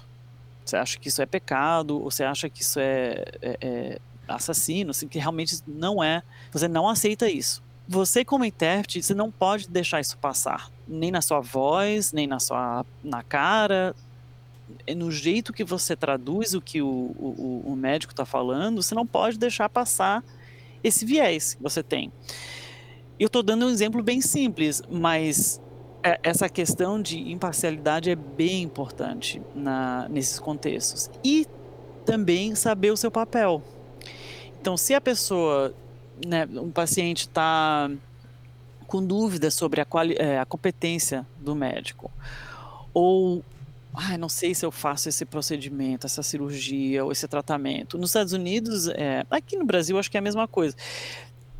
Você 0.65 0.75
acha 0.75 0.99
que 0.99 1.07
isso 1.07 1.21
é 1.21 1.25
pecado, 1.25 2.01
ou 2.01 2.11
você 2.11 2.23
acha 2.23 2.49
que 2.49 2.61
isso 2.61 2.79
é, 2.79 3.23
é, 3.41 3.57
é 3.61 3.99
assassino, 4.27 4.91
assim, 4.91 5.07
que 5.07 5.17
realmente 5.17 5.59
não 5.65 6.03
é. 6.03 6.21
Você 6.51 6.67
não 6.67 6.87
aceita 6.87 7.29
isso 7.29 7.63
você 7.91 8.23
como 8.23 8.45
intérprete, 8.45 9.03
você 9.03 9.13
não 9.13 9.29
pode 9.29 9.67
deixar 9.67 9.99
isso 9.99 10.17
passar, 10.17 10.71
nem 10.87 11.11
na 11.11 11.21
sua 11.21 11.41
voz, 11.41 12.13
nem 12.13 12.25
na 12.25 12.39
sua 12.39 12.85
na 13.03 13.21
cara, 13.21 13.93
no 14.95 15.11
jeito 15.11 15.51
que 15.51 15.63
você 15.63 15.93
traduz 15.93 16.53
o 16.53 16.61
que 16.61 16.81
o, 16.81 16.87
o, 16.87 17.63
o 17.65 17.75
médico 17.75 18.13
está 18.13 18.25
falando, 18.25 18.81
você 18.81 18.95
não 18.95 19.05
pode 19.05 19.37
deixar 19.37 19.67
passar 19.67 20.23
esse 20.83 21.05
viés 21.05 21.53
que 21.53 21.63
você 21.63 21.83
tem. 21.83 22.11
Eu 23.19 23.27
estou 23.27 23.43
dando 23.43 23.65
um 23.65 23.69
exemplo 23.69 24.01
bem 24.01 24.21
simples, 24.21 24.81
mas 24.89 25.61
é, 26.03 26.19
essa 26.23 26.49
questão 26.49 27.01
de 27.01 27.31
imparcialidade 27.31 28.09
é 28.09 28.15
bem 28.15 28.63
importante 28.63 29.41
na, 29.53 30.07
nesses 30.09 30.39
contextos. 30.39 31.09
E 31.23 31.45
também 32.05 32.55
saber 32.55 32.91
o 32.91 32.97
seu 32.97 33.11
papel. 33.11 33.61
Então, 34.59 34.75
se 34.75 34.93
a 34.93 35.01
pessoa 35.01 35.73
né, 36.25 36.47
um 36.51 36.71
paciente 36.71 37.21
está 37.21 37.89
com 38.87 39.05
dúvidas 39.05 39.53
sobre 39.53 39.81
a, 39.81 39.85
é, 40.17 40.39
a 40.39 40.45
competência 40.45 41.25
do 41.39 41.55
médico, 41.55 42.11
ou 42.93 43.43
ah, 43.93 44.17
não 44.17 44.29
sei 44.29 44.55
se 44.55 44.65
eu 44.65 44.71
faço 44.71 45.09
esse 45.09 45.25
procedimento, 45.25 46.05
essa 46.05 46.23
cirurgia 46.23 47.03
ou 47.03 47.11
esse 47.11 47.27
tratamento. 47.27 47.97
Nos 47.97 48.11
Estados 48.11 48.33
Unidos, 48.33 48.87
é, 48.87 49.25
aqui 49.29 49.57
no 49.57 49.65
Brasil, 49.65 49.97
acho 49.99 50.09
que 50.09 50.17
é 50.17 50.19
a 50.19 50.23
mesma 50.23 50.47
coisa. 50.47 50.75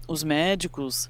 Os 0.08 0.24
médicos, 0.24 1.10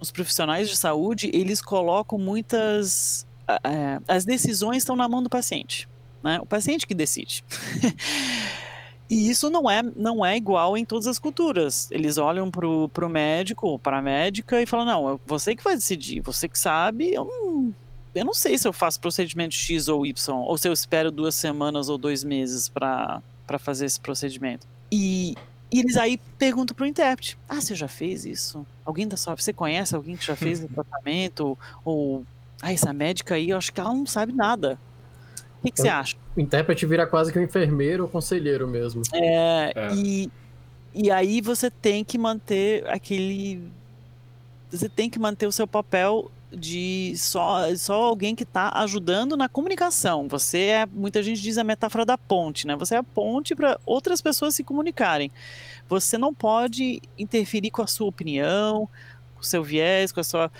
os 0.00 0.10
profissionais 0.10 0.68
de 0.68 0.76
saúde, 0.76 1.30
eles 1.32 1.60
colocam 1.60 2.18
muitas. 2.18 3.26
É, 3.48 4.00
as 4.06 4.24
decisões 4.24 4.78
estão 4.78 4.96
na 4.96 5.08
mão 5.08 5.22
do 5.22 5.30
paciente. 5.30 5.88
Né? 6.22 6.40
O 6.40 6.46
paciente 6.46 6.86
que 6.86 6.94
decide. 6.94 7.44
E 9.10 9.30
isso 9.30 9.48
não 9.48 9.70
é, 9.70 9.82
não 9.96 10.24
é 10.24 10.36
igual 10.36 10.76
em 10.76 10.84
todas 10.84 11.06
as 11.06 11.18
culturas. 11.18 11.90
Eles 11.90 12.18
olham 12.18 12.50
pro, 12.50 12.90
pro 12.90 13.08
médico, 13.08 13.78
para 13.78 13.98
a 13.98 14.02
médica 14.02 14.60
e 14.60 14.66
falam: 14.66 14.84
não, 14.84 15.14
é 15.14 15.18
você 15.26 15.56
que 15.56 15.64
vai 15.64 15.74
decidir, 15.74 16.20
você 16.20 16.46
que 16.46 16.58
sabe. 16.58 17.14
Eu 17.14 17.24
não, 17.24 17.74
eu 18.14 18.24
não 18.24 18.34
sei 18.34 18.56
se 18.56 18.66
eu 18.66 18.72
faço 18.72 19.00
procedimento 19.00 19.54
X 19.54 19.88
ou 19.88 20.04
Y, 20.06 20.36
ou 20.36 20.56
se 20.58 20.68
eu 20.68 20.72
espero 20.72 21.10
duas 21.10 21.34
semanas 21.34 21.88
ou 21.88 21.98
dois 21.98 22.24
meses 22.24 22.68
para 22.68 23.22
fazer 23.58 23.86
esse 23.86 24.00
procedimento. 24.00 24.66
E, 24.90 25.34
e 25.70 25.80
eles 25.80 25.96
aí 25.96 26.18
perguntam 26.38 26.74
pro 26.74 26.86
intérprete: 26.86 27.38
ah, 27.48 27.60
você 27.60 27.74
já 27.74 27.88
fez 27.88 28.24
isso? 28.24 28.66
Alguém 28.84 29.06
da 29.06 29.16
sua. 29.16 29.36
Você 29.36 29.52
conhece 29.52 29.94
alguém 29.94 30.16
que 30.16 30.24
já 30.24 30.36
fez 30.36 30.62
o 30.64 30.68
tratamento? 30.68 31.56
Ou. 31.84 32.24
Ah, 32.60 32.72
essa 32.72 32.92
médica 32.92 33.36
aí, 33.36 33.50
eu 33.50 33.56
acho 33.56 33.72
que 33.72 33.80
ela 33.80 33.94
não 33.94 34.06
sabe 34.06 34.32
nada. 34.32 34.78
O 35.58 35.62
que, 35.62 35.72
que 35.72 35.80
você 35.80 35.88
acha? 35.88 36.16
O 36.36 36.40
intérprete 36.40 36.86
vira 36.86 37.06
quase 37.06 37.32
que 37.32 37.38
um 37.38 37.42
enfermeiro 37.42 38.04
ou 38.04 38.08
conselheiro 38.08 38.66
mesmo. 38.66 39.02
É, 39.12 39.72
é, 39.74 39.94
E, 39.94 40.30
e 40.94 41.10
aí 41.10 41.40
você 41.40 41.70
tem 41.70 42.04
que 42.04 42.16
manter 42.16 42.88
aquele. 42.88 43.62
Você 44.70 44.88
tem 44.88 45.08
que 45.08 45.18
manter 45.18 45.46
o 45.46 45.52
seu 45.52 45.66
papel 45.66 46.30
de 46.50 47.14
só, 47.16 47.74
só 47.76 47.94
alguém 47.94 48.34
que 48.34 48.42
está 48.42 48.70
ajudando 48.80 49.36
na 49.36 49.48
comunicação. 49.48 50.26
Você 50.28 50.58
é, 50.58 50.86
muita 50.86 51.22
gente 51.22 51.40
diz 51.40 51.58
a 51.58 51.64
metáfora 51.64 52.04
da 52.04 52.16
ponte, 52.16 52.66
né? 52.66 52.76
Você 52.76 52.94
é 52.94 52.98
a 52.98 53.02
ponte 53.02 53.54
para 53.54 53.78
outras 53.84 54.20
pessoas 54.20 54.54
se 54.54 54.64
comunicarem. 54.64 55.30
Você 55.88 56.16
não 56.16 56.32
pode 56.32 57.02
interferir 57.18 57.70
com 57.70 57.82
a 57.82 57.86
sua 57.86 58.08
opinião, 58.08 58.88
com 59.34 59.40
o 59.40 59.44
seu 59.44 59.62
viés, 59.62 60.12
com 60.12 60.20
a 60.20 60.24
sua 60.24 60.50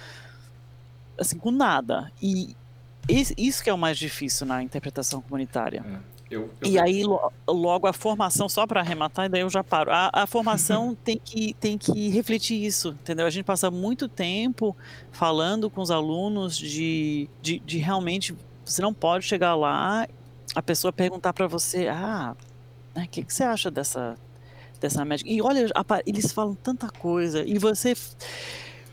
assim, 1.19 1.39
com 1.39 1.51
nada. 1.51 2.13
E, 2.23 2.55
isso 3.09 3.65
que 3.65 3.71
é 3.71 3.73
o 3.73 3.79
mais 3.79 3.99
difícil 3.99 4.47
na 4.47 4.63
interpretação 4.63 5.21
comunitária. 5.23 5.85
É. 5.87 6.18
Eu, 6.31 6.51
eu... 6.61 6.71
E 6.71 6.79
aí, 6.79 7.03
logo, 7.47 7.87
a 7.87 7.93
formação, 7.93 8.49
só 8.49 8.67
para 8.67 8.81
arrematar, 8.81 9.27
e 9.27 9.29
daí 9.29 9.41
eu 9.41 9.51
já 9.51 9.65
paro. 9.65 9.91
A, 9.91 10.11
a 10.13 10.27
formação 10.27 10.95
tem, 10.95 11.19
que, 11.19 11.55
tem 11.55 11.79
que 11.79 12.09
refletir 12.11 12.63
isso, 12.63 12.91
entendeu? 12.91 13.27
A 13.27 13.31
gente 13.31 13.45
passa 13.45 13.71
muito 13.71 14.09
tempo 14.09 14.77
falando 15.11 15.71
com 15.71 15.81
os 15.81 15.91
alunos 15.91 16.57
de, 16.57 17.29
de, 17.41 17.59
de 17.61 17.79
realmente. 17.79 18.37
Você 18.65 18.83
não 18.83 18.93
pode 18.93 19.25
chegar 19.25 19.55
lá, 19.55 20.07
a 20.55 20.63
pessoa 20.63 20.93
perguntar 20.93 21.33
para 21.33 21.47
você: 21.47 21.89
ah, 21.89 22.37
o 22.95 22.99
né, 22.99 23.07
que, 23.11 23.25
que 23.25 23.33
você 23.33 23.45
acha 23.45 23.71
dessa, 23.71 24.17
dessa 24.79 25.05
médica? 25.05 25.31
E 25.31 25.41
olha, 25.41 25.67
eles 26.05 26.31
falam 26.33 26.55
tanta 26.55 26.89
coisa, 26.89 27.43
e 27.43 27.59
você 27.59 27.95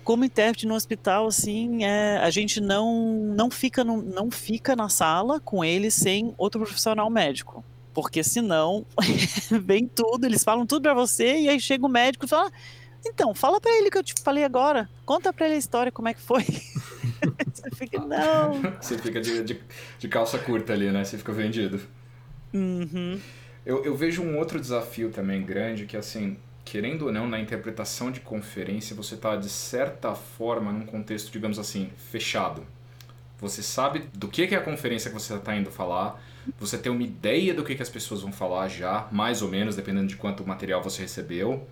como 0.06 0.24
intérprete 0.24 0.68
no 0.68 0.76
hospital, 0.76 1.26
assim, 1.26 1.84
é, 1.84 2.18
a 2.20 2.30
gente 2.30 2.62
não, 2.62 3.16
não, 3.36 3.50
fica 3.50 3.84
no, 3.84 4.04
não 4.04 4.30
fica 4.30 4.76
na 4.76 4.88
sala 4.88 5.40
com 5.40 5.66
ele 5.66 5.90
sem 5.90 6.34
outro 6.38 6.62
profissional 6.62 7.10
médico. 7.10 7.66
Porque 7.92 8.24
senão 8.24 8.86
vem 9.64 9.88
tudo, 9.88 10.26
eles 10.26 10.44
falam 10.44 10.66
tudo 10.66 10.84
para 10.84 10.94
você 10.94 11.40
e 11.40 11.50
aí 11.50 11.60
chega 11.60 11.86
o 11.86 11.90
médico 11.90 12.26
e 12.26 12.30
fala: 12.30 12.52
Então, 13.04 13.34
fala 13.34 13.60
para 13.60 13.72
ele 13.72 13.90
que 13.90 13.98
eu 13.98 14.04
te 14.04 14.14
falei 14.24 14.44
agora. 14.44 14.88
Conta 15.06 15.34
para 15.34 15.48
ele 15.48 15.56
a 15.56 15.58
história, 15.58 15.92
como 15.92 16.08
é 16.08 16.14
que 16.14 16.22
foi. 16.22 16.44
você 17.52 17.72
fica, 17.76 18.00
não. 18.00 18.62
Você 18.80 19.00
fica 19.00 19.20
de, 19.20 19.44
de, 19.44 19.60
de, 19.98 20.08
calça 20.08 20.38
curta 20.38 20.74
ali, 20.74 20.92
né? 20.92 21.04
Você 21.04 21.18
fica 21.18 21.32
vendido. 21.32 21.82
Uhum. 22.54 23.20
Eu, 23.66 23.84
eu 23.84 23.96
vejo 23.96 24.22
um 24.22 24.38
outro 24.38 24.62
desafio 24.62 25.10
também 25.10 25.44
grande 25.44 25.88
que, 25.88 25.98
assim, 25.98 26.38
querendo 26.66 27.06
ou 27.06 27.12
não, 27.12 27.28
na 27.28 27.40
interpretação 27.40 28.12
de 28.12 28.20
conferência, 28.20 28.96
você 28.96 29.14
está, 29.14 29.36
de 29.36 29.48
certa 29.48 30.16
forma, 30.16 30.72
num 30.72 30.86
contexto, 30.86 31.32
digamos 31.32 31.60
assim, 31.60 31.92
fechado. 32.10 32.66
Você 33.40 33.62
sabe 33.62 34.04
do 34.14 34.28
que 34.28 34.44
é 34.44 34.56
a 34.56 34.62
conferência 34.62 35.12
que 35.12 35.14
você 35.14 35.36
está 35.36 35.56
indo 35.56 35.70
falar, 35.70 36.22
você 36.60 36.78
tem 36.78 36.92
uma 36.92 37.04
ideia 37.04 37.54
do 37.54 37.64
que, 37.64 37.76
que 37.76 37.84
as 37.84 37.90
pessoas 37.90 38.22
vão 38.22 38.32
falar 38.32 38.68
já, 38.68 39.08
mais 39.12 39.42
ou 39.44 39.50
menos, 39.50 39.76
dependendo 39.76 40.08
de 40.08 40.16
quanto 40.16 40.46
material 40.46 40.82
você 40.82 41.04
recebeu. 41.04 41.68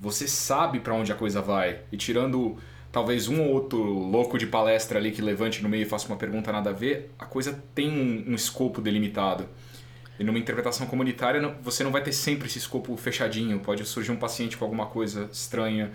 Você 0.00 0.26
sabe 0.26 0.80
para 0.80 0.94
onde 0.94 1.12
a 1.12 1.14
coisa 1.14 1.42
vai. 1.42 1.80
E 1.92 1.96
tirando 1.96 2.56
talvez 2.90 3.28
um 3.28 3.42
ou 3.42 3.52
outro 3.52 3.82
louco 3.82 4.38
de 4.38 4.46
palestra 4.46 4.98
ali 4.98 5.10
que 5.10 5.20
levante 5.20 5.62
no 5.62 5.68
meio 5.68 5.82
e 5.82 5.86
faça 5.86 6.06
uma 6.06 6.16
pergunta 6.16 6.50
nada 6.50 6.70
a 6.70 6.72
ver, 6.72 7.10
a 7.18 7.26
coisa 7.26 7.62
tem 7.74 7.90
um, 7.90 8.32
um 8.32 8.34
escopo 8.34 8.80
delimitado. 8.80 9.46
E 10.18 10.24
numa 10.24 10.38
interpretação 10.38 10.86
comunitária, 10.86 11.40
você 11.62 11.84
não 11.84 11.90
vai 11.90 12.02
ter 12.02 12.12
sempre 12.12 12.48
esse 12.48 12.58
escopo 12.58 12.96
fechadinho. 12.96 13.60
Pode 13.60 13.84
surgir 13.84 14.12
um 14.12 14.16
paciente 14.16 14.56
com 14.56 14.64
alguma 14.64 14.86
coisa 14.86 15.28
estranha, 15.32 15.92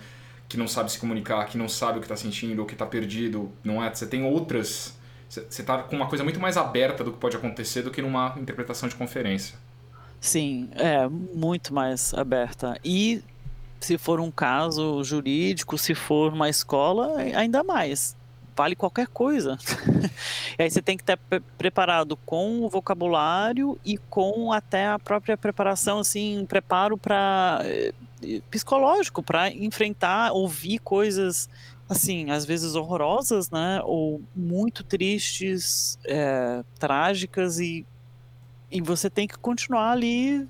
que 0.47 0.57
não 0.57 0.67
sabe 0.67 0.91
se 0.91 0.99
comunicar, 0.99 1.45
que 1.45 1.57
não 1.57 1.67
sabe 1.67 1.97
o 1.97 2.01
que 2.01 2.05
está 2.05 2.15
sentindo, 2.15 2.59
ou 2.59 2.65
que 2.65 2.73
está 2.73 2.85
perdido. 2.85 3.51
Não 3.63 3.83
é? 3.83 3.93
Você 3.93 4.05
tem 4.05 4.23
outras. 4.23 4.95
Você 5.27 5.61
está 5.61 5.79
com 5.83 5.95
uma 5.95 6.07
coisa 6.07 6.23
muito 6.23 6.39
mais 6.39 6.57
aberta 6.57 7.03
do 7.03 7.11
que 7.11 7.17
pode 7.17 7.35
acontecer 7.35 7.81
do 7.81 7.89
que 7.89 8.01
numa 8.01 8.35
interpretação 8.37 8.87
de 8.87 8.95
conferência. 8.95 9.55
Sim, 10.19 10.69
é 10.73 11.07
muito 11.07 11.73
mais 11.73 12.13
aberta. 12.13 12.77
E 12.85 13.23
se 13.79 13.97
for 13.97 14.19
um 14.19 14.29
caso 14.29 15.03
jurídico, 15.03 15.77
se 15.77 15.95
for 15.95 16.31
uma 16.31 16.47
escola, 16.47 17.17
ainda 17.17 17.63
mais 17.63 18.15
vale 18.55 18.75
qualquer 18.75 19.07
coisa. 19.07 19.57
e 20.57 20.63
aí 20.63 20.69
você 20.69 20.81
tem 20.81 20.97
que 20.97 21.03
estar 21.03 21.17
preparado 21.57 22.17
com 22.17 22.61
o 22.61 22.69
vocabulário 22.69 23.79
e 23.83 23.97
com 23.97 24.51
até 24.51 24.87
a 24.87 24.99
própria 24.99 25.37
preparação, 25.37 25.99
assim, 25.99 26.45
preparo 26.47 26.97
para 26.97 27.61
eh, 27.63 27.93
psicológico 28.49 29.23
para 29.23 29.49
enfrentar, 29.51 30.31
ouvir 30.31 30.79
coisas 30.79 31.49
assim, 31.89 32.31
às 32.31 32.45
vezes 32.45 32.73
horrorosas, 32.75 33.51
né, 33.51 33.81
ou 33.83 34.21
muito 34.33 34.81
tristes, 34.81 35.99
é, 36.05 36.63
trágicas 36.79 37.59
e 37.59 37.85
e 38.71 38.79
você 38.79 39.09
tem 39.09 39.27
que 39.27 39.37
continuar 39.37 39.91
ali 39.91 40.47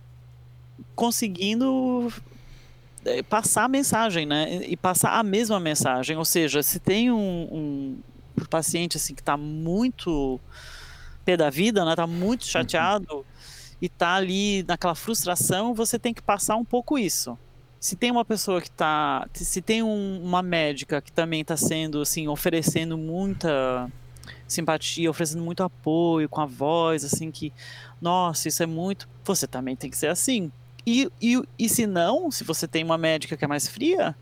conseguindo 0.95 2.13
passar 3.29 3.63
a 3.63 3.67
mensagem, 3.67 4.25
né? 4.25 4.61
E 4.65 4.77
passar 4.77 5.17
a 5.17 5.23
mesma 5.23 5.59
mensagem. 5.59 6.17
Ou 6.17 6.25
seja, 6.25 6.61
se 6.61 6.79
tem 6.79 7.11
um, 7.11 7.99
um 8.37 8.45
paciente 8.49 8.97
assim 8.97 9.15
que 9.15 9.21
está 9.21 9.37
muito 9.37 10.39
pé 11.25 11.37
da 11.37 11.49
vida, 11.49 11.85
né? 11.85 11.95
Tá 11.95 12.07
muito 12.07 12.45
chateado 12.45 13.25
e 13.81 13.89
tá 13.89 14.15
ali 14.15 14.63
naquela 14.67 14.93
frustração, 14.93 15.73
você 15.73 15.97
tem 15.97 16.13
que 16.13 16.21
passar 16.21 16.55
um 16.55 16.65
pouco 16.65 16.99
isso. 16.99 17.37
Se 17.79 17.95
tem 17.95 18.11
uma 18.11 18.23
pessoa 18.23 18.61
que 18.61 18.69
tá, 18.69 19.27
se 19.33 19.59
tem 19.59 19.81
um, 19.81 20.21
uma 20.23 20.43
médica 20.43 21.01
que 21.01 21.11
também 21.11 21.41
está 21.41 21.57
sendo 21.57 22.01
assim, 22.01 22.27
oferecendo 22.27 22.95
muita 22.95 23.91
simpatia, 24.47 25.09
oferecendo 25.09 25.43
muito 25.43 25.63
apoio 25.63 26.29
com 26.29 26.41
a 26.41 26.45
voz, 26.45 27.03
assim 27.03 27.31
que, 27.31 27.51
nossa, 27.99 28.47
isso 28.47 28.61
é 28.61 28.67
muito, 28.67 29.09
você 29.23 29.47
também 29.47 29.75
tem 29.75 29.89
que 29.89 29.97
ser 29.97 30.07
assim. 30.07 30.51
E, 30.85 31.09
e, 31.21 31.41
e 31.57 31.69
se 31.69 31.85
não, 31.85 32.31
se 32.31 32.43
você 32.43 32.67
tem 32.67 32.83
uma 32.83 32.97
médica 32.97 33.37
que 33.37 33.45
é 33.45 33.47
mais 33.47 33.67
fria, 33.67 34.15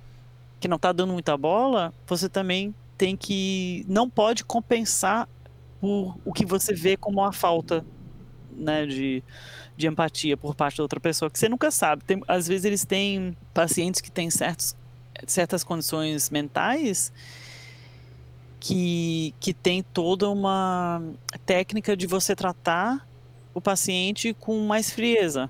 que 0.60 0.68
não 0.68 0.76
está 0.76 0.92
dando 0.92 1.14
muita 1.14 1.38
bola, 1.38 1.94
você 2.06 2.28
também 2.28 2.74
tem 2.98 3.16
que 3.16 3.86
não 3.88 4.10
pode 4.10 4.44
compensar 4.44 5.28
por 5.80 6.18
o 6.26 6.34
que 6.34 6.46
você 6.46 6.74
vê 6.74 6.98
como 6.98 7.22
uma 7.22 7.32
falta 7.32 7.86
né, 8.52 8.86
de, 8.86 9.24
de 9.78 9.88
empatia 9.88 10.36
por 10.36 10.54
parte 10.54 10.78
da 10.78 10.84
outra 10.84 11.00
pessoa, 11.00 11.32
que 11.32 11.40
você 11.40 11.48
nunca 11.48 11.72
sabe. 11.72 12.04
Tem, 12.04 12.22
às 12.28 12.48
vezes 12.48 12.66
eles 12.66 12.86
têm 12.86 13.38
pacientes 13.54 14.02
que 14.02 14.12
têm 14.12 14.30
certos, 14.30 14.76
certas 15.26 15.64
condições 15.64 16.30
mentais 16.30 17.14
que, 18.60 19.34
que 19.40 19.54
tem 19.54 19.82
toda 19.82 20.30
uma 20.30 21.02
técnica 21.46 21.96
de 21.96 22.06
você 22.06 22.36
tratar 22.36 23.08
o 23.54 23.62
paciente 23.62 24.34
com 24.34 24.60
mais 24.66 24.92
frieza, 24.92 25.50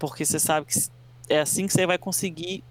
porque 0.00 0.24
você 0.24 0.40
sabe 0.40 0.66
que 0.66 0.76
é 1.28 1.38
assim 1.38 1.68
que 1.68 1.72
você 1.72 1.86
vai 1.86 1.96
conseguir 1.96 2.64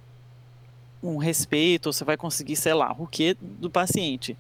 um 1.01 1.15
respeito, 1.15 1.87
ou 1.87 1.93
você 1.93 2.03
vai 2.03 2.17
conseguir, 2.17 2.57
sei 2.57 2.73
lá, 2.73 2.93
o 2.99 3.07
que 3.07 3.33
do 3.39 3.69
paciente 3.69 4.37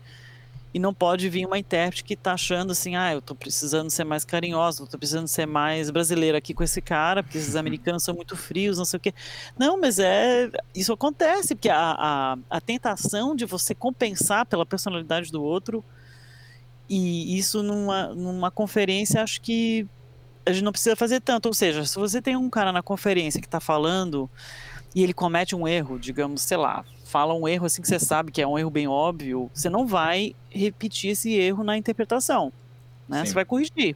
e 0.73 0.77
não 0.77 0.93
pode 0.93 1.27
vir 1.29 1.45
uma 1.45 1.57
intérprete 1.57 2.03
que 2.03 2.13
está 2.13 2.33
achando 2.33 2.71
assim, 2.71 2.95
ah, 2.95 3.11
eu 3.13 3.19
estou 3.19 3.35
precisando 3.35 3.89
ser 3.89 4.03
mais 4.03 4.23
carinhosa, 4.23 4.83
estou 4.83 4.99
precisando 4.99 5.27
ser 5.27 5.47
mais 5.47 5.89
brasileira 5.89 6.37
aqui 6.37 6.53
com 6.53 6.63
esse 6.63 6.81
cara, 6.81 7.23
porque 7.23 7.37
esses 7.37 7.55
americanos 7.57 8.03
são 8.03 8.13
muito 8.13 8.35
frios, 8.35 8.77
não 8.77 8.85
sei 8.85 8.97
o 8.97 9.01
quê. 9.01 9.13
Não, 9.57 9.79
mas 9.79 9.97
é 9.97 10.49
isso 10.75 10.93
acontece, 10.93 11.55
porque 11.55 11.69
a, 11.69 11.95
a, 11.97 12.37
a 12.49 12.61
tentação 12.61 13.35
de 13.35 13.45
você 13.45 13.73
compensar 13.73 14.45
pela 14.45 14.65
personalidade 14.65 15.31
do 15.31 15.41
outro, 15.43 15.83
e 16.87 17.37
isso 17.37 17.63
numa, 17.63 18.07
numa 18.09 18.51
conferência, 18.51 19.23
acho 19.23 19.41
que 19.41 19.87
a 20.49 20.53
gente 20.53 20.63
não 20.63 20.71
precisa 20.71 20.95
fazer 20.95 21.21
tanto. 21.21 21.47
Ou 21.47 21.53
seja, 21.53 21.85
se 21.85 21.97
você 21.97 22.21
tem 22.21 22.35
um 22.35 22.49
cara 22.49 22.71
na 22.71 22.81
conferência 22.81 23.39
que 23.39 23.47
está 23.47 23.59
falando 23.59 24.29
e 24.93 25.03
ele 25.03 25.13
comete 25.13 25.55
um 25.55 25.67
erro, 25.67 25.99
digamos, 25.99 26.41
sei 26.41 26.57
lá, 26.57 26.83
fala 27.05 27.33
um 27.33 27.47
erro 27.47 27.65
assim 27.65 27.81
que 27.81 27.87
você 27.87 27.99
sabe 27.99 28.31
que 28.31 28.41
é 28.41 28.47
um 28.47 28.57
erro 28.57 28.69
bem 28.69 28.87
óbvio, 28.87 29.49
você 29.53 29.69
não 29.69 29.85
vai 29.85 30.35
repetir 30.49 31.11
esse 31.11 31.33
erro 31.33 31.63
na 31.63 31.77
interpretação, 31.77 32.51
né? 33.07 33.25
Você 33.25 33.33
vai 33.33 33.45
corrigir. 33.45 33.95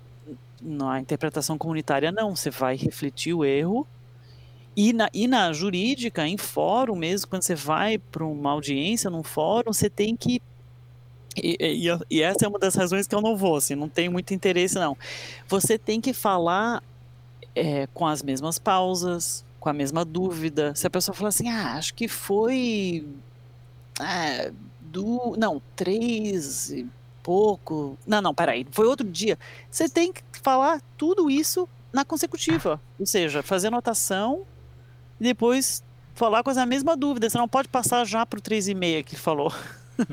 Na 0.62 1.00
interpretação 1.00 1.58
comunitária 1.58 2.12
não, 2.12 2.36
você 2.36 2.50
vai 2.50 2.76
refletir 2.76 3.34
o 3.34 3.44
erro 3.44 3.86
e 4.76 4.92
na, 4.92 5.10
e 5.14 5.28
na 5.28 5.54
jurídica, 5.54 6.28
em 6.28 6.38
fórum 6.38 6.96
mesmo, 6.96 7.30
quando 7.30 7.44
você 7.44 7.54
vai 7.54 7.98
para 7.98 8.26
uma 8.26 8.52
audiência 8.52 9.10
num 9.10 9.24
fórum, 9.24 9.72
você 9.72 9.90
tem 9.90 10.16
que 10.16 10.42
e, 11.36 11.58
e, 11.60 12.00
e, 12.10 12.22
essa 12.22 12.46
é 12.46 12.48
uma 12.48 12.60
das 12.60 12.76
razões 12.76 13.08
que 13.08 13.16
eu 13.16 13.22
não 13.22 13.36
vou, 13.36 13.56
assim, 13.56 13.76
não 13.76 13.90
tenho 13.90 14.12
muito 14.12 14.34
interesse 14.34 14.76
não. 14.76 14.98
Você 15.48 15.78
tem 15.78 16.00
que 16.00 16.14
falar 16.14 16.84
é, 17.56 17.88
com 17.94 18.06
as 18.06 18.22
mesmas 18.22 18.60
pausas, 18.60 19.46
com 19.60 19.70
a 19.70 19.74
mesma 19.74 20.04
dúvida. 20.04 20.76
Se 20.76 20.86
a 20.86 20.90
pessoa 20.90 21.16
falar 21.16 21.30
assim, 21.30 21.50
ah, 21.50 21.74
acho 21.74 21.94
que 21.94 22.08
foi. 22.08 23.08
Ah, 24.00 24.52
do. 24.82 25.36
Não, 25.38 25.62
três 25.76 26.72
e 26.72 26.88
pouco. 27.24 27.98
Não, 28.06 28.22
não, 28.22 28.34
peraí, 28.34 28.68
foi 28.72 28.86
outro 28.86 29.10
dia. 29.10 29.40
Você 29.72 29.88
tem 29.88 30.12
que 30.12 30.22
falar 30.42 30.82
tudo 30.98 31.30
isso 31.30 31.68
na 31.92 32.04
consecutiva. 32.04 32.82
Ou 33.00 33.06
seja, 33.06 33.42
fazer 33.42 33.68
anotação 33.68 34.46
e 35.20 35.24
depois 35.24 35.84
falar 36.14 36.44
com 36.44 36.50
a 36.50 36.66
mesma 36.66 36.98
dúvida. 36.98 37.30
Você 37.30 37.38
não 37.38 37.48
pode 37.48 37.70
passar 37.70 38.06
já 38.06 38.26
para 38.26 38.40
o 38.40 38.42
3,5 38.42 39.04
que 39.04 39.16
falou. 39.16 39.54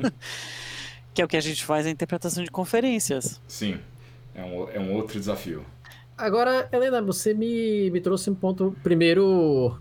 que 1.13 1.21
é 1.21 1.25
o 1.25 1.27
que 1.27 1.37
a 1.37 1.41
gente 1.41 1.65
faz 1.65 1.85
na 1.85 1.91
interpretação 1.91 2.43
de 2.43 2.51
conferências. 2.51 3.41
Sim, 3.47 3.79
é 4.33 4.43
um, 4.43 4.69
é 4.69 4.79
um 4.79 4.93
outro 4.93 5.19
desafio. 5.19 5.65
Agora, 6.17 6.69
Helena, 6.71 7.01
você 7.01 7.33
me, 7.33 7.89
me 7.89 7.99
trouxe 7.99 8.29
um 8.29 8.35
ponto. 8.35 8.75
Primeiro, 8.83 9.75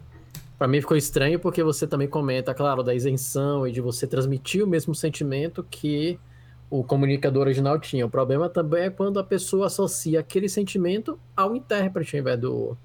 para 0.58 0.66
mim 0.66 0.80
ficou 0.80 0.96
estranho 0.96 1.38
porque 1.38 1.62
você 1.62 1.86
também 1.86 2.08
comenta, 2.08 2.54
claro, 2.54 2.82
da 2.82 2.94
isenção 2.94 3.66
e 3.66 3.72
de 3.72 3.80
você 3.80 4.06
transmitir 4.06 4.64
o 4.64 4.66
mesmo 4.66 4.94
sentimento 4.94 5.64
que 5.70 6.18
o 6.70 6.84
comunicador 6.84 7.42
original 7.42 7.78
tinha. 7.78 8.06
O 8.06 8.10
problema 8.10 8.48
também 8.48 8.84
é 8.84 8.90
quando 8.90 9.18
a 9.18 9.24
pessoa 9.24 9.66
associa 9.66 10.20
aquele 10.20 10.48
sentimento 10.48 11.18
ao 11.36 11.54
intérprete, 11.56 12.16
ao 12.16 12.20
invés 12.20 12.40
do, 12.40 12.76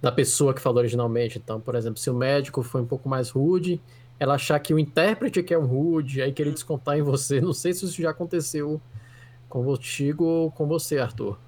da 0.00 0.12
pessoa 0.12 0.54
que 0.54 0.60
falou 0.60 0.78
originalmente. 0.78 1.38
Então, 1.38 1.60
por 1.60 1.74
exemplo, 1.74 1.98
se 1.98 2.10
o 2.10 2.14
médico 2.14 2.62
foi 2.62 2.82
um 2.82 2.86
pouco 2.86 3.08
mais 3.08 3.30
rude, 3.30 3.80
ela 4.18 4.34
achar 4.34 4.58
que 4.58 4.74
o 4.74 4.78
intérprete 4.78 5.42
que 5.42 5.54
é 5.54 5.58
um 5.58 5.66
rude, 5.66 6.20
aí 6.20 6.32
querer 6.32 6.52
descontar 6.52 6.98
em 6.98 7.02
você. 7.02 7.40
Não 7.40 7.52
sei 7.52 7.72
se 7.72 7.84
isso 7.84 8.00
já 8.00 8.10
aconteceu 8.10 8.80
contigo 9.48 10.24
ou 10.24 10.50
com 10.50 10.66
você, 10.66 10.98
Arthur. 10.98 11.38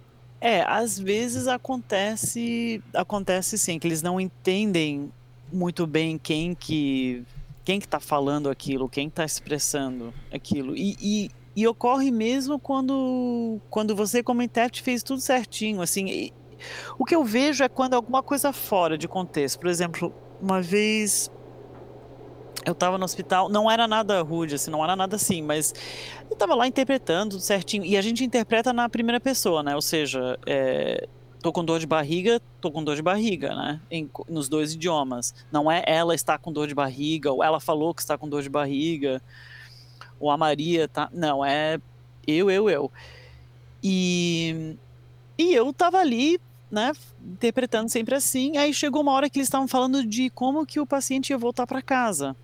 É, 0.40 0.62
às 0.62 0.98
vezes 0.98 1.46
acontece, 1.46 2.82
acontece 2.94 3.58
sim, 3.58 3.78
que 3.78 3.86
eles 3.86 4.02
não 4.02 4.18
entendem 4.18 5.12
muito 5.52 5.86
bem 5.86 6.16
quem 6.16 6.54
que 6.54 7.24
quem 7.62 7.78
que 7.78 7.86
tá 7.86 8.00
falando 8.00 8.48
aquilo, 8.48 8.88
quem 8.88 9.08
está 9.08 9.24
expressando 9.24 10.14
aquilo. 10.32 10.74
E, 10.74 10.96
e, 11.00 11.30
e, 11.54 11.68
ocorre 11.68 12.10
mesmo 12.10 12.58
quando, 12.58 13.60
quando 13.68 13.94
você, 13.94 14.22
como 14.22 14.42
intérprete, 14.42 14.82
fez 14.82 15.02
tudo 15.02 15.20
certinho. 15.20 15.82
Assim, 15.82 16.06
e, 16.08 16.32
o 16.98 17.04
que 17.04 17.14
eu 17.14 17.22
vejo 17.22 17.62
é 17.62 17.68
quando 17.68 17.94
alguma 17.94 18.22
coisa 18.22 18.52
fora 18.52 18.96
de 18.96 19.06
contexto. 19.06 19.60
Por 19.60 19.68
exemplo, 19.68 20.12
uma 20.40 20.60
vez 20.60 21.30
eu 22.64 22.74
tava 22.74 22.98
no 22.98 23.04
hospital, 23.04 23.48
não 23.48 23.70
era 23.70 23.88
nada 23.88 24.20
rude, 24.22 24.54
assim, 24.54 24.70
não 24.70 24.84
era 24.84 24.94
nada 24.94 25.16
assim, 25.16 25.42
mas 25.42 25.74
eu 26.30 26.36
tava 26.36 26.54
lá 26.54 26.66
interpretando 26.66 27.40
certinho. 27.40 27.84
E 27.84 27.96
a 27.96 28.02
gente 28.02 28.24
interpreta 28.24 28.72
na 28.72 28.88
primeira 28.88 29.18
pessoa, 29.18 29.62
né? 29.62 29.74
Ou 29.74 29.82
seja, 29.82 30.38
é, 30.46 31.08
tô 31.40 31.52
com 31.52 31.64
dor 31.64 31.80
de 31.80 31.86
barriga, 31.86 32.40
tô 32.60 32.70
com 32.70 32.84
dor 32.84 32.96
de 32.96 33.02
barriga, 33.02 33.54
né? 33.54 33.80
Em, 33.90 34.08
nos 34.28 34.48
dois 34.48 34.74
idiomas. 34.74 35.34
Não 35.50 35.70
é 35.70 35.82
ela 35.86 36.14
está 36.14 36.36
com 36.36 36.52
dor 36.52 36.68
de 36.68 36.74
barriga, 36.74 37.32
ou 37.32 37.42
ela 37.42 37.60
falou 37.60 37.94
que 37.94 38.02
está 38.02 38.18
com 38.18 38.28
dor 38.28 38.42
de 38.42 38.50
barriga, 38.50 39.22
ou 40.18 40.30
a 40.30 40.36
Maria 40.36 40.86
tá. 40.86 41.08
Não, 41.12 41.44
é 41.44 41.80
eu, 42.26 42.50
eu, 42.50 42.68
eu. 42.68 42.92
E, 43.82 44.76
e 45.38 45.54
eu 45.54 45.72
tava 45.72 45.98
ali 45.98 46.38
né, 46.70 46.92
interpretando 47.20 47.88
sempre 47.88 48.14
assim. 48.14 48.56
Aí 48.56 48.72
chegou 48.72 49.02
uma 49.02 49.12
hora 49.12 49.28
que 49.28 49.38
eles 49.38 49.48
estavam 49.48 49.66
falando 49.66 50.04
de 50.04 50.30
como 50.30 50.66
que 50.66 50.78
o 50.78 50.86
paciente 50.86 51.30
ia 51.30 51.38
voltar 51.38 51.66
para 51.66 51.82
casa. 51.82 52.36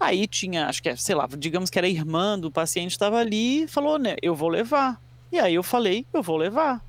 Aí 0.00 0.26
tinha, 0.26 0.66
acho 0.66 0.82
que, 0.82 0.88
é, 0.88 0.96
sei 0.96 1.14
lá, 1.14 1.28
digamos 1.38 1.68
que 1.68 1.78
era 1.78 1.86
irmã 1.86 2.38
do 2.38 2.50
paciente 2.50 2.92
estava 2.92 3.18
ali 3.18 3.64
e 3.64 3.68
falou, 3.68 3.98
né, 3.98 4.16
eu 4.22 4.34
vou 4.34 4.48
levar. 4.48 4.98
E 5.30 5.38
aí 5.38 5.54
eu 5.54 5.62
falei, 5.62 6.06
eu 6.10 6.22
vou 6.22 6.38
levar. 6.38 6.82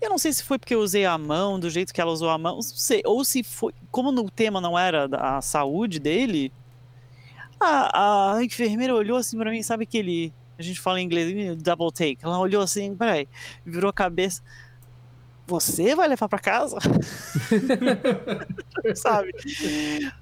Eu 0.00 0.08
não 0.08 0.16
sei 0.16 0.32
se 0.32 0.42
foi 0.42 0.58
porque 0.58 0.74
eu 0.74 0.80
usei 0.80 1.04
a 1.04 1.18
mão, 1.18 1.60
do 1.60 1.68
jeito 1.68 1.92
que 1.92 2.00
ela 2.00 2.10
usou 2.10 2.30
a 2.30 2.38
mão, 2.38 2.58
ou 3.04 3.24
se 3.24 3.42
foi, 3.42 3.74
como 3.90 4.10
no 4.10 4.30
tema 4.30 4.58
não 4.58 4.78
era 4.78 5.06
a 5.12 5.42
saúde 5.42 6.00
dele, 6.00 6.50
a, 7.60 8.36
a 8.36 8.42
enfermeira 8.42 8.94
olhou 8.94 9.18
assim 9.18 9.36
para 9.36 9.50
mim, 9.50 9.62
sabe 9.62 9.82
aquele, 9.84 10.32
a 10.58 10.62
gente 10.62 10.80
fala 10.80 10.98
em 10.98 11.04
inglês, 11.04 11.62
double 11.62 11.92
take, 11.92 12.24
ela 12.24 12.38
olhou 12.38 12.62
assim, 12.62 12.96
peraí, 12.96 13.28
virou 13.66 13.90
a 13.90 13.92
cabeça, 13.92 14.42
você 15.46 15.94
vai 15.94 16.08
levar 16.08 16.26
para 16.30 16.38
casa? 16.38 16.78
sabe? 18.96 19.34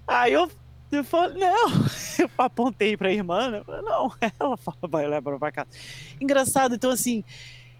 Aí 0.08 0.32
eu 0.32 0.50
eu 0.90 1.04
falei, 1.04 1.38
não, 1.38 1.70
eu 2.18 2.30
apontei 2.38 2.96
pra 2.96 3.12
irmã, 3.12 3.50
né? 3.50 3.62
não, 3.82 4.12
ela 4.38 4.56
fala, 4.56 4.76
vai 4.88 5.06
levar 5.06 5.38
pra 5.38 5.52
casa. 5.52 5.68
Engraçado, 6.20 6.74
então 6.74 6.90
assim, 6.90 7.24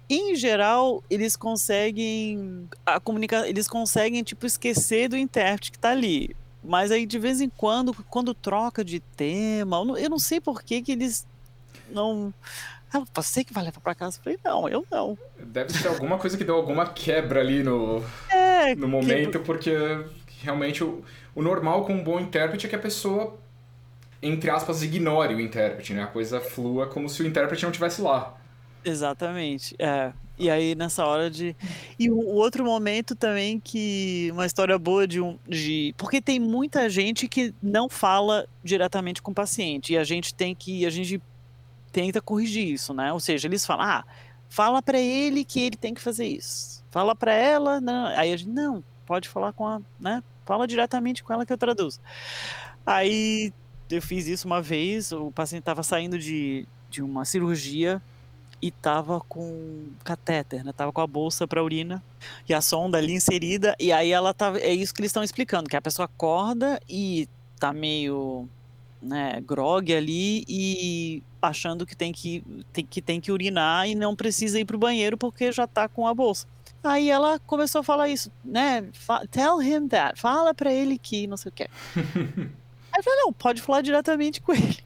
em 0.09 0.35
geral, 0.35 1.03
eles 1.11 1.37
conseguem 1.37 2.69
a 2.85 2.99
comunicar, 2.99 3.49
eles 3.49 3.69
conseguem 3.69 4.23
tipo 4.23 4.47
esquecer 4.47 5.09
do 5.09 5.17
intérprete 5.17 5.73
que 5.73 5.79
tá 5.79 5.91
ali. 5.91 6.35
Mas 6.63 6.91
aí 6.91 7.07
de 7.07 7.19
vez 7.19 7.41
em 7.41 7.49
quando, 7.49 7.95
quando 8.11 8.35
troca 8.35 8.85
de 8.85 9.01
tema, 9.01 9.79
eu 9.99 10.11
não 10.11 10.19
sei 10.19 10.41
por 10.41 10.63
que 10.63 10.83
que 10.83 10.93
eles 10.93 11.27
não 11.91 12.35
ela, 12.93 13.05
você 13.15 13.45
que 13.45 13.53
vai 13.53 13.65
levar 13.65 13.81
pra 13.81 13.95
casa? 13.95 14.19
Eu 14.19 14.23
falei, 14.23 14.39
não, 14.45 14.69
eu 14.69 14.87
não. 14.91 15.19
Deve 15.39 15.73
ser 15.73 15.89
alguma 15.89 16.19
coisa 16.19 16.37
que 16.37 16.45
deu 16.45 16.55
alguma 16.55 16.87
quebra 16.87 17.41
ali 17.41 17.63
no, 17.63 18.03
é, 18.31 18.75
no 18.75 18.89
momento, 18.89 19.39
que... 19.39 19.45
porque 19.45 19.73
realmente 20.41 20.83
o, 20.83 21.05
o 21.39 21.43
normal 21.43 21.85
com 21.85 21.93
um 21.93 22.03
bom 22.03 22.19
intérprete 22.19 22.67
é 22.67 22.69
que 22.69 22.75
a 22.75 22.81
pessoa, 22.81 23.39
entre 24.21 24.51
aspas, 24.51 24.83
ignore 24.83 25.37
o 25.37 25.41
intérprete, 25.41 25.95
né? 25.95 26.03
A 26.03 26.09
coisa 26.09 26.41
flua 26.41 26.89
como 26.89 27.09
se 27.09 27.23
o 27.23 27.27
intérprete 27.29 27.63
não 27.63 27.71
estivesse 27.71 28.03
lá. 28.03 28.37
Exatamente. 28.85 29.77
É. 29.79 30.13
E 30.37 30.51
aí, 30.51 30.75
nessa 30.75 31.07
hora 31.07 31.31
de. 31.31 31.55
E 31.97 32.11
o, 32.11 32.19
outro 32.19 32.65
momento 32.65 33.15
também 33.15 33.61
que. 33.61 34.31
Uma 34.33 34.47
história 34.47 34.77
boa 34.77 35.07
de 35.07 35.21
um. 35.21 35.39
De... 35.49 35.95
Porque 35.97 36.21
tem 36.21 36.41
muita 36.41 36.91
gente 36.91 37.29
que 37.29 37.55
não 37.63 37.89
fala 37.89 38.49
diretamente 38.65 39.23
com 39.23 39.31
o 39.31 39.35
paciente. 39.35 39.93
E 39.93 39.97
a 39.97 40.03
gente 40.03 40.35
tem 40.35 40.57
que. 40.57 40.85
A 40.85 40.91
gente 40.91 41.23
tenta 41.93 42.21
corrigir 42.21 42.67
isso, 42.67 42.93
né? 42.93 43.13
Ou 43.13 43.21
seja, 43.21 43.47
eles 43.47 43.65
falam, 43.65 43.87
ah, 43.87 44.05
fala 44.49 44.83
para 44.83 44.99
ele 44.99 45.45
que 45.45 45.61
ele 45.61 45.77
tem 45.77 45.95
que 45.95 46.01
fazer 46.01 46.27
isso. 46.27 46.85
Fala 46.91 47.15
para 47.15 47.33
ela, 47.33 47.81
não. 47.81 48.07
aí 48.07 48.33
a 48.33 48.37
gente, 48.37 48.51
não, 48.51 48.83
pode 49.07 49.29
falar 49.29 49.53
com 49.53 49.65
a, 49.65 49.81
né? 50.01 50.21
Fala 50.49 50.67
diretamente 50.67 51.23
com 51.23 51.31
ela 51.31 51.45
que 51.45 51.53
eu 51.53 51.59
traduzo. 51.59 52.01
Aí 52.87 53.53
eu 53.91 54.01
fiz 54.01 54.27
isso 54.27 54.47
uma 54.47 54.63
vez, 54.63 55.13
o 55.13 55.31
paciente 55.31 55.61
estava 55.61 55.83
saindo 55.83 56.19
de, 56.19 56.67
de 56.89 57.03
uma 57.03 57.27
cirurgia 57.27 58.01
e 58.63 58.71
tava 58.71 59.21
com 59.21 59.89
catéter, 60.03 60.65
né? 60.65 60.73
Tava 60.73 60.91
com 60.91 61.03
a 61.03 61.07
bolsa 61.07 61.47
para 61.47 61.63
urina 61.63 62.03
e 62.49 62.55
a 62.55 62.63
sonda 62.63 62.97
ali 62.97 63.13
inserida 63.13 63.77
e 63.79 63.93
aí 63.93 64.11
ela 64.11 64.33
tava, 64.33 64.59
é 64.59 64.73
isso 64.73 64.95
que 64.95 65.03
eles 65.03 65.11
estão 65.11 65.23
explicando, 65.23 65.69
que 65.69 65.77
a 65.77 65.83
pessoa 65.83 66.07
acorda 66.07 66.81
e 66.89 67.29
tá 67.61 67.71
meio, 67.71 68.49
né, 69.03 69.43
grog 69.43 69.93
ali 69.93 70.47
e 70.49 71.23
achando 71.43 71.85
que 71.85 71.95
tem 71.95 72.11
que 72.11 72.43
tem 72.73 72.87
que 72.87 73.03
tem 73.03 73.21
que 73.21 73.31
urinar 73.31 73.87
e 73.87 73.95
não 73.95 74.17
precisa 74.17 74.59
ir 74.59 74.65
pro 74.65 74.79
banheiro 74.79 75.19
porque 75.19 75.53
já 75.53 75.67
tá 75.67 75.91
com 75.91 76.07
a 76.07 76.15
bolsa. 76.15 76.47
Aí 76.83 77.11
ela 77.11 77.39
começou 77.41 77.81
a 77.81 77.85
falar 77.85 78.09
isso, 78.09 78.31
né? 78.45 78.89
Tell 79.31 79.61
him 79.61 79.89
that. 79.89 80.21
Fala 80.21 80.55
para 80.55 80.73
ele 80.73 80.99
que 80.99 81.27
não 81.27 81.37
sei 81.37 81.51
o 81.51 81.53
que. 81.53 81.65
Aí 82.91 83.01
eu 83.01 83.03
falei, 83.03 83.21
não, 83.21 83.33
pode 83.33 83.61
falar 83.61 83.83
diretamente 83.83 84.41
com 84.41 84.53
ele. 84.53 84.79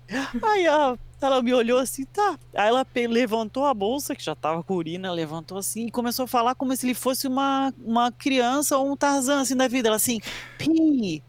Aí 0.43 0.67
a 0.67 0.97
ela 1.27 1.43
me 1.43 1.55
olhou 1.55 1.79
assim, 1.79 2.05
tá. 2.05 2.39
Aí 2.55 2.69
ela 2.69 2.87
levantou 3.09 3.65
a 3.65 3.75
bolsa, 3.75 4.15
que 4.15 4.25
já 4.25 4.35
tava 4.35 4.63
com 4.63 4.75
urina, 4.75 5.13
levantou 5.13 5.57
assim 5.57 5.87
e 5.87 5.91
começou 5.91 6.25
a 6.25 6.29
falar 6.29 6.55
como 6.55 6.75
se 6.77 6.87
ele 6.87 6.95
fosse 6.95 7.27
uma, 7.27 7.73
uma 7.79 8.11
criança 8.11 8.77
ou 8.77 8.91
um 8.91 8.97
Tarzan 8.97 9.41
assim 9.41 9.57
da 9.57 9.69
vida. 9.69 9.89
Ela 9.89 9.97
assim, 9.97 10.21
pee, 10.59 11.23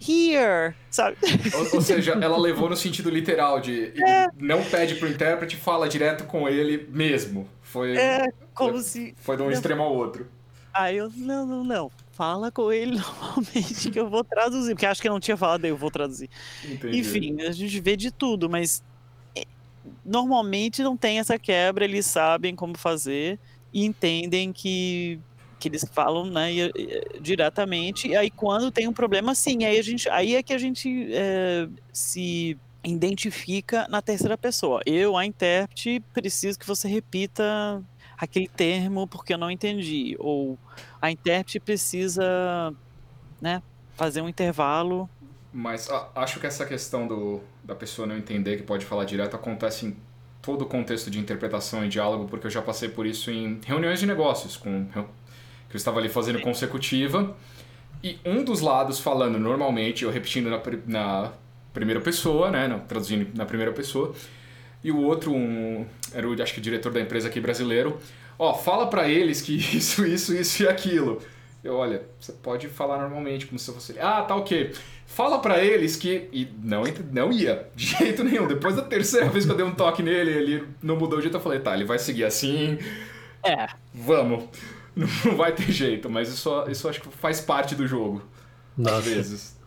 here, 0.00 0.74
sabe? 0.90 1.16
Ou, 1.54 1.76
ou, 1.76 1.80
seja, 1.80 2.12
ela 2.12 2.38
levou 2.38 2.68
no 2.68 2.76
sentido 2.76 3.10
literal 3.10 3.60
de 3.60 3.92
é. 4.02 4.26
não 4.38 4.64
pede 4.64 4.94
pro 4.94 5.08
intérprete, 5.08 5.56
fala 5.56 5.88
direto 5.88 6.24
com 6.24 6.48
ele 6.48 6.88
mesmo. 6.90 7.48
Foi, 7.62 7.96
é, 7.96 8.28
como 8.54 8.72
foi, 8.72 8.82
se. 8.82 9.14
Foi 9.18 9.36
de 9.36 9.42
um 9.42 9.50
extremo 9.50 9.82
ao 9.82 9.94
outro. 9.94 10.26
Aí 10.72 10.96
eu, 10.96 11.10
não, 11.16 11.46
não, 11.46 11.64
não. 11.64 11.90
Fala 12.12 12.50
com 12.50 12.72
ele 12.72 12.96
normalmente 12.98 13.90
que 13.90 13.98
eu 13.98 14.08
vou 14.08 14.24
traduzir. 14.24 14.74
Porque 14.74 14.86
acho 14.86 15.02
que 15.02 15.08
não 15.08 15.20
tinha 15.20 15.36
falado, 15.36 15.64
eu 15.64 15.76
vou 15.76 15.90
traduzir. 15.90 16.30
Entendi. 16.64 16.98
Enfim, 16.98 17.42
a 17.42 17.52
gente 17.52 17.80
vê 17.80 17.96
de 17.96 18.10
tudo, 18.10 18.48
mas 18.48 18.82
normalmente 20.04 20.82
não 20.82 20.96
tem 20.96 21.18
essa 21.18 21.38
quebra, 21.38 21.84
eles 21.84 22.06
sabem 22.06 22.54
como 22.54 22.76
fazer 22.76 23.38
e 23.72 23.84
entendem 23.84 24.52
que 24.52 25.20
que 25.60 25.68
eles 25.68 25.84
falam 25.92 26.24
né, 26.24 26.50
diretamente, 27.20 28.08
e 28.08 28.16
aí 28.16 28.30
quando 28.30 28.70
tem 28.70 28.88
um 28.88 28.92
problema, 28.92 29.34
sim, 29.34 29.64
aí, 29.64 29.78
a 29.78 29.82
gente, 29.82 30.08
aí 30.08 30.34
é 30.34 30.42
que 30.42 30.52
a 30.52 30.58
gente 30.58 31.08
é, 31.12 31.68
se 31.92 32.58
identifica 32.82 33.86
na 33.88 34.00
terceira 34.02 34.36
pessoa. 34.38 34.80
Eu, 34.86 35.16
a 35.16 35.24
intérprete, 35.24 36.02
preciso 36.12 36.58
que 36.58 36.66
você 36.66 36.88
repita 36.88 37.84
aquele 38.16 38.48
termo 38.48 39.06
porque 39.06 39.34
eu 39.34 39.38
não 39.38 39.50
entendi. 39.50 40.16
Ou 40.18 40.58
a 41.00 41.10
intérprete 41.10 41.60
precisa 41.60 42.74
né, 43.40 43.62
fazer 43.94 44.22
um 44.22 44.28
intervalo 44.28 45.08
mas 45.52 45.90
a, 45.90 46.08
acho 46.14 46.38
que 46.38 46.46
essa 46.46 46.64
questão 46.64 47.06
do, 47.06 47.40
da 47.64 47.74
pessoa 47.74 48.06
não 48.06 48.16
entender 48.16 48.56
que 48.56 48.62
pode 48.62 48.84
falar 48.84 49.04
direto 49.04 49.34
acontece 49.34 49.86
em 49.86 49.96
todo 50.40 50.62
o 50.62 50.66
contexto 50.66 51.10
de 51.10 51.18
interpretação 51.18 51.84
e 51.84 51.88
diálogo, 51.88 52.26
porque 52.28 52.46
eu 52.46 52.50
já 52.50 52.62
passei 52.62 52.88
por 52.88 53.04
isso 53.04 53.30
em 53.30 53.60
reuniões 53.64 54.00
de 54.00 54.06
negócios, 54.06 54.56
com, 54.56 54.86
que 55.70 55.76
eu 55.76 55.78
estava 55.78 55.98
ali 55.98 56.08
fazendo 56.08 56.40
consecutiva, 56.40 57.34
e 58.02 58.18
um 58.24 58.44
dos 58.44 58.60
lados 58.60 58.98
falando 58.98 59.38
normalmente, 59.38 60.04
eu 60.04 60.10
repetindo 60.10 60.50
na, 60.50 60.60
na 60.86 61.32
primeira 61.72 62.00
pessoa, 62.00 62.50
né, 62.50 62.82
traduzindo 62.88 63.28
na 63.34 63.46
primeira 63.46 63.72
pessoa, 63.72 64.14
e 64.82 64.90
o 64.90 64.98
outro, 64.98 65.32
um, 65.32 65.86
era 66.12 66.28
o, 66.28 66.42
acho 66.42 66.54
que 66.54 66.58
o 66.58 66.62
diretor 66.62 66.92
da 66.92 67.00
empresa 67.00 67.28
aqui 67.28 67.40
brasileiro, 67.40 67.98
ó, 68.38 68.54
fala 68.54 68.86
para 68.86 69.08
eles 69.08 69.40
que 69.40 69.54
isso, 69.76 70.04
isso, 70.04 70.34
isso 70.34 70.62
e 70.62 70.68
aquilo. 70.68 71.22
Eu, 71.62 71.76
olha, 71.76 72.02
você 72.18 72.32
pode 72.32 72.68
falar 72.68 72.98
normalmente, 72.98 73.44
como 73.46 73.58
se 73.58 73.70
fosse. 73.70 73.98
Ah, 73.98 74.22
tá 74.22 74.34
ok. 74.34 74.72
Fala 75.06 75.40
para 75.40 75.62
eles 75.62 75.94
que. 75.94 76.26
E 76.32 76.48
não, 76.62 76.84
não 77.12 77.30
ia, 77.30 77.68
de 77.76 77.84
jeito 77.84 78.24
nenhum. 78.24 78.46
Depois 78.46 78.74
da 78.74 78.82
terceira 78.82 79.28
vez 79.28 79.44
que 79.44 79.50
eu 79.50 79.56
dei 79.56 79.66
um 79.66 79.74
toque 79.74 80.02
nele, 80.02 80.30
ele 80.30 80.68
não 80.82 80.96
mudou 80.96 81.18
o 81.18 81.22
jeito, 81.22 81.36
eu 81.36 81.40
falei, 81.40 81.60
tá, 81.60 81.74
ele 81.74 81.84
vai 81.84 81.98
seguir 81.98 82.24
assim. 82.24 82.78
É. 83.44 83.68
Vamos. 83.92 84.44
Não 85.24 85.36
vai 85.36 85.52
ter 85.52 85.70
jeito, 85.70 86.10
mas 86.10 86.28
isso, 86.28 86.64
isso 86.68 86.88
acho 86.88 87.00
que 87.00 87.08
faz 87.08 87.40
parte 87.40 87.74
do 87.74 87.86
jogo. 87.86 88.22
Às 88.84 89.04
vezes. 89.04 89.60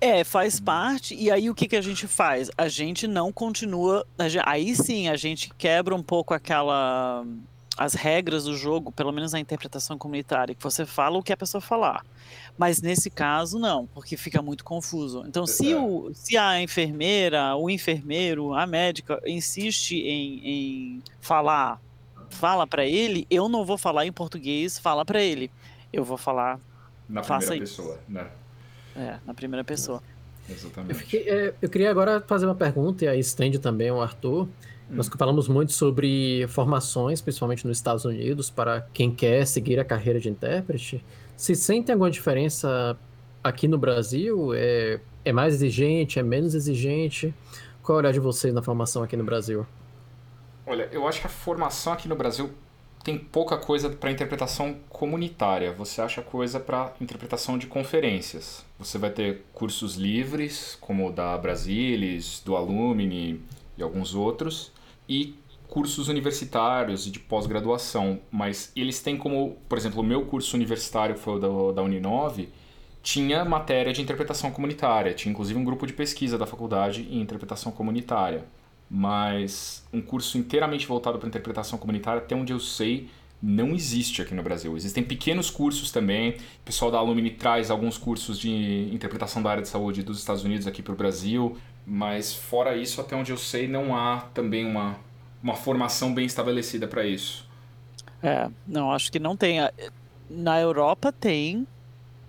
É, 0.00 0.22
faz 0.22 0.60
parte. 0.60 1.14
E 1.14 1.30
aí 1.30 1.48
o 1.48 1.54
que, 1.54 1.66
que 1.66 1.76
a 1.76 1.80
gente 1.80 2.06
faz? 2.06 2.50
A 2.58 2.68
gente 2.68 3.06
não 3.06 3.32
continua. 3.32 4.06
Aí 4.44 4.74
sim, 4.74 5.08
a 5.08 5.16
gente 5.16 5.50
quebra 5.56 5.94
um 5.94 6.02
pouco 6.02 6.34
aquela 6.34 7.24
as 7.76 7.94
regras 7.94 8.44
do 8.44 8.56
jogo, 8.56 8.92
pelo 8.92 9.12
menos 9.12 9.32
na 9.32 9.40
interpretação 9.40 9.98
comunitária, 9.98 10.54
que 10.54 10.62
você 10.62 10.86
fala 10.86 11.18
o 11.18 11.22
que 11.22 11.32
a 11.32 11.36
pessoa 11.36 11.60
falar. 11.60 12.04
Mas 12.56 12.80
nesse 12.80 13.10
caso, 13.10 13.58
não, 13.58 13.86
porque 13.86 14.16
fica 14.16 14.40
muito 14.40 14.64
confuso. 14.64 15.24
Então, 15.26 15.46
se, 15.46 15.72
é. 15.72 15.76
o, 15.76 16.12
se 16.14 16.36
a 16.36 16.62
enfermeira, 16.62 17.56
o 17.56 17.68
enfermeiro, 17.68 18.54
a 18.54 18.66
médica 18.66 19.20
insiste 19.26 19.96
em, 19.96 20.40
em 20.44 21.02
falar, 21.20 21.80
fala 22.34 22.66
para 22.66 22.84
ele, 22.84 23.26
eu 23.30 23.48
não 23.48 23.64
vou 23.64 23.78
falar 23.78 24.04
em 24.04 24.12
português, 24.12 24.78
fala 24.78 25.04
para 25.04 25.22
ele. 25.22 25.50
Eu 25.92 26.04
vou 26.04 26.18
falar. 26.18 26.60
Na 27.08 27.22
primeira 27.22 27.58
pessoa, 27.58 27.98
né? 28.08 28.28
É, 28.96 29.16
na 29.24 29.32
primeira 29.32 29.64
pessoa. 29.64 30.02
Exatamente. 30.48 30.90
Eu, 30.92 30.96
fiquei, 30.96 31.28
é, 31.28 31.54
eu 31.62 31.68
queria 31.68 31.90
agora 31.90 32.20
fazer 32.20 32.46
uma 32.46 32.54
pergunta, 32.54 33.04
e 33.04 33.08
aí 33.08 33.18
estende 33.18 33.58
também 33.58 33.90
o 33.90 34.00
Arthur. 34.00 34.48
Nós 34.90 35.08
falamos 35.08 35.48
muito 35.48 35.72
sobre 35.72 36.46
formações, 36.48 37.20
principalmente 37.20 37.66
nos 37.66 37.78
Estados 37.78 38.04
Unidos, 38.04 38.50
para 38.50 38.82
quem 38.92 39.10
quer 39.10 39.46
seguir 39.46 39.80
a 39.80 39.84
carreira 39.84 40.20
de 40.20 40.28
intérprete. 40.28 41.02
Se 41.36 41.54
sente 41.54 41.90
alguma 41.90 42.10
diferença 42.10 42.96
aqui 43.42 43.66
no 43.66 43.78
Brasil? 43.78 44.52
É, 44.54 45.00
é 45.24 45.32
mais 45.32 45.54
exigente? 45.54 46.18
É 46.18 46.22
menos 46.22 46.54
exigente? 46.54 47.34
Qual 47.82 47.96
é 47.96 48.00
o 48.00 48.02
olhar 48.02 48.12
de 48.12 48.20
vocês 48.20 48.52
na 48.52 48.62
formação 48.62 49.02
aqui 49.02 49.16
no 49.16 49.24
Brasil? 49.24 49.66
Olha, 50.66 50.88
eu 50.90 51.06
acho 51.06 51.20
que 51.20 51.26
a 51.26 51.30
formação 51.30 51.92
aqui 51.92 52.08
no 52.08 52.16
Brasil 52.16 52.50
tem 53.02 53.18
pouca 53.18 53.58
coisa 53.58 53.90
para 53.90 54.10
interpretação 54.10 54.76
comunitária. 54.88 55.72
Você 55.72 56.00
acha 56.00 56.22
coisa 56.22 56.58
para 56.58 56.94
interpretação 57.00 57.58
de 57.58 57.66
conferências. 57.66 58.64
Você 58.78 58.96
vai 58.96 59.10
ter 59.10 59.44
cursos 59.52 59.96
livres, 59.96 60.78
como 60.80 61.08
o 61.08 61.12
da 61.12 61.36
Brasilis, 61.36 62.40
do 62.42 62.56
Alumni 62.56 63.42
e 63.76 63.82
alguns 63.82 64.14
outros 64.14 64.72
e 65.06 65.34
cursos 65.68 66.08
universitários 66.08 67.06
e 67.06 67.10
de 67.10 67.18
pós-graduação, 67.18 68.20
mas 68.30 68.72
eles 68.74 69.02
têm 69.02 69.16
como, 69.16 69.58
por 69.68 69.76
exemplo, 69.76 70.00
o 70.00 70.04
meu 70.04 70.24
curso 70.24 70.56
universitário, 70.56 71.16
que 71.16 71.20
foi 71.20 71.34
o 71.34 71.38
da, 71.38 71.48
da 71.74 71.82
Uninove, 71.82 72.48
tinha 73.02 73.44
matéria 73.44 73.92
de 73.92 74.00
interpretação 74.00 74.50
comunitária, 74.50 75.12
tinha 75.12 75.30
inclusive 75.32 75.58
um 75.58 75.64
grupo 75.64 75.86
de 75.86 75.92
pesquisa 75.92 76.38
da 76.38 76.46
faculdade 76.46 77.02
em 77.10 77.20
interpretação 77.20 77.70
comunitária. 77.72 78.44
Mas 78.90 79.84
um 79.92 80.00
curso 80.00 80.38
inteiramente 80.38 80.86
voltado 80.86 81.18
para 81.18 81.28
interpretação 81.28 81.78
comunitária, 81.78 82.20
até 82.20 82.34
onde 82.34 82.52
eu 82.52 82.60
sei, 82.60 83.08
não 83.42 83.74
existe 83.74 84.22
aqui 84.22 84.34
no 84.34 84.42
Brasil. 84.42 84.76
Existem 84.76 85.02
pequenos 85.02 85.50
cursos 85.50 85.90
também. 85.90 86.30
O 86.30 86.64
pessoal 86.64 86.90
da 86.90 86.98
Alumni 86.98 87.30
traz 87.30 87.70
alguns 87.70 87.98
cursos 87.98 88.38
de 88.38 88.88
interpretação 88.92 89.42
da 89.42 89.50
área 89.50 89.62
de 89.62 89.68
saúde 89.68 90.02
dos 90.02 90.18
Estados 90.18 90.44
Unidos 90.44 90.66
aqui 90.66 90.82
para 90.82 90.94
o 90.94 90.96
Brasil. 90.96 91.56
Mas 91.86 92.34
fora 92.34 92.76
isso, 92.76 93.00
até 93.00 93.14
onde 93.14 93.30
eu 93.30 93.36
sei, 93.36 93.68
não 93.68 93.94
há 93.94 94.20
também 94.32 94.64
uma, 94.64 94.96
uma 95.42 95.54
formação 95.54 96.14
bem 96.14 96.24
estabelecida 96.24 96.88
para 96.88 97.04
isso. 97.04 97.46
É, 98.22 98.48
não, 98.66 98.90
acho 98.90 99.12
que 99.12 99.18
não 99.18 99.36
tem. 99.36 99.58
Na 100.30 100.58
Europa 100.58 101.12
tem, 101.12 101.66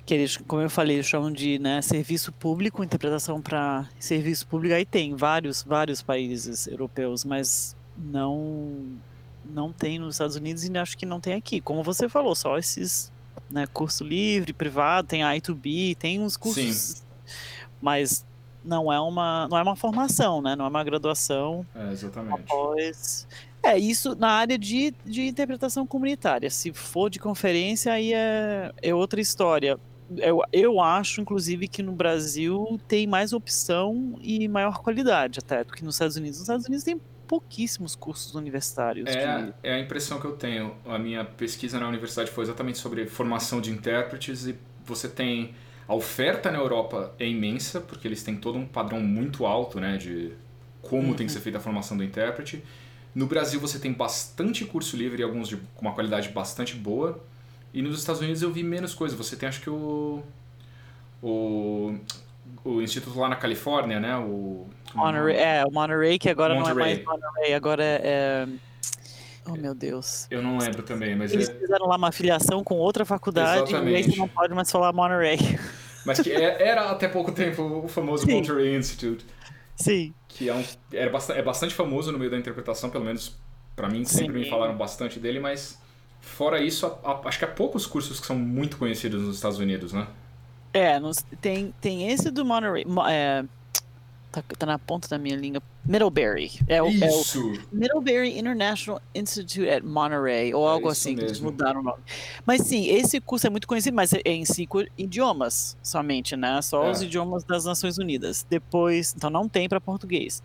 que 0.06 0.14
eles, 0.14 0.38
como 0.38 0.62
eu 0.62 0.70
falei, 0.70 0.98
eles 0.98 1.08
chamam 1.08 1.32
de 1.32 1.58
né, 1.58 1.82
serviço 1.82 2.32
público, 2.32 2.84
interpretação 2.84 3.42
para 3.42 3.90
serviço 4.00 4.46
público. 4.48 4.76
Aí 4.76 4.86
tem 4.86 5.16
vários, 5.16 5.64
vários 5.64 6.02
países 6.02 6.68
europeus, 6.68 7.26
mas 7.26 7.76
não 7.98 8.98
não 9.44 9.72
tem 9.72 10.00
nos 10.00 10.16
Estados 10.16 10.36
Unidos 10.36 10.64
e 10.64 10.78
acho 10.78 10.98
que 10.98 11.06
não 11.06 11.20
tem 11.20 11.34
aqui. 11.34 11.62
Como 11.62 11.84
você 11.84 12.10
falou, 12.10 12.36
só 12.36 12.58
esses 12.58 13.12
né, 13.50 13.68
curso 13.68 14.04
livre, 14.04 14.54
privado, 14.54 15.08
tem 15.08 15.22
I2B, 15.22 15.96
tem 15.96 16.20
uns 16.20 16.36
cursos, 16.36 16.64
Sim. 16.64 17.04
mas 17.82 18.26
não 18.64 18.92
é 18.92 19.00
uma 19.00 19.48
não 19.48 19.58
é 19.58 19.62
uma 19.62 19.76
formação, 19.76 20.42
né? 20.42 20.56
Não 20.56 20.66
é 20.66 20.68
uma 20.68 20.84
graduação. 20.84 21.66
É, 21.76 21.92
exatamente. 21.92 22.42
Após... 22.42 23.28
É, 23.64 23.80
isso 23.80 24.16
na 24.16 24.30
área 24.30 24.60
de, 24.60 24.94
de 25.04 25.28
interpretação 25.28 25.88
comunitária. 25.88 26.50
Se 26.52 26.72
for 26.72 27.10
de 27.10 27.18
conferência, 27.18 27.92
aí 27.92 28.14
é, 28.14 28.72
é 28.80 28.94
outra 28.94 29.20
história. 29.20 29.80
Eu, 30.18 30.42
eu 30.52 30.80
acho, 30.80 31.22
inclusive, 31.22 31.68
que 31.68 31.82
no 31.82 31.92
Brasil 31.92 32.80
tem 32.88 33.08
mais 33.08 33.34
opção 33.34 34.18
e 34.22 34.48
maior 34.48 34.80
qualidade 34.80 35.40
até 35.40 35.64
do 35.64 35.74
que 35.74 35.84
nos 35.84 35.96
Estados 35.96 36.16
Unidos. 36.16 36.40
Nos 36.40 36.44
Estados 36.44 36.66
Unidos 36.68 36.84
tem 36.84 37.00
pouquíssimos 37.28 37.96
cursos 37.96 38.36
universitários. 38.36 39.10
É, 39.10 39.42
de... 39.42 39.54
é 39.64 39.74
a 39.74 39.80
impressão 39.80 40.20
que 40.20 40.26
eu 40.26 40.34
tenho. 40.34 40.76
A 40.86 41.00
minha 41.00 41.26
pesquisa 41.26 41.80
na 41.80 41.88
universidade 41.88 42.30
foi 42.30 42.44
exatamente 42.44 42.78
sobre 42.78 43.06
formação 43.08 43.60
de 43.60 43.72
intérpretes 43.72 44.46
e 44.46 44.56
você 44.86 45.08
tem 45.08 45.56
a 45.88 45.94
oferta 45.94 46.52
na 46.52 46.58
Europa 46.58 47.14
é 47.20 47.28
imensa, 47.28 47.80
porque 47.80 48.08
eles 48.08 48.24
têm 48.24 48.36
todo 48.36 48.58
um 48.58 48.66
padrão 48.66 49.00
muito 49.00 49.46
alto 49.46 49.80
né, 49.80 49.98
de 49.98 50.32
como 50.82 51.10
uhum. 51.10 51.14
tem 51.14 51.28
que 51.28 51.32
ser 51.32 51.40
feita 51.40 51.58
a 51.58 51.62
formação 51.62 51.96
do 51.96 52.04
intérprete. 52.04 52.64
No 53.14 53.28
Brasil 53.28 53.60
você 53.60 53.80
tem 53.80 53.94
bastante 53.94 54.66
curso 54.66 54.98
livre 54.98 55.22
e 55.22 55.24
alguns 55.24 55.48
de, 55.48 55.58
com 55.58 55.82
uma 55.82 55.94
qualidade 55.94 56.30
bastante 56.30 56.76
boa. 56.76 57.24
E 57.76 57.82
nos 57.82 58.00
Estados 58.00 58.22
Unidos 58.22 58.42
eu 58.42 58.50
vi 58.50 58.64
menos 58.64 58.96
coisa. 58.96 59.18
Você 59.18 59.36
tem 59.36 59.50
acho 59.50 59.60
que 59.60 59.70
o. 59.70 60.24
O, 61.22 61.94
o 62.64 62.82
instituto 62.82 63.20
lá 63.20 63.28
na 63.28 63.36
Califórnia, 63.36 64.00
né? 64.00 64.16
O. 64.18 64.66
Monterey, 64.94 65.36
é, 65.36 65.66
o 65.66 65.72
Monterey, 65.72 66.18
que 66.18 66.30
agora 66.30 66.56
Monterey. 66.56 66.74
não 66.74 66.82
é 66.82 66.86
mais 66.86 67.06
Monterey, 67.06 67.54
agora 67.54 67.84
é, 67.84 68.00
é. 68.02 68.48
Oh, 69.46 69.56
meu 69.58 69.76
Deus. 69.76 70.26
Eu 70.32 70.42
não 70.42 70.58
lembro 70.58 70.84
também, 70.84 71.18
mas. 71.18 71.34
Eles 71.34 71.50
é... 71.50 71.54
fizeram 71.54 71.88
lá 71.88 71.98
uma 71.98 72.14
filiação 72.14 72.64
com 72.64 72.76
outra 72.76 73.04
faculdade 73.04 73.70
Exatamente. 73.70 73.92
e 73.92 73.96
aí 73.98 74.04
você 74.04 74.16
não 74.16 74.30
pode 74.30 74.54
mais 74.54 74.72
falar 74.72 74.94
Monterey. 74.94 75.38
Mas 76.06 76.22
que 76.22 76.32
é, 76.32 76.66
era 76.66 76.92
até 76.92 77.10
pouco 77.10 77.34
tempo 77.36 77.62
o 77.62 77.90
famoso 77.90 78.26
Sim. 78.26 78.36
Monterey 78.36 78.74
Institute. 78.74 79.26
Sim. 79.76 80.14
Que 80.30 80.48
é, 80.48 80.56
um, 80.56 80.64
é, 80.94 81.10
bastante, 81.10 81.40
é 81.40 81.44
bastante 81.44 81.76
famoso 81.76 82.10
no 82.10 82.18
meio 82.18 82.32
da 82.32 82.38
interpretação, 82.38 82.90
pelo 82.90 83.04
menos 83.04 83.36
para 83.76 83.90
mim 83.90 84.06
sempre 84.06 84.36
Sim. 84.36 84.46
me 84.46 84.50
falaram 84.50 84.78
bastante 84.78 85.20
dele, 85.20 85.42
mas 85.42 85.78
fora 86.26 86.62
isso, 86.62 86.92
acho 87.24 87.40
que 87.40 87.46
há 87.46 87.48
poucos 87.48 87.86
cursos 87.86 88.20
que 88.20 88.26
são 88.26 88.38
muito 88.38 88.78
conhecidos 88.78 89.24
nos 89.24 89.36
Estados 89.36 89.60
Unidos, 89.60 89.94
né? 89.94 90.08
É, 90.74 91.00
tem, 91.40 91.74
tem 91.80 92.12
esse 92.12 92.30
do 92.30 92.44
Monterey. 92.44 92.86
É, 93.10 93.46
tá, 94.30 94.44
tá 94.58 94.66
na 94.66 94.78
ponta 94.78 95.08
da 95.08 95.18
minha 95.18 95.38
língua. 95.38 95.62
Middlebury. 95.86 96.52
É 96.68 96.82
o, 96.82 96.90
Isso. 96.90 97.40
É 97.40 97.42
o 97.42 97.76
Middlebury 97.76 98.38
International 98.38 99.02
Institute 99.14 99.70
at 99.70 99.84
Monterey, 99.84 100.54
ou 100.54 100.68
é 100.68 100.72
algo 100.72 100.90
assim, 100.90 101.12
mesmo. 101.12 101.20
que 101.20 101.26
eles 101.26 101.40
mudaram 101.40 101.80
o 101.80 101.84
nome. 101.84 102.02
Mas 102.46 102.64
sim, 102.64 102.88
esse 102.88 103.22
curso 103.22 103.48
é 103.48 103.50
muito 103.50 103.68
conhecido, 103.68 103.96
mas 103.96 104.14
é 104.14 104.22
em 104.26 104.44
cinco 104.44 104.84
idiomas 104.98 105.78
somente, 105.82 106.36
né? 106.36 106.62
Só 106.62 106.86
é. 106.86 106.92
os 106.92 107.02
idiomas 107.02 107.44
das 107.44 107.64
Nações 107.64 107.98
Unidas. 107.98 108.46
Depois, 108.50 109.14
então 109.16 109.30
não 109.30 109.48
tem 109.48 109.70
para 109.70 109.80
português, 109.80 110.44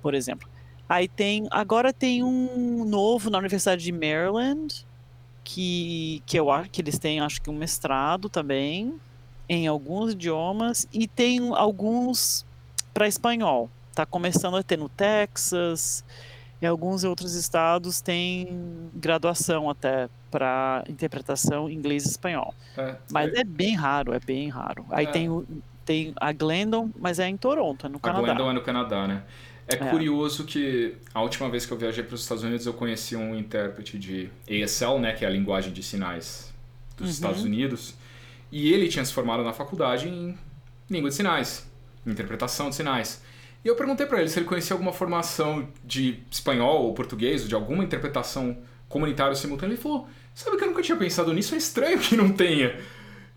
por 0.00 0.14
exemplo. 0.14 0.48
Aí 0.88 1.08
tem, 1.08 1.48
agora 1.50 1.92
tem 1.92 2.22
um 2.22 2.84
novo 2.84 3.30
na 3.30 3.38
Universidade 3.38 3.82
de 3.82 3.90
Maryland, 3.90 4.86
que, 5.44 6.22
que 6.26 6.38
eu 6.38 6.50
acho 6.50 6.70
que 6.70 6.80
eles 6.80 6.98
têm, 6.98 7.20
acho 7.20 7.40
que 7.40 7.50
um 7.50 7.56
mestrado 7.56 8.28
também, 8.28 8.94
em 9.48 9.66
alguns 9.66 10.12
idiomas, 10.12 10.86
e 10.92 11.06
tem 11.06 11.40
alguns 11.54 12.44
para 12.94 13.06
espanhol. 13.06 13.70
Está 13.90 14.06
começando 14.06 14.56
a 14.56 14.62
ter 14.62 14.78
no 14.78 14.88
Texas, 14.88 16.04
e 16.62 16.66
alguns 16.66 17.02
outros 17.02 17.34
estados 17.34 18.00
têm 18.00 18.88
graduação 18.94 19.68
até 19.68 20.08
para 20.30 20.84
interpretação 20.88 21.68
inglês 21.68 22.06
e 22.06 22.08
espanhol. 22.10 22.54
É, 22.76 22.94
mas 23.10 23.34
é... 23.34 23.40
é... 23.40 23.44
bem 23.44 23.74
raro, 23.74 24.14
é 24.14 24.20
bem 24.20 24.48
raro. 24.48 24.86
Aí 24.90 25.04
é. 25.04 25.10
tem, 25.10 25.28
o, 25.28 25.44
tem 25.84 26.14
a 26.16 26.32
Glendon, 26.32 26.88
mas 26.98 27.18
é 27.18 27.28
em 27.28 27.36
Toronto, 27.36 27.86
é 27.86 27.88
no 27.88 27.98
Canadá. 27.98 28.20
A 28.20 28.34
Glendon 28.34 28.50
é 28.50 28.52
no 28.54 28.62
Canadá, 28.62 29.08
né? 29.08 29.22
É, 29.68 29.74
é, 29.74 29.76
curioso 29.76 30.44
que 30.44 30.94
a 31.14 31.22
última 31.22 31.48
vez 31.48 31.64
que 31.64 31.72
eu 31.72 31.78
viajei 31.78 32.02
para 32.02 32.14
os 32.14 32.22
Estados 32.22 32.42
Unidos 32.42 32.66
eu 32.66 32.72
conheci 32.72 33.14
um 33.16 33.34
intérprete 33.34 33.98
de 33.98 34.28
ASL, 34.48 34.98
né, 34.98 35.12
que 35.12 35.24
é 35.24 35.28
a 35.28 35.30
linguagem 35.30 35.72
de 35.72 35.82
sinais 35.82 36.52
dos 36.96 37.06
uhum. 37.06 37.12
Estados 37.12 37.42
Unidos, 37.42 37.94
e 38.50 38.72
ele 38.72 38.88
tinha 38.88 39.04
se 39.04 39.12
formado 39.12 39.42
na 39.42 39.52
faculdade 39.52 40.08
em 40.08 40.36
língua 40.90 41.08
de 41.08 41.16
sinais 41.16 41.70
interpretação 42.10 42.70
de 42.70 42.76
sinais. 42.76 43.22
E 43.64 43.68
eu 43.68 43.76
perguntei 43.76 44.06
para 44.06 44.20
ele 44.20 44.28
se 44.28 44.38
ele 44.38 44.46
conhecia 44.46 44.74
alguma 44.74 44.92
formação 44.92 45.68
de 45.84 46.18
espanhol 46.30 46.84
ou 46.84 46.94
português, 46.94 47.42
ou 47.42 47.48
de 47.48 47.54
alguma 47.54 47.84
interpretação 47.84 48.58
comunitária 48.88 49.34
simultânea. 49.36 49.74
Ele 49.74 49.80
falou: 49.80 50.08
Sabe 50.34 50.56
que 50.56 50.64
eu 50.64 50.68
nunca 50.68 50.82
tinha 50.82 50.96
pensado 50.96 51.32
nisso? 51.32 51.54
É 51.54 51.58
estranho 51.58 51.98
que 51.98 52.16
não 52.16 52.32
tenha. 52.32 52.76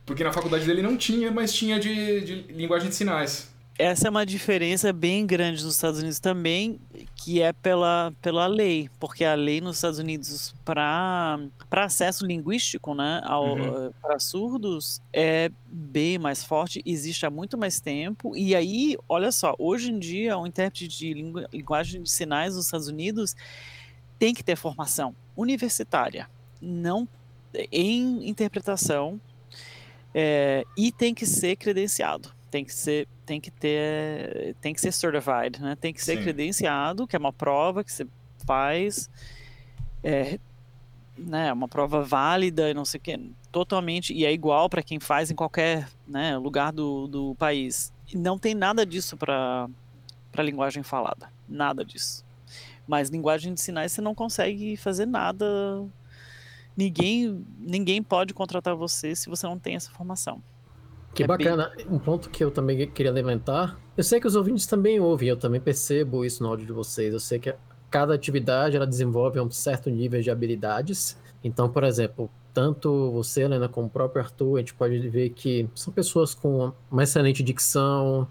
Porque 0.06 0.24
na 0.24 0.32
faculdade 0.32 0.66
dele 0.66 0.82
não 0.82 0.98
tinha, 0.98 1.32
mas 1.32 1.54
tinha 1.54 1.80
de, 1.80 2.22
de 2.22 2.54
linguagem 2.54 2.90
de 2.90 2.96
sinais 2.96 3.54
essa 3.78 4.08
é 4.08 4.10
uma 4.10 4.26
diferença 4.26 4.94
bem 4.94 5.26
grande 5.26 5.64
nos 5.64 5.76
Estados 5.76 6.00
Unidos 6.00 6.20
também, 6.20 6.80
que 7.16 7.42
é 7.42 7.52
pela, 7.52 8.14
pela 8.22 8.48
lei, 8.48 8.90
porque 9.00 9.26
a 9.26 9.36
lei 9.36 9.60
nos 9.60 9.78
Estados 9.78 10.00
Unidos 10.00 10.56
para 10.64 11.40
acesso 11.72 12.26
linguístico 12.26 12.96
né, 12.96 13.22
uhum. 13.28 13.92
para 14.02 14.18
surdos 14.18 15.02
é 15.12 15.52
bem 15.68 16.18
mais 16.18 16.44
forte, 16.44 16.82
existe 16.86 17.26
há 17.26 17.30
muito 17.30 17.58
mais 17.58 17.82
tempo. 17.82 18.36
E 18.36 18.56
aí, 18.56 18.98
olha 19.10 19.32
só, 19.32 19.54
hoje 19.60 19.92
em 19.92 20.00
dia, 20.00 20.38
um 20.38 20.48
intérprete 20.48 20.88
de 20.88 21.14
lingu, 21.14 21.42
linguagem 21.52 22.02
de 22.02 22.10
sinais 22.10 22.56
nos 22.56 22.66
Estados 22.66 22.88
Unidos 22.88 23.36
tem 24.18 24.34
que 24.34 24.44
ter 24.44 24.56
formação 24.56 25.14
universitária, 25.36 26.30
não 26.62 27.06
em 27.70 28.30
interpretação, 28.30 29.20
é, 30.14 30.64
e 30.78 30.94
tem 30.94 31.14
que 31.14 31.26
ser 31.26 31.58
credenciado 31.58 32.35
tem 32.56 32.64
que 32.64 32.74
ser 32.74 33.06
tem 33.26 33.42
que 33.42 33.52
ter 33.52 34.56
tem 34.62 34.74
que 34.74 34.80
ser 34.80 34.94
certified 34.94 35.62
né? 35.62 35.76
Tem 35.76 35.94
que 35.94 36.02
ser 36.02 36.16
Sim. 36.16 36.24
credenciado 36.24 37.06
que 37.06 37.14
é 37.14 37.20
uma 37.20 37.34
prova 37.34 37.84
que 37.84 37.92
você 37.92 38.08
faz 38.46 39.10
é, 40.02 40.40
né? 41.18 41.52
Uma 41.52 41.68
prova 41.68 42.02
válida 42.02 42.70
e 42.70 42.74
não 42.74 42.86
sei 42.86 42.98
o 42.98 43.02
que 43.02 43.32
totalmente 43.52 44.14
e 44.14 44.26
é 44.26 44.32
igual 44.32 44.70
para 44.70 44.82
quem 44.82 45.02
faz 45.02 45.30
em 45.30 45.36
qualquer 45.36 45.90
né, 46.08 46.38
lugar 46.38 46.72
do, 46.72 47.08
do 47.08 47.36
país. 47.36 47.92
E 48.14 48.18
não 48.18 48.38
tem 48.40 48.56
nada 48.56 48.86
disso 48.86 49.18
para 49.18 49.70
para 50.32 50.42
linguagem 50.42 50.82
falada 50.82 51.30
nada 51.50 51.84
disso. 51.84 52.24
Mas 52.88 53.10
linguagem 53.10 53.54
de 53.54 53.60
sinais 53.60 53.92
você 53.92 54.00
não 54.00 54.16
consegue 54.16 54.78
fazer 54.78 55.06
nada 55.06 55.46
ninguém 56.78 57.46
ninguém 57.60 58.02
pode 58.02 58.34
contratar 58.34 58.76
você 58.78 59.14
se 59.14 59.28
você 59.28 59.46
não 59.46 59.60
tem 59.60 59.76
essa 59.76 59.92
formação 59.92 60.42
que 61.16 61.24
é 61.24 61.28
bacana. 61.28 61.72
Bem... 61.76 61.88
Um 61.90 61.98
ponto 61.98 62.30
que 62.30 62.44
eu 62.44 62.52
também 62.52 62.88
queria 62.88 63.12
levantar. 63.12 63.80
Eu 63.96 64.04
sei 64.04 64.20
que 64.20 64.28
os 64.28 64.36
ouvintes 64.36 64.68
também 64.68 65.00
ouvem, 65.00 65.30
eu 65.30 65.38
também 65.38 65.62
percebo 65.62 66.26
isso 66.26 66.44
no 66.44 66.50
áudio 66.50 66.68
de 66.68 66.74
vocês. 66.74 67.14
Eu 67.14 67.20
sei 67.20 67.40
que 67.40 67.56
cada 67.90 68.14
atividade 68.14 68.76
ela 68.76 68.86
desenvolve 68.86 69.40
um 69.40 69.50
certo 69.50 69.90
nível 69.90 70.22
de 70.22 70.30
habilidades. 70.30 71.18
Então, 71.44 71.70
por 71.70 71.84
exemplo, 71.84 72.30
tanto 72.54 73.12
você, 73.12 73.44
Helena, 73.44 73.70
como 73.70 73.88
o 73.88 73.90
próprio 73.90 74.22
Arthur, 74.22 74.58
a 74.58 74.60
gente 74.60 74.74
pode 74.74 74.98
ver 75.10 75.30
que 75.30 75.70
são 75.74 75.94
pessoas 75.94 76.34
com 76.34 76.72
uma 76.92 77.04
excelente 77.04 77.42
dicção, 77.42 78.28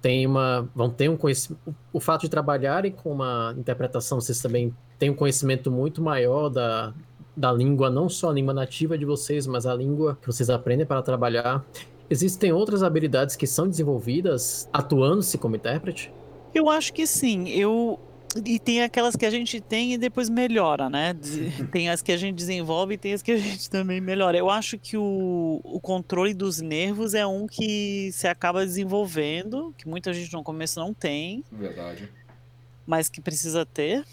tem 0.00 0.26
uma, 0.26 0.68
vão 0.74 0.90
ter 0.90 1.08
um 1.08 1.16
conhecimento. 1.16 1.60
O 1.92 2.00
fato 2.00 2.22
de 2.22 2.28
trabalharem 2.28 2.90
com 2.90 3.12
uma 3.12 3.54
interpretação, 3.56 4.20
vocês 4.20 4.40
também 4.40 4.74
têm 4.98 5.10
um 5.10 5.14
conhecimento 5.14 5.70
muito 5.70 6.02
maior 6.02 6.48
da, 6.48 6.94
da 7.36 7.52
língua, 7.52 7.90
não 7.90 8.08
só 8.08 8.30
a 8.30 8.32
língua 8.32 8.54
nativa 8.54 8.96
de 8.96 9.04
vocês, 9.04 9.46
mas 9.46 9.66
a 9.66 9.74
língua 9.74 10.18
que 10.20 10.26
vocês 10.26 10.50
aprendem 10.50 10.86
para 10.86 11.02
trabalhar. 11.02 11.64
Existem 12.10 12.52
outras 12.52 12.82
habilidades 12.82 13.36
que 13.36 13.46
são 13.46 13.68
desenvolvidas 13.68 14.68
atuando-se 14.72 15.38
como 15.38 15.54
intérprete? 15.54 16.12
Eu 16.52 16.68
acho 16.68 16.92
que 16.92 17.06
sim. 17.06 17.48
Eu 17.48 18.00
e 18.44 18.58
tem 18.58 18.82
aquelas 18.82 19.16
que 19.16 19.26
a 19.26 19.30
gente 19.30 19.60
tem 19.60 19.94
e 19.94 19.98
depois 19.98 20.28
melhora, 20.28 20.88
né? 20.88 21.16
Tem 21.72 21.88
as 21.88 22.00
que 22.00 22.12
a 22.12 22.16
gente 22.16 22.36
desenvolve 22.36 22.94
e 22.94 22.98
tem 22.98 23.12
as 23.12 23.22
que 23.22 23.32
a 23.32 23.36
gente 23.36 23.68
também 23.68 24.00
melhora. 24.00 24.38
Eu 24.38 24.48
acho 24.48 24.78
que 24.78 24.96
o, 24.96 25.60
o 25.64 25.80
controle 25.80 26.32
dos 26.32 26.60
nervos 26.60 27.14
é 27.14 27.26
um 27.26 27.46
que 27.46 28.10
se 28.12 28.28
acaba 28.28 28.64
desenvolvendo, 28.64 29.74
que 29.76 29.88
muita 29.88 30.12
gente 30.12 30.32
no 30.32 30.44
começo 30.44 30.78
não 30.78 30.94
tem. 30.94 31.44
Verdade. 31.50 32.08
Mas 32.86 33.08
que 33.08 33.20
precisa 33.20 33.66
ter. 33.66 34.04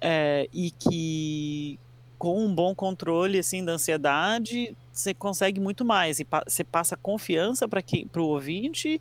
É, 0.00 0.48
e 0.52 0.70
que 0.70 1.78
com 2.18 2.44
um 2.44 2.54
bom 2.54 2.74
controle 2.74 3.38
assim 3.38 3.64
da 3.64 3.72
ansiedade, 3.72 4.76
você 4.98 5.14
consegue 5.14 5.60
muito 5.60 5.84
mais 5.84 6.18
e 6.18 6.24
pa 6.24 6.42
você 6.46 6.64
passa 6.64 6.96
confiança 6.96 7.68
para 7.68 7.80
quem 7.80 8.06
para 8.06 8.20
o 8.20 8.26
ouvinte, 8.26 9.00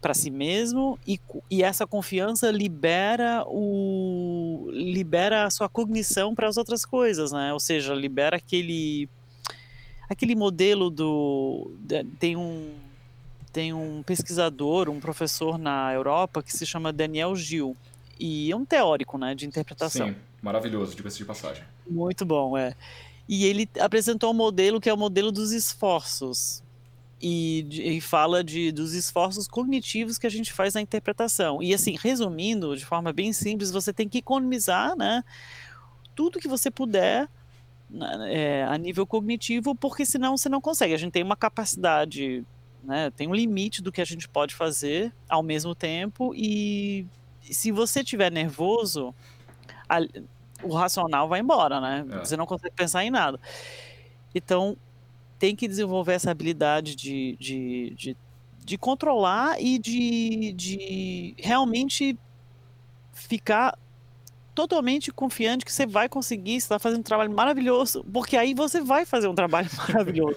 para 0.00 0.14
si 0.14 0.30
mesmo 0.30 0.98
e, 1.06 1.20
e 1.50 1.62
essa 1.62 1.86
confiança 1.86 2.50
libera 2.50 3.44
o 3.46 4.68
libera 4.72 5.44
a 5.44 5.50
sua 5.50 5.68
cognição 5.68 6.34
para 6.34 6.48
as 6.48 6.56
outras 6.56 6.84
coisas, 6.84 7.32
né? 7.32 7.52
Ou 7.52 7.60
seja, 7.60 7.94
libera 7.94 8.36
aquele 8.36 9.08
aquele 10.08 10.34
modelo 10.34 10.90
do 10.90 11.72
tem 12.18 12.36
um 12.36 12.74
tem 13.52 13.72
um 13.72 14.02
pesquisador, 14.02 14.88
um 14.88 14.98
professor 14.98 15.58
na 15.58 15.92
Europa 15.92 16.42
que 16.42 16.56
se 16.56 16.64
chama 16.64 16.90
Daniel 16.90 17.36
Gil 17.36 17.76
e 18.18 18.50
é 18.50 18.56
um 18.56 18.64
teórico, 18.64 19.18
né, 19.18 19.34
de 19.34 19.46
interpretação. 19.46 20.08
Sim, 20.08 20.16
maravilhoso, 20.40 20.96
diga-se 20.96 21.18
de 21.18 21.24
passagem. 21.24 21.64
Muito 21.86 22.24
bom, 22.24 22.56
é. 22.56 22.74
E 23.28 23.44
ele 23.46 23.68
apresentou 23.78 24.30
um 24.30 24.34
modelo 24.34 24.80
que 24.80 24.88
é 24.88 24.94
o 24.94 24.96
modelo 24.96 25.30
dos 25.30 25.52
esforços. 25.52 26.62
E, 27.20 27.66
e, 27.70 28.00
fala 28.00 28.42
de, 28.42 28.72
dos 28.72 28.94
esforços 28.94 29.46
cognitivos 29.46 30.18
que 30.18 30.26
a 30.26 30.30
gente 30.30 30.52
faz 30.52 30.74
na 30.74 30.80
interpretação. 30.80 31.62
E 31.62 31.72
assim, 31.72 31.96
resumindo, 31.96 32.76
de 32.76 32.84
forma 32.84 33.12
bem 33.12 33.32
simples, 33.32 33.70
você 33.70 33.92
tem 33.92 34.08
que 34.08 34.18
economizar 34.18 34.96
né, 34.96 35.22
tudo 36.16 36.40
que 36.40 36.48
você 36.48 36.68
puder 36.68 37.28
né, 37.88 38.10
é, 38.28 38.64
a 38.64 38.76
nível 38.76 39.06
cognitivo, 39.06 39.72
porque 39.72 40.04
senão 40.04 40.36
você 40.36 40.48
não 40.48 40.60
consegue. 40.60 40.94
A 40.94 40.96
gente 40.96 41.12
tem 41.12 41.22
uma 41.22 41.36
capacidade, 41.36 42.44
né, 42.82 43.12
tem 43.12 43.28
um 43.28 43.34
limite 43.34 43.82
do 43.82 43.92
que 43.92 44.00
a 44.00 44.04
gente 44.04 44.28
pode 44.28 44.54
fazer 44.56 45.12
ao 45.28 45.44
mesmo 45.44 45.76
tempo, 45.76 46.34
e 46.34 47.06
se 47.42 47.70
você 47.70 48.00
estiver 48.00 48.32
nervoso, 48.32 49.14
o 50.62 50.74
racional 50.74 51.28
vai 51.28 51.40
embora, 51.40 51.80
né? 51.80 52.06
É. 52.10 52.18
Você 52.18 52.36
não 52.36 52.46
consegue 52.46 52.74
pensar 52.74 53.04
em 53.04 53.10
nada. 53.10 53.38
Então, 54.34 54.76
tem 55.38 55.56
que 55.56 55.66
desenvolver 55.68 56.14
essa 56.14 56.30
habilidade 56.30 56.94
de, 56.94 57.36
de, 57.38 57.94
de, 57.96 58.16
de 58.64 58.78
controlar 58.78 59.60
e 59.60 59.78
de, 59.78 60.52
de 60.52 61.34
realmente 61.38 62.18
ficar 63.12 63.76
totalmente 64.54 65.10
confiante 65.10 65.64
que 65.64 65.72
você 65.72 65.86
vai 65.86 66.08
conseguir, 66.08 66.60
você 66.60 66.66
está 66.66 66.78
fazendo 66.78 67.00
um 67.00 67.04
trabalho 67.04 67.30
maravilhoso, 67.30 68.04
porque 68.12 68.36
aí 68.36 68.54
você 68.54 68.80
vai 68.80 69.06
fazer 69.06 69.28
um 69.28 69.34
trabalho 69.34 69.68
maravilhoso. 69.88 70.36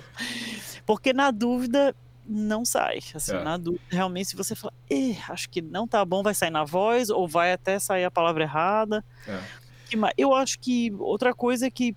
Porque 0.85 1.13
na 1.13 1.31
dúvida 1.31 1.95
não 2.27 2.65
sai. 2.65 2.99
Assim, 3.13 3.35
é. 3.35 3.43
na 3.43 3.57
dúvida, 3.57 3.83
realmente, 3.89 4.29
se 4.29 4.35
você 4.35 4.55
falar, 4.55 4.73
acho 5.29 5.49
que 5.49 5.61
não 5.61 5.87
tá 5.87 6.03
bom, 6.03 6.23
vai 6.23 6.33
sair 6.33 6.49
na 6.49 6.63
voz, 6.63 7.09
ou 7.09 7.27
vai 7.27 7.53
até 7.53 7.77
sair 7.77 8.05
a 8.05 8.11
palavra 8.11 8.43
errada. 8.43 9.03
É. 9.27 9.39
Eu 10.17 10.33
acho 10.33 10.59
que 10.59 10.93
outra 10.99 11.33
coisa 11.33 11.69
que 11.69 11.95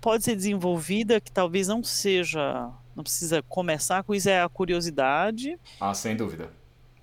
pode 0.00 0.24
ser 0.24 0.34
desenvolvida, 0.34 1.20
que 1.20 1.30
talvez 1.30 1.68
não 1.68 1.82
seja, 1.82 2.70
não 2.96 3.02
precisa 3.02 3.42
começar 3.42 4.02
com 4.02 4.14
isso, 4.14 4.28
é 4.28 4.42
a 4.42 4.48
curiosidade. 4.48 5.58
Ah, 5.80 5.94
sem 5.94 6.16
dúvida. 6.16 6.50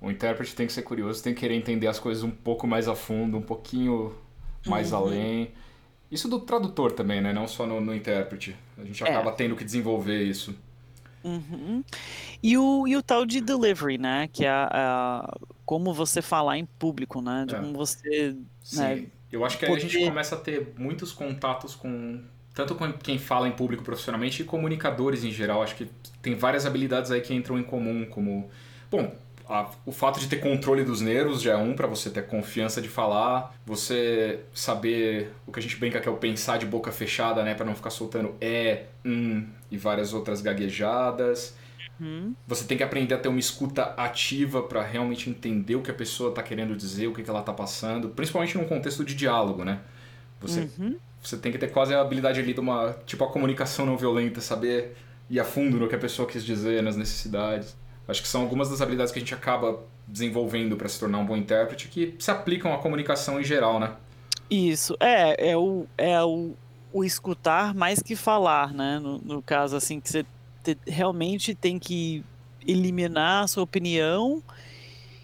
O 0.02 0.12
intérprete 0.12 0.56
tem 0.56 0.68
que 0.68 0.74
ser 0.74 0.84
curioso, 0.84 1.24
tem 1.24 1.34
que 1.34 1.40
querer 1.40 1.56
entender 1.56 1.88
as 1.88 2.00
coisas 2.00 2.24
um 2.24 2.30
pouco 2.30 2.68
mais 2.68 2.88
a 2.88 2.96
fundo, 2.96 3.38
um 3.38 3.42
pouquinho 3.42 4.14
mais 4.66 4.92
uhum. 4.92 5.00
além. 5.00 5.52
Isso 6.12 6.28
do 6.28 6.40
tradutor 6.40 6.92
também, 6.92 7.20
né? 7.20 7.34
Não 7.34 7.48
só 7.48 7.66
no, 7.66 7.82
no 7.82 7.94
intérprete. 7.94 8.56
A 8.78 8.84
gente 8.84 9.04
é. 9.04 9.10
acaba 9.10 9.32
tendo 9.32 9.56
que 9.56 9.64
desenvolver 9.64 10.24
isso. 10.24 10.56
Uhum. 11.24 11.84
E, 12.42 12.58
o, 12.58 12.88
e 12.88 12.96
o 12.96 13.04
tal 13.04 13.26
de 13.26 13.42
delivery, 13.42 13.98
né? 13.98 14.30
Que 14.32 14.46
é 14.46 14.50
a, 14.50 14.70
a 14.72 15.38
como 15.66 15.94
você 15.94 16.22
falar 16.22 16.58
em 16.58 16.66
público, 16.66 17.22
né? 17.22 17.46
De 17.48 17.56
é. 17.56 17.60
como 17.60 17.74
você. 17.74 18.36
Né, 18.74 19.08
Eu 19.32 19.44
acho 19.46 19.58
que 19.58 19.66
aí 19.66 19.74
a 19.74 19.80
gente 19.80 20.00
começa 20.06 20.36
a 20.36 20.38
ter 20.38 20.74
muitos 20.78 21.12
contatos 21.12 21.76
com. 21.76 22.22
Tanto 22.54 22.74
com 22.74 22.92
quem 22.92 23.20
fala 23.20 23.48
em 23.48 23.52
público 23.52 23.84
profissionalmente 23.84 24.42
e 24.42 24.46
comunicadores 24.46 25.24
em 25.24 25.32
geral. 25.32 25.62
Acho 25.62 25.76
que 25.76 25.88
tem 26.22 26.34
várias 26.34 26.66
habilidades 26.66 27.12
aí 27.12 27.22
que 27.22 27.34
entram 27.34 27.60
em 27.60 27.64
comum, 27.64 28.06
como. 28.06 28.50
Bom, 28.90 29.14
a, 29.48 29.70
o 29.86 29.92
fato 29.92 30.20
de 30.20 30.28
ter 30.28 30.38
controle 30.38 30.84
dos 30.84 31.02
nervos 31.02 31.42
já 31.42 31.54
é 31.54 31.56
um 31.56 31.74
para 31.74 31.88
você 31.88 32.10
ter 32.10 32.26
confiança 32.26 32.82
de 32.82 32.90
falar, 32.90 33.56
você 33.66 34.40
saber 34.54 35.32
o 35.46 35.52
que 35.52 35.60
a 35.60 35.62
gente 35.62 35.78
brinca 35.78 36.00
que 36.00 36.08
é 36.08 36.12
o 36.12 36.18
pensar 36.18 36.58
de 36.58 36.66
boca 36.66 36.92
fechada, 36.92 37.44
né, 37.44 37.54
para 37.54 37.66
não 37.66 37.76
ficar 37.76 37.90
soltando 37.90 38.36
é, 38.42 38.86
um 39.06 39.46
e 39.72 39.78
várias 39.78 40.14
outras 40.14 40.42
gaguejadas. 40.42 41.56
Uhum. 42.00 42.34
Você 42.48 42.66
tem 42.66 42.78
que 42.78 42.84
aprender 42.84 43.16
a 43.16 43.18
ter 43.18 43.28
uma 43.28 43.40
escuta 43.40 43.84
ativa 43.98 44.62
para 44.62 44.84
realmente 44.84 45.30
entender 45.30 45.76
o 45.76 45.82
que 45.82 45.92
a 45.92 45.94
pessoa 45.94 46.30
está 46.30 46.44
querendo 46.44 46.76
dizer, 46.76 47.08
o 47.08 47.14
que, 47.14 47.24
que 47.24 47.30
ela 47.30 47.40
está 47.40 47.54
passando, 47.54 48.10
principalmente 48.10 48.58
num 48.58 48.66
contexto 48.66 49.04
de 49.04 49.16
diálogo, 49.16 49.64
né? 49.64 49.80
Você, 50.40 50.70
uhum. 50.78 50.96
você 51.22 51.38
tem 51.38 51.52
que 51.52 51.58
ter 51.58 51.72
quase 51.72 51.94
a 51.94 52.02
habilidade 52.02 52.40
ali 52.40 52.54
de 52.54 52.60
uma 52.60 52.96
tipo 53.06 53.24
a 53.24 53.32
comunicação 53.32 53.86
não 53.86 53.98
violenta, 53.98 54.40
saber 54.40 54.96
ir 55.30 55.40
a 55.40 55.44
fundo 55.44 55.78
no 55.78 55.88
que 55.88 55.96
a 55.96 56.00
pessoa 56.00 56.28
quis 56.28 56.46
dizer, 56.46 56.84
nas 56.84 56.96
necessidades. 56.96 57.76
Acho 58.08 58.22
que 58.22 58.28
são 58.28 58.42
algumas 58.42 58.70
das 58.70 58.82
habilidades 58.82 59.12
que 59.12 59.20
a 59.20 59.22
gente 59.22 59.34
acaba 59.34 59.80
desenvolvendo 60.08 60.78
para 60.78 60.88
se 60.88 61.00
tornar 61.00 61.18
um 61.18 61.26
bom 61.26 61.36
intérprete 61.36 61.90
que 61.90 62.16
se 62.18 62.32
aplicam 62.32 62.74
à 62.74 62.78
comunicação 62.78 63.40
em 63.40 63.44
geral, 63.44 63.80
né? 63.80 63.94
Isso, 64.50 64.96
é, 65.00 65.52
é 65.52 65.58
o, 65.58 65.86
é 65.98 66.24
o, 66.24 66.54
o 66.94 67.04
escutar 67.04 67.76
mais 67.76 68.02
que 68.02 68.16
falar, 68.16 68.74
né? 68.74 68.98
No, 69.00 69.18
no 69.18 69.42
caso, 69.42 69.76
assim, 69.76 70.00
que 70.00 70.10
você 70.10 70.26
te, 70.76 70.78
realmente 70.86 71.56
tem 71.56 71.80
que 71.80 72.24
eliminar 72.66 73.44
a 73.44 73.48
sua 73.48 73.64
opinião 73.64 74.44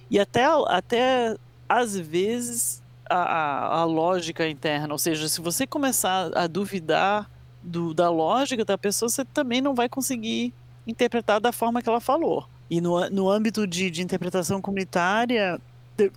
e 0.09 0.19
até, 0.19 0.45
até 0.67 1.35
às 1.67 1.97
vezes, 1.97 2.81
a, 3.09 3.79
a, 3.79 3.83
lógica 3.83 4.47
interna. 4.47 4.93
Ou 4.93 4.99
seja, 4.99 5.27
se 5.27 5.41
você 5.41 5.65
começar 5.67 6.31
a 6.35 6.47
duvidar 6.47 7.29
do, 7.61 7.93
da 7.93 8.09
lógica 8.09 8.63
da 8.63 8.77
pessoa, 8.77 9.09
você 9.09 9.25
também 9.25 9.61
não 9.61 9.73
vai 9.73 9.89
conseguir 9.89 10.53
interpretar 10.85 11.41
da 11.41 11.51
forma 11.51 11.81
que 11.81 11.89
ela 11.89 11.99
falou. 11.99 12.47
E 12.69 12.79
no, 12.79 13.09
no 13.09 13.29
âmbito 13.29 13.67
de, 13.67 13.89
de 13.89 14.01
interpretação 14.01 14.61
comunitária, 14.61 15.59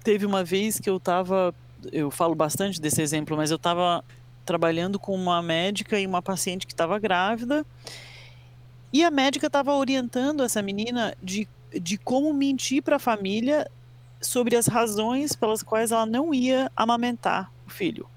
teve 0.03 0.27
uma 0.27 0.45
vez 0.45 0.79
que 0.79 0.89
eu 0.89 0.97
estava, 0.97 1.55
eu 1.93 2.11
falo 2.11 2.35
bastante 2.35 2.81
desse 2.81 3.03
exemplo, 3.03 3.37
mas 3.37 3.51
eu 3.51 3.57
estava 3.57 4.05
trabalhando 4.45 4.99
com 4.99 5.15
uma 5.15 5.43
médica 5.43 5.99
e 5.99 6.07
uma 6.07 6.23
paciente 6.23 6.67
que 6.67 6.73
estava 6.73 6.99
grávida, 6.99 7.67
e 8.93 9.05
a 9.05 9.11
médica 9.11 9.47
estava 9.47 9.75
orientando 9.75 10.43
essa 10.43 10.63
menina 10.63 11.15
de, 11.23 11.49
de 11.81 11.99
como 11.99 12.33
mentir 12.33 12.83
para 12.83 12.97
a 12.97 13.01
família 13.01 13.71
sobre 14.21 14.57
as 14.57 14.67
razões 14.67 15.35
pelas 15.35 15.63
quais 15.63 15.93
ela 15.93 16.07
não 16.07 16.33
ia 16.33 16.71
amamentar 16.77 17.53
o 17.67 17.71
filho 17.71 18.09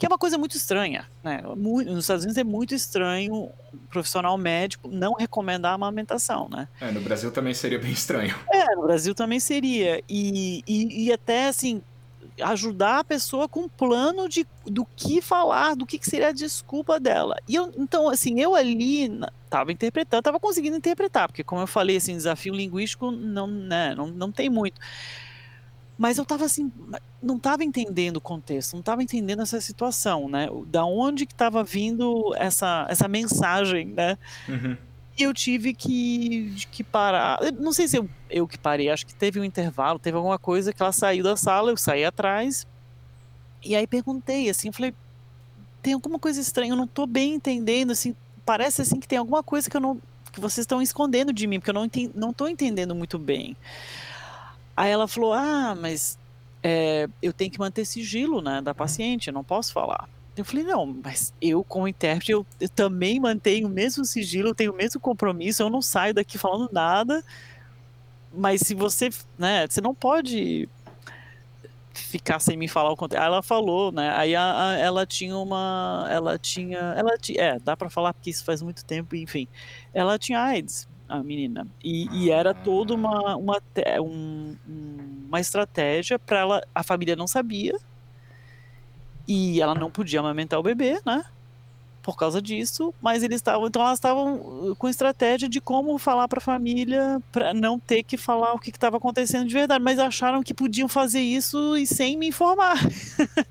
que 0.00 0.06
é 0.06 0.08
uma 0.08 0.16
coisa 0.16 0.38
muito 0.38 0.56
estranha. 0.56 1.04
Né? 1.22 1.42
Nos 1.54 1.98
Estados 1.98 2.24
Unidos 2.24 2.38
é 2.38 2.42
muito 2.42 2.74
estranho 2.74 3.34
um 3.34 3.78
profissional 3.90 4.38
médico 4.38 4.88
não 4.88 5.12
recomendar 5.12 5.72
a 5.72 5.74
amamentação. 5.74 6.48
Né? 6.48 6.66
É, 6.80 6.90
no 6.90 7.02
Brasil 7.02 7.30
também 7.30 7.52
seria 7.52 7.78
bem 7.78 7.92
estranho. 7.92 8.34
É, 8.50 8.74
no 8.76 8.84
Brasil 8.84 9.14
também 9.14 9.38
seria. 9.38 10.02
E, 10.08 10.64
e, 10.66 11.04
e 11.04 11.12
até 11.12 11.48
assim, 11.48 11.82
ajudar 12.42 13.00
a 13.00 13.04
pessoa 13.04 13.48
com 13.48 13.60
um 13.60 13.68
plano 13.68 14.28
de, 14.28 14.46
do 14.64 14.84
que 14.96 15.20
falar, 15.20 15.74
do 15.74 15.86
que, 15.86 15.98
que 15.98 16.08
seria 16.08 16.28
a 16.28 16.32
desculpa 16.32 16.98
dela. 16.98 17.36
E 17.48 17.54
eu, 17.54 17.72
então, 17.76 18.08
assim, 18.08 18.40
eu 18.40 18.54
ali 18.54 19.10
estava 19.44 19.72
interpretando, 19.72 20.20
estava 20.20 20.40
conseguindo 20.40 20.76
interpretar, 20.76 21.28
porque 21.28 21.44
como 21.44 21.62
eu 21.62 21.66
falei, 21.66 21.96
assim, 21.96 22.16
desafio 22.16 22.54
linguístico 22.54 23.10
não, 23.10 23.46
né, 23.46 23.94
não, 23.94 24.06
não 24.08 24.32
tem 24.32 24.48
muito. 24.48 24.80
Mas 26.00 26.16
eu 26.16 26.22
estava 26.22 26.46
assim, 26.46 26.72
não 27.22 27.36
estava 27.36 27.62
entendendo 27.62 28.16
o 28.16 28.20
contexto, 28.22 28.72
não 28.72 28.80
estava 28.80 29.02
entendendo 29.02 29.42
essa 29.42 29.60
situação, 29.60 30.30
né? 30.30 30.48
Da 30.66 30.82
onde 30.82 31.26
que 31.26 31.34
estava 31.34 31.62
vindo 31.62 32.34
essa, 32.36 32.86
essa 32.88 33.06
mensagem, 33.06 33.88
né? 33.88 34.16
Uhum. 34.48 34.78
Eu 35.22 35.34
tive 35.34 35.74
que, 35.74 36.54
que 36.70 36.82
parar. 36.82 37.38
Não 37.58 37.72
sei 37.72 37.86
se 37.86 37.98
eu, 37.98 38.08
eu 38.28 38.48
que 38.48 38.58
parei, 38.58 38.88
acho 38.88 39.06
que 39.06 39.14
teve 39.14 39.38
um 39.38 39.44
intervalo, 39.44 39.98
teve 39.98 40.16
alguma 40.16 40.38
coisa 40.38 40.72
que 40.72 40.82
ela 40.82 40.92
saiu 40.92 41.22
da 41.22 41.36
sala, 41.36 41.70
eu 41.70 41.76
saí 41.76 42.04
atrás. 42.04 42.66
E 43.62 43.76
aí 43.76 43.86
perguntei, 43.86 44.48
assim, 44.48 44.72
falei, 44.72 44.94
tem 45.82 45.92
alguma 45.92 46.18
coisa 46.18 46.40
estranha, 46.40 46.72
eu 46.72 46.76
não 46.76 46.84
estou 46.84 47.06
bem 47.06 47.34
entendendo, 47.34 47.90
assim, 47.90 48.16
parece 48.44 48.82
assim 48.82 48.98
que 48.98 49.06
tem 49.06 49.18
alguma 49.18 49.42
coisa 49.42 49.68
que 49.68 49.76
eu 49.76 49.80
não 49.80 50.00
que 50.32 50.40
vocês 50.40 50.64
estão 50.64 50.80
escondendo 50.80 51.32
de 51.32 51.46
mim, 51.46 51.58
porque 51.58 51.70
eu 51.70 51.74
não, 51.74 51.84
enten, 51.84 52.10
não 52.14 52.32
tô 52.32 52.46
entendendo 52.46 52.94
muito 52.94 53.18
bem. 53.18 53.56
Aí 54.76 54.90
ela 54.90 55.08
falou: 55.08 55.32
Ah, 55.32 55.76
mas 55.78 56.18
é, 56.62 57.08
eu 57.20 57.32
tenho 57.32 57.50
que 57.50 57.58
manter 57.58 57.84
sigilo 57.84 58.40
né, 58.40 58.60
da 58.62 58.74
paciente, 58.74 59.28
eu 59.28 59.34
não 59.34 59.44
posso 59.44 59.72
falar. 59.72 60.08
Eu 60.40 60.44
falei: 60.44 60.64
Não, 60.64 60.86
mas 60.86 61.32
eu, 61.40 61.62
como 61.64 61.88
intérprete, 61.88 62.32
eu, 62.32 62.46
eu 62.60 62.68
também 62.68 63.20
mantenho 63.20 63.68
o 63.68 63.70
mesmo 63.70 64.04
sigilo, 64.04 64.48
eu 64.48 64.54
tenho 64.54 64.72
o 64.72 64.76
mesmo 64.76 65.00
compromisso, 65.00 65.62
eu 65.62 65.70
não 65.70 65.82
saio 65.82 66.14
daqui 66.14 66.38
falando 66.38 66.70
nada. 66.72 67.22
Mas 68.32 68.60
se 68.62 68.74
você, 68.74 69.10
né, 69.38 69.66
você 69.66 69.80
não 69.80 69.94
pode 69.94 70.68
ficar 71.92 72.38
sem 72.40 72.56
me 72.56 72.68
falar 72.68 72.90
o 72.90 72.96
conteúdo. 72.96 73.22
Ela 73.22 73.42
falou, 73.42 73.92
né? 73.92 74.12
Aí 74.16 74.34
a, 74.34 74.68
a, 74.68 74.78
ela 74.78 75.06
tinha 75.06 75.36
uma, 75.36 76.06
ela 76.10 76.38
tinha, 76.38 76.78
ela 76.96 77.10
é, 77.36 77.58
dá 77.58 77.76
para 77.76 77.90
falar 77.90 78.14
porque 78.14 78.30
isso 78.30 78.44
faz 78.44 78.62
muito 78.62 78.84
tempo, 78.84 79.14
enfim. 79.16 79.48
Ela 79.92 80.18
tinha 80.18 80.40
AIDS 80.40 80.88
a 81.08 81.22
menina. 81.22 81.66
E, 81.82 82.06
e 82.10 82.30
era 82.30 82.54
toda 82.54 82.94
uma, 82.94 83.36
uma, 83.36 83.60
um, 84.00 84.56
uma 85.26 85.40
estratégia 85.40 86.18
para 86.18 86.38
ela. 86.38 86.62
A 86.74 86.82
família 86.82 87.16
não 87.16 87.26
sabia. 87.26 87.76
E 89.32 89.60
ela 89.60 89.76
não 89.76 89.92
podia 89.92 90.18
amamentar 90.18 90.58
o 90.58 90.62
bebê, 90.64 91.00
né? 91.06 91.24
Por 92.02 92.16
causa 92.16 92.42
disso, 92.42 92.92
mas 93.00 93.22
eles 93.22 93.36
estavam. 93.36 93.68
Então 93.68 93.80
elas 93.80 93.98
estavam 93.98 94.74
com 94.76 94.88
estratégia 94.88 95.48
de 95.48 95.60
como 95.60 95.96
falar 95.98 96.26
para 96.26 96.38
a 96.38 96.42
família 96.42 97.22
para 97.30 97.54
não 97.54 97.78
ter 97.78 98.02
que 98.02 98.16
falar 98.16 98.54
o 98.54 98.58
que 98.58 98.70
estava 98.70 98.96
acontecendo 98.96 99.46
de 99.46 99.54
verdade, 99.54 99.84
mas 99.84 100.00
acharam 100.00 100.42
que 100.42 100.52
podiam 100.52 100.88
fazer 100.88 101.20
isso 101.20 101.76
e 101.76 101.86
sem 101.86 102.16
me 102.16 102.26
informar. 102.26 102.76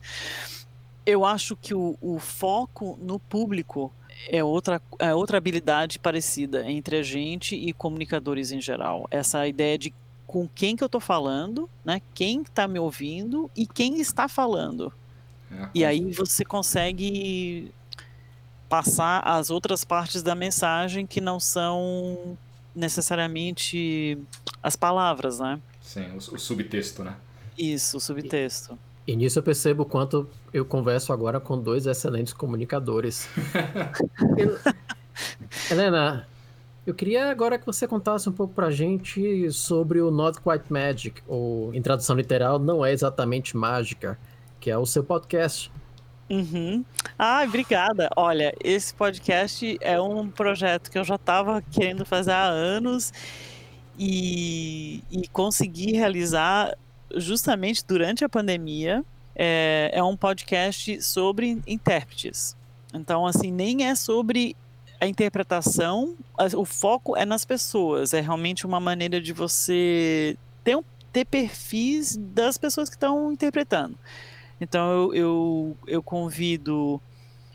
Eu 1.06 1.24
acho 1.24 1.56
que 1.56 1.74
o, 1.74 1.96
o 2.02 2.20
foco 2.20 3.00
no 3.02 3.18
público 3.18 3.90
é 4.28 4.44
outra, 4.44 4.82
é 5.00 5.16
outra 5.16 5.38
habilidade 5.38 5.98
parecida 5.98 6.70
entre 6.70 6.98
a 6.98 7.04
gente 7.04 7.56
e 7.56 7.72
comunicadores 7.72 8.52
em 8.52 8.60
geral. 8.60 9.08
Essa 9.10 9.48
ideia 9.48 9.78
de 9.78 9.94
com 10.28 10.46
quem 10.46 10.76
que 10.76 10.84
eu 10.84 10.88
estou 10.88 11.00
falando, 11.00 11.70
né? 11.86 12.02
Quem 12.14 12.42
está 12.42 12.68
me 12.68 12.80
ouvindo 12.80 13.50
e 13.56 13.66
quem 13.66 14.02
está 14.02 14.28
falando. 14.28 14.92
É, 15.52 15.70
e 15.74 15.86
aí 15.86 16.12
você 16.12 16.46
consegue 16.46 17.72
passar 18.68 19.22
as 19.22 19.50
outras 19.50 19.84
partes 19.84 20.22
da 20.22 20.36
mensagem 20.36 21.08
que 21.08 21.20
não 21.20 21.40
são 21.40 22.38
necessariamente 22.76 24.18
as 24.62 24.76
palavras, 24.76 25.40
né? 25.40 25.60
Sim, 25.82 26.12
o, 26.12 26.18
o 26.18 26.40
subtexto, 26.40 27.04
né? 27.04 27.16
Isso, 27.58 27.98
o 27.98 28.00
subtexto. 28.00 28.78
E 29.08 29.16
nisso 29.16 29.40
eu 29.40 29.44
percebo 29.44 29.84
o 29.84 29.86
quanto 29.86 30.30
eu 30.54 30.64
converso 30.64 31.12
agora 31.12 31.40
com 31.40 31.60
dois 31.60 31.88
excelentes 31.88 32.32
comunicadores. 32.32 33.28
Helena, 35.70 36.28
eu 36.86 36.94
queria 36.94 37.30
agora 37.30 37.58
que 37.58 37.66
você 37.66 37.88
contasse 37.88 38.30
um 38.30 38.32
pouco 38.32 38.54
pra 38.54 38.70
gente 38.70 39.52
sobre 39.52 40.00
o 40.00 40.12
Not 40.12 40.40
Quite 40.42 40.72
Magic, 40.72 41.22
ou 41.28 41.74
em 41.74 41.82
tradução 41.82 42.16
literal, 42.16 42.60
não 42.60 42.86
é 42.86 42.92
exatamente 42.92 43.58
mágica, 43.58 44.18
que 44.60 44.70
é 44.70 44.78
o 44.78 44.86
seu 44.86 45.04
podcast. 45.04 45.72
Uhum. 46.30 46.86
Ah, 47.18 47.44
obrigada. 47.44 48.10
Olha, 48.16 48.54
esse 48.64 48.94
podcast 48.94 49.78
é 49.82 50.00
um 50.00 50.30
projeto 50.30 50.92
que 50.92 50.98
eu 50.98 51.04
já 51.04 51.16
estava 51.16 51.62
querendo 51.62 52.06
fazer 52.06 52.32
há 52.32 52.44
anos 52.44 53.12
e, 53.98 55.04
e 55.12 55.28
consegui 55.30 55.94
realizar 55.94 56.78
justamente 57.16 57.84
durante 57.86 58.24
a 58.24 58.30
pandemia. 58.30 59.04
é, 59.42 59.90
é 59.94 60.04
um 60.04 60.18
podcast 60.18 61.02
sobre 61.02 61.62
intérpretes. 61.66 62.58
Então, 62.94 63.26
assim, 63.26 63.52
nem 63.52 63.86
é 63.88 63.96
sobre 63.96 64.54
a 65.00 65.08
interpretação, 65.08 66.18
o 66.58 66.66
foco 66.66 67.16
é 67.16 67.26
nas 67.26 67.46
pessoas. 67.46 68.14
É 68.14 68.20
realmente 68.20 68.66
uma 68.66 68.82
maneira 68.82 69.22
de 69.22 69.32
você 69.32 70.38
ter, 70.62 70.78
ter 71.14 71.24
perfis 71.24 72.18
das 72.18 72.58
pessoas 72.58 72.90
que 72.90 72.98
estão 72.98 73.32
interpretando. 73.32 73.98
Então, 74.60 74.92
eu, 74.92 75.14
eu, 75.14 75.78
eu 75.88 76.04
convido 76.04 77.02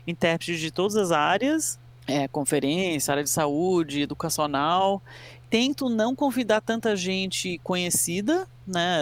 intérpretes 0.07 0.59
de 0.59 0.71
todas 0.71 0.95
as 0.95 1.11
áreas, 1.11 1.79
é, 2.07 2.27
conferência, 2.27 3.11
área 3.11 3.23
de 3.23 3.29
saúde, 3.29 4.01
educacional. 4.01 5.01
Tento 5.49 5.89
não 5.89 6.15
convidar 6.15 6.61
tanta 6.61 6.95
gente 6.95 7.59
conhecida, 7.63 8.47
né, 8.65 8.97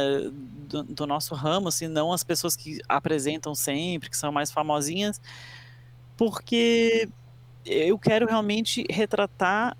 do, 0.67 0.83
do, 0.83 1.07
nosso 1.07 1.33
ramo, 1.35 1.69
assim, 1.69 1.87
não 1.87 2.11
as 2.11 2.23
pessoas 2.23 2.55
que 2.55 2.79
apresentam 2.87 3.55
sempre, 3.55 4.09
que 4.09 4.17
são 4.17 4.31
mais 4.31 4.51
famosinhas, 4.51 5.21
porque 6.17 7.09
eu 7.65 7.97
quero 7.97 8.27
realmente 8.27 8.85
retratar 8.89 9.77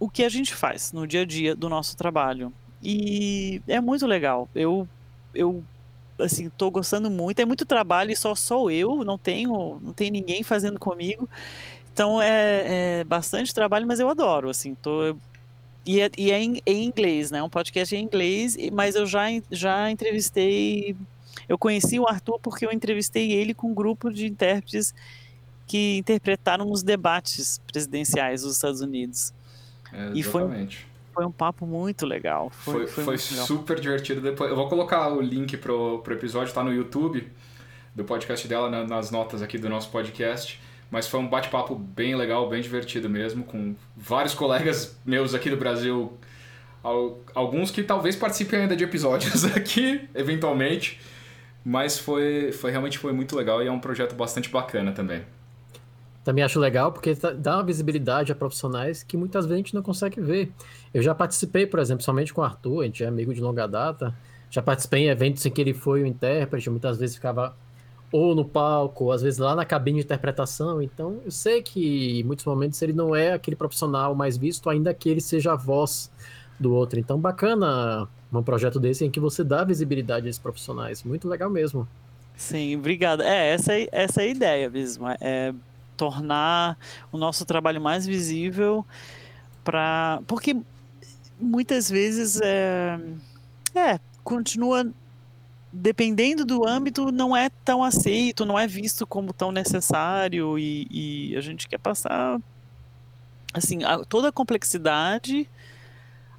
o 0.00 0.08
que 0.08 0.24
a 0.24 0.28
gente 0.28 0.54
faz 0.54 0.92
no 0.92 1.06
dia 1.06 1.22
a 1.22 1.24
dia 1.24 1.54
do 1.54 1.68
nosso 1.68 1.96
trabalho. 1.96 2.52
E 2.82 3.62
é 3.66 3.80
muito 3.80 4.06
legal. 4.06 4.48
Eu, 4.54 4.88
eu 5.34 5.64
assim, 6.18 6.50
tô 6.50 6.70
gostando 6.70 7.10
muito. 7.10 7.40
É 7.40 7.44
muito 7.44 7.64
trabalho 7.64 8.10
e 8.10 8.16
só 8.16 8.34
sou 8.34 8.70
eu, 8.70 9.04
não 9.04 9.18
tenho, 9.18 9.78
não 9.82 9.92
tem 9.92 10.10
ninguém 10.10 10.42
fazendo 10.42 10.78
comigo. 10.78 11.28
Então 11.92 12.20
é, 12.20 13.00
é 13.00 13.04
bastante 13.04 13.54
trabalho, 13.54 13.86
mas 13.86 14.00
eu 14.00 14.08
adoro, 14.08 14.50
assim, 14.50 14.74
tô 14.74 15.16
e 15.86 16.00
é, 16.00 16.10
e 16.16 16.30
é 16.30 16.42
em, 16.42 16.60
em, 16.64 16.84
inglês, 16.84 17.30
né? 17.30 17.42
Um 17.42 17.48
podcast 17.48 17.94
em 17.94 18.02
inglês, 18.02 18.56
mas 18.72 18.94
eu 18.94 19.06
já, 19.06 19.26
já 19.50 19.90
entrevistei. 19.90 20.96
Eu 21.48 21.58
conheci 21.58 22.00
o 22.00 22.08
Arthur 22.08 22.38
porque 22.40 22.64
eu 22.64 22.72
entrevistei 22.72 23.32
ele 23.32 23.52
com 23.52 23.70
um 23.70 23.74
grupo 23.74 24.10
de 24.10 24.26
intérpretes 24.26 24.94
que 25.66 25.98
interpretaram 25.98 26.70
os 26.70 26.82
debates 26.82 27.60
presidenciais 27.66 28.42
dos 28.42 28.54
Estados 28.54 28.80
Unidos. 28.80 29.32
É, 29.92 30.12
e 30.14 30.22
foi, 30.22 30.68
foi 31.14 31.24
um 31.24 31.30
papo 31.30 31.64
muito 31.64 32.04
legal. 32.04 32.50
Foi, 32.50 32.86
foi, 32.86 33.04
foi 33.04 33.18
super 33.18 33.78
divertido. 33.78 34.20
Depois, 34.20 34.50
eu 34.50 34.56
vou 34.56 34.68
colocar 34.68 35.08
o 35.12 35.20
link 35.20 35.56
pro, 35.56 36.00
pro 36.00 36.14
episódio, 36.14 36.52
tá 36.52 36.62
no 36.62 36.72
YouTube 36.72 37.30
do 37.94 38.04
podcast 38.04 38.46
dela, 38.48 38.68
na, 38.68 38.84
nas 38.84 39.10
notas 39.10 39.40
aqui 39.40 39.56
do 39.56 39.68
nosso 39.68 39.90
podcast. 39.90 40.60
Mas 40.90 41.08
foi 41.08 41.20
um 41.20 41.28
bate-papo 41.28 41.74
bem 41.74 42.14
legal, 42.14 42.48
bem 42.48 42.60
divertido 42.60 43.08
mesmo, 43.08 43.44
com 43.44 43.74
vários 43.96 44.34
colegas 44.34 44.98
meus 45.04 45.34
aqui 45.34 45.48
do 45.48 45.56
Brasil. 45.56 46.12
Alguns 47.34 47.70
que 47.70 47.82
talvez 47.82 48.14
participem 48.14 48.60
ainda 48.60 48.76
de 48.76 48.84
episódios 48.84 49.44
aqui, 49.56 50.08
eventualmente. 50.14 51.00
Mas 51.64 51.98
foi, 51.98 52.52
foi 52.52 52.70
realmente 52.70 52.98
foi 52.98 53.12
muito 53.12 53.34
legal 53.34 53.62
e 53.62 53.66
é 53.66 53.72
um 53.72 53.80
projeto 53.80 54.14
bastante 54.14 54.50
bacana 54.50 54.92
também. 54.92 55.24
Também 56.24 56.42
acho 56.42 56.58
legal 56.58 56.90
porque 56.90 57.14
dá 57.38 57.56
uma 57.56 57.62
visibilidade 57.62 58.32
a 58.32 58.34
profissionais 58.34 59.02
que 59.02 59.14
muitas 59.14 59.44
vezes 59.44 59.54
a 59.54 59.58
gente 59.58 59.74
não 59.74 59.82
consegue 59.82 60.20
ver. 60.22 60.50
Eu 60.92 61.02
já 61.02 61.14
participei, 61.14 61.66
por 61.66 61.78
exemplo, 61.78 62.02
somente 62.02 62.32
com 62.32 62.40
o 62.40 62.44
Arthur, 62.44 62.80
a 62.80 62.84
gente 62.86 63.04
é 63.04 63.06
amigo 63.06 63.34
de 63.34 63.42
longa 63.42 63.68
data. 63.68 64.14
Já 64.50 64.62
participei 64.62 65.02
em 65.02 65.08
eventos 65.08 65.44
em 65.44 65.50
que 65.50 65.60
ele 65.60 65.74
foi 65.74 66.02
o 66.02 66.06
intérprete, 66.06 66.70
muitas 66.70 66.96
vezes 66.96 67.16
ficava 67.16 67.54
ou 68.10 68.34
no 68.34 68.44
palco, 68.44 69.04
ou 69.04 69.12
às 69.12 69.22
vezes 69.22 69.38
lá 69.38 69.54
na 69.54 69.64
cabine 69.66 69.98
de 69.98 70.04
interpretação. 70.04 70.80
Então, 70.80 71.20
eu 71.24 71.30
sei 71.30 71.60
que 71.60 72.20
em 72.20 72.22
muitos 72.22 72.44
momentos 72.46 72.80
ele 72.80 72.92
não 72.92 73.14
é 73.14 73.32
aquele 73.32 73.56
profissional 73.56 74.14
mais 74.14 74.36
visto, 74.38 74.70
ainda 74.70 74.94
que 74.94 75.10
ele 75.10 75.20
seja 75.20 75.52
a 75.52 75.56
voz 75.56 76.10
do 76.58 76.72
outro. 76.72 76.98
Então, 76.98 77.18
bacana 77.18 78.08
um 78.32 78.42
projeto 78.42 78.80
desse 78.80 79.04
em 79.04 79.10
que 79.10 79.20
você 79.20 79.44
dá 79.44 79.62
visibilidade 79.62 80.26
a 80.26 80.30
esses 80.30 80.40
profissionais. 80.40 81.02
Muito 81.02 81.28
legal 81.28 81.50
mesmo. 81.50 81.86
Sim, 82.36 82.76
obrigado. 82.76 83.22
É, 83.22 83.50
essa, 83.50 83.74
é, 83.74 83.88
essa 83.92 84.22
é 84.22 84.24
a 84.24 84.28
ideia 84.28 84.70
mesmo. 84.70 85.06
É 85.20 85.52
tornar 85.96 86.78
o 87.12 87.18
nosso 87.18 87.44
trabalho 87.44 87.80
mais 87.80 88.06
visível 88.06 88.84
para 89.62 90.20
porque 90.26 90.56
muitas 91.40 91.90
vezes 91.90 92.40
é, 92.40 92.98
é 93.74 93.98
continua 94.22 94.86
dependendo 95.72 96.44
do 96.44 96.66
âmbito 96.66 97.10
não 97.10 97.36
é 97.36 97.50
tão 97.64 97.82
aceito 97.82 98.44
não 98.44 98.58
é 98.58 98.66
visto 98.66 99.06
como 99.06 99.32
tão 99.32 99.50
necessário 99.50 100.58
e, 100.58 100.86
e 100.90 101.36
a 101.36 101.40
gente 101.40 101.66
quer 101.66 101.78
passar 101.78 102.40
assim 103.52 103.82
a, 103.84 104.04
toda 104.04 104.28
a 104.28 104.32
complexidade 104.32 105.48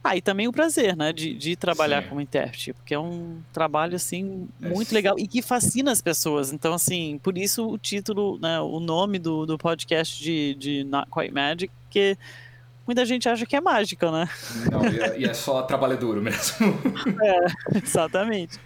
ah, 0.05 0.15
e 0.15 0.21
também 0.21 0.47
o 0.47 0.51
prazer, 0.51 0.95
né, 0.95 1.11
de, 1.11 1.33
de 1.33 1.55
trabalhar 1.55 2.03
Sim. 2.03 2.09
como 2.09 2.21
intérprete, 2.21 2.73
porque 2.73 2.93
é 2.93 2.99
um 2.99 3.41
trabalho, 3.51 3.95
assim, 3.95 4.47
muito 4.59 4.91
é. 4.91 4.93
legal 4.93 5.15
e 5.17 5.27
que 5.27 5.41
fascina 5.41 5.91
as 5.91 5.99
pessoas. 5.99 6.53
Então, 6.53 6.75
assim, 6.75 7.19
por 7.23 7.35
isso 7.35 7.67
o 7.67 7.75
título, 7.75 8.37
né, 8.39 8.59
o 8.59 8.79
nome 8.79 9.17
do, 9.17 9.47
do 9.47 9.57
podcast 9.57 10.23
de, 10.23 10.53
de 10.53 10.83
Not 10.83 11.09
Quite 11.09 11.33
Magic, 11.33 11.73
que 11.89 12.15
muita 12.85 13.03
gente 13.03 13.27
acha 13.27 13.47
que 13.47 13.55
é 13.55 13.61
mágica, 13.61 14.11
né? 14.11 14.29
Não, 14.71 14.85
e 14.85 14.99
é, 14.99 15.19
e 15.21 15.25
é 15.25 15.33
só 15.33 15.63
trabalho 15.63 15.97
duro 15.97 16.21
mesmo. 16.21 16.55
É, 17.23 17.79
exatamente. 17.83 18.59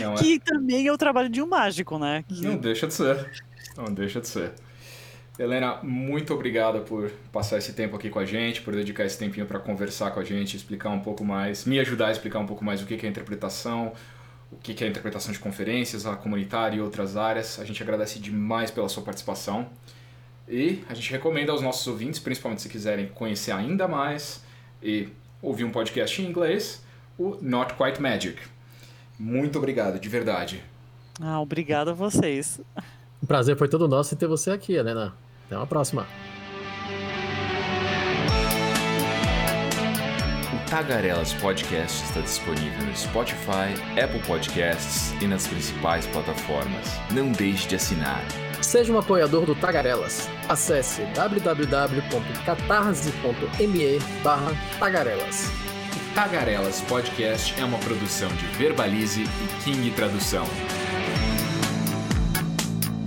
Não, 0.00 0.16
que 0.16 0.34
é... 0.34 0.38
também 0.40 0.88
é 0.88 0.92
o 0.92 0.98
trabalho 0.98 1.28
de 1.28 1.40
um 1.40 1.46
mágico, 1.46 2.00
né? 2.00 2.24
Que... 2.26 2.42
Não 2.42 2.56
deixa 2.56 2.88
de 2.88 2.94
ser. 2.94 3.30
Não 3.76 3.94
deixa 3.94 4.20
de 4.20 4.26
ser. 4.26 4.54
Helena, 5.40 5.78
muito 5.82 6.34
obrigada 6.34 6.80
por 6.80 7.10
passar 7.32 7.56
esse 7.56 7.72
tempo 7.72 7.96
aqui 7.96 8.10
com 8.10 8.18
a 8.18 8.26
gente, 8.26 8.60
por 8.60 8.74
dedicar 8.74 9.06
esse 9.06 9.18
tempinho 9.18 9.46
para 9.46 9.58
conversar 9.58 10.10
com 10.10 10.20
a 10.20 10.22
gente, 10.22 10.54
explicar 10.54 10.90
um 10.90 11.00
pouco 11.00 11.24
mais, 11.24 11.64
me 11.64 11.80
ajudar 11.80 12.08
a 12.08 12.12
explicar 12.12 12.40
um 12.40 12.46
pouco 12.46 12.62
mais 12.62 12.82
o 12.82 12.86
que 12.86 13.06
é 13.06 13.08
interpretação, 13.08 13.94
o 14.52 14.56
que 14.56 14.84
é 14.84 14.86
interpretação 14.86 15.32
de 15.32 15.38
conferências, 15.38 16.04
a 16.04 16.14
comunitária 16.14 16.76
e 16.76 16.80
outras 16.82 17.16
áreas. 17.16 17.58
A 17.58 17.64
gente 17.64 17.82
agradece 17.82 18.18
demais 18.18 18.70
pela 18.70 18.86
sua 18.90 19.02
participação. 19.02 19.70
E 20.46 20.84
a 20.90 20.92
gente 20.92 21.10
recomenda 21.10 21.52
aos 21.52 21.62
nossos 21.62 21.86
ouvintes, 21.86 22.20
principalmente 22.20 22.60
se 22.60 22.68
quiserem 22.68 23.08
conhecer 23.08 23.52
ainda 23.52 23.88
mais 23.88 24.44
e 24.82 25.08
ouvir 25.40 25.64
um 25.64 25.70
podcast 25.70 26.20
em 26.20 26.26
inglês, 26.26 26.84
o 27.18 27.38
Not 27.40 27.72
Quite 27.76 27.98
Magic. 27.98 28.38
Muito 29.18 29.56
obrigado, 29.56 29.98
de 29.98 30.08
verdade. 30.10 30.62
Ah, 31.18 31.40
obrigado 31.40 31.88
a 31.88 31.94
vocês. 31.94 32.60
O 33.22 33.26
prazer 33.26 33.56
foi 33.56 33.68
todo 33.68 33.88
nosso 33.88 34.14
em 34.14 34.18
ter 34.18 34.26
você 34.26 34.50
aqui, 34.50 34.74
Helena. 34.74 35.14
Até 35.50 35.56
uma 35.56 35.66
próxima. 35.66 36.06
O 40.54 40.70
Tagarelas 40.70 41.34
Podcast 41.34 42.04
está 42.04 42.20
disponível 42.20 42.86
no 42.86 42.96
Spotify, 42.96 43.74
Apple 44.00 44.22
Podcasts 44.24 45.12
e 45.20 45.26
nas 45.26 45.48
principais 45.48 46.06
plataformas. 46.06 46.86
Não 47.10 47.32
deixe 47.32 47.66
de 47.66 47.74
assinar. 47.74 48.22
Seja 48.62 48.92
um 48.92 48.98
apoiador 48.98 49.44
do 49.44 49.56
Tagarelas. 49.56 50.28
Acesse 50.48 51.02
www.catarse.me 51.14 53.98
tagarelas. 54.78 55.50
O 55.96 56.14
Tagarelas 56.14 56.80
Podcast 56.82 57.60
é 57.60 57.64
uma 57.64 57.78
produção 57.78 58.28
de 58.28 58.46
Verbalize 58.56 59.24
e 59.24 59.64
King 59.64 59.90
Tradução. 59.90 60.46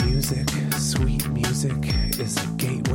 Music, 0.05 0.51
sweet 0.77 1.29
music, 1.29 2.02
is 2.19 2.37
a 2.37 2.47
gateway. 2.57 2.92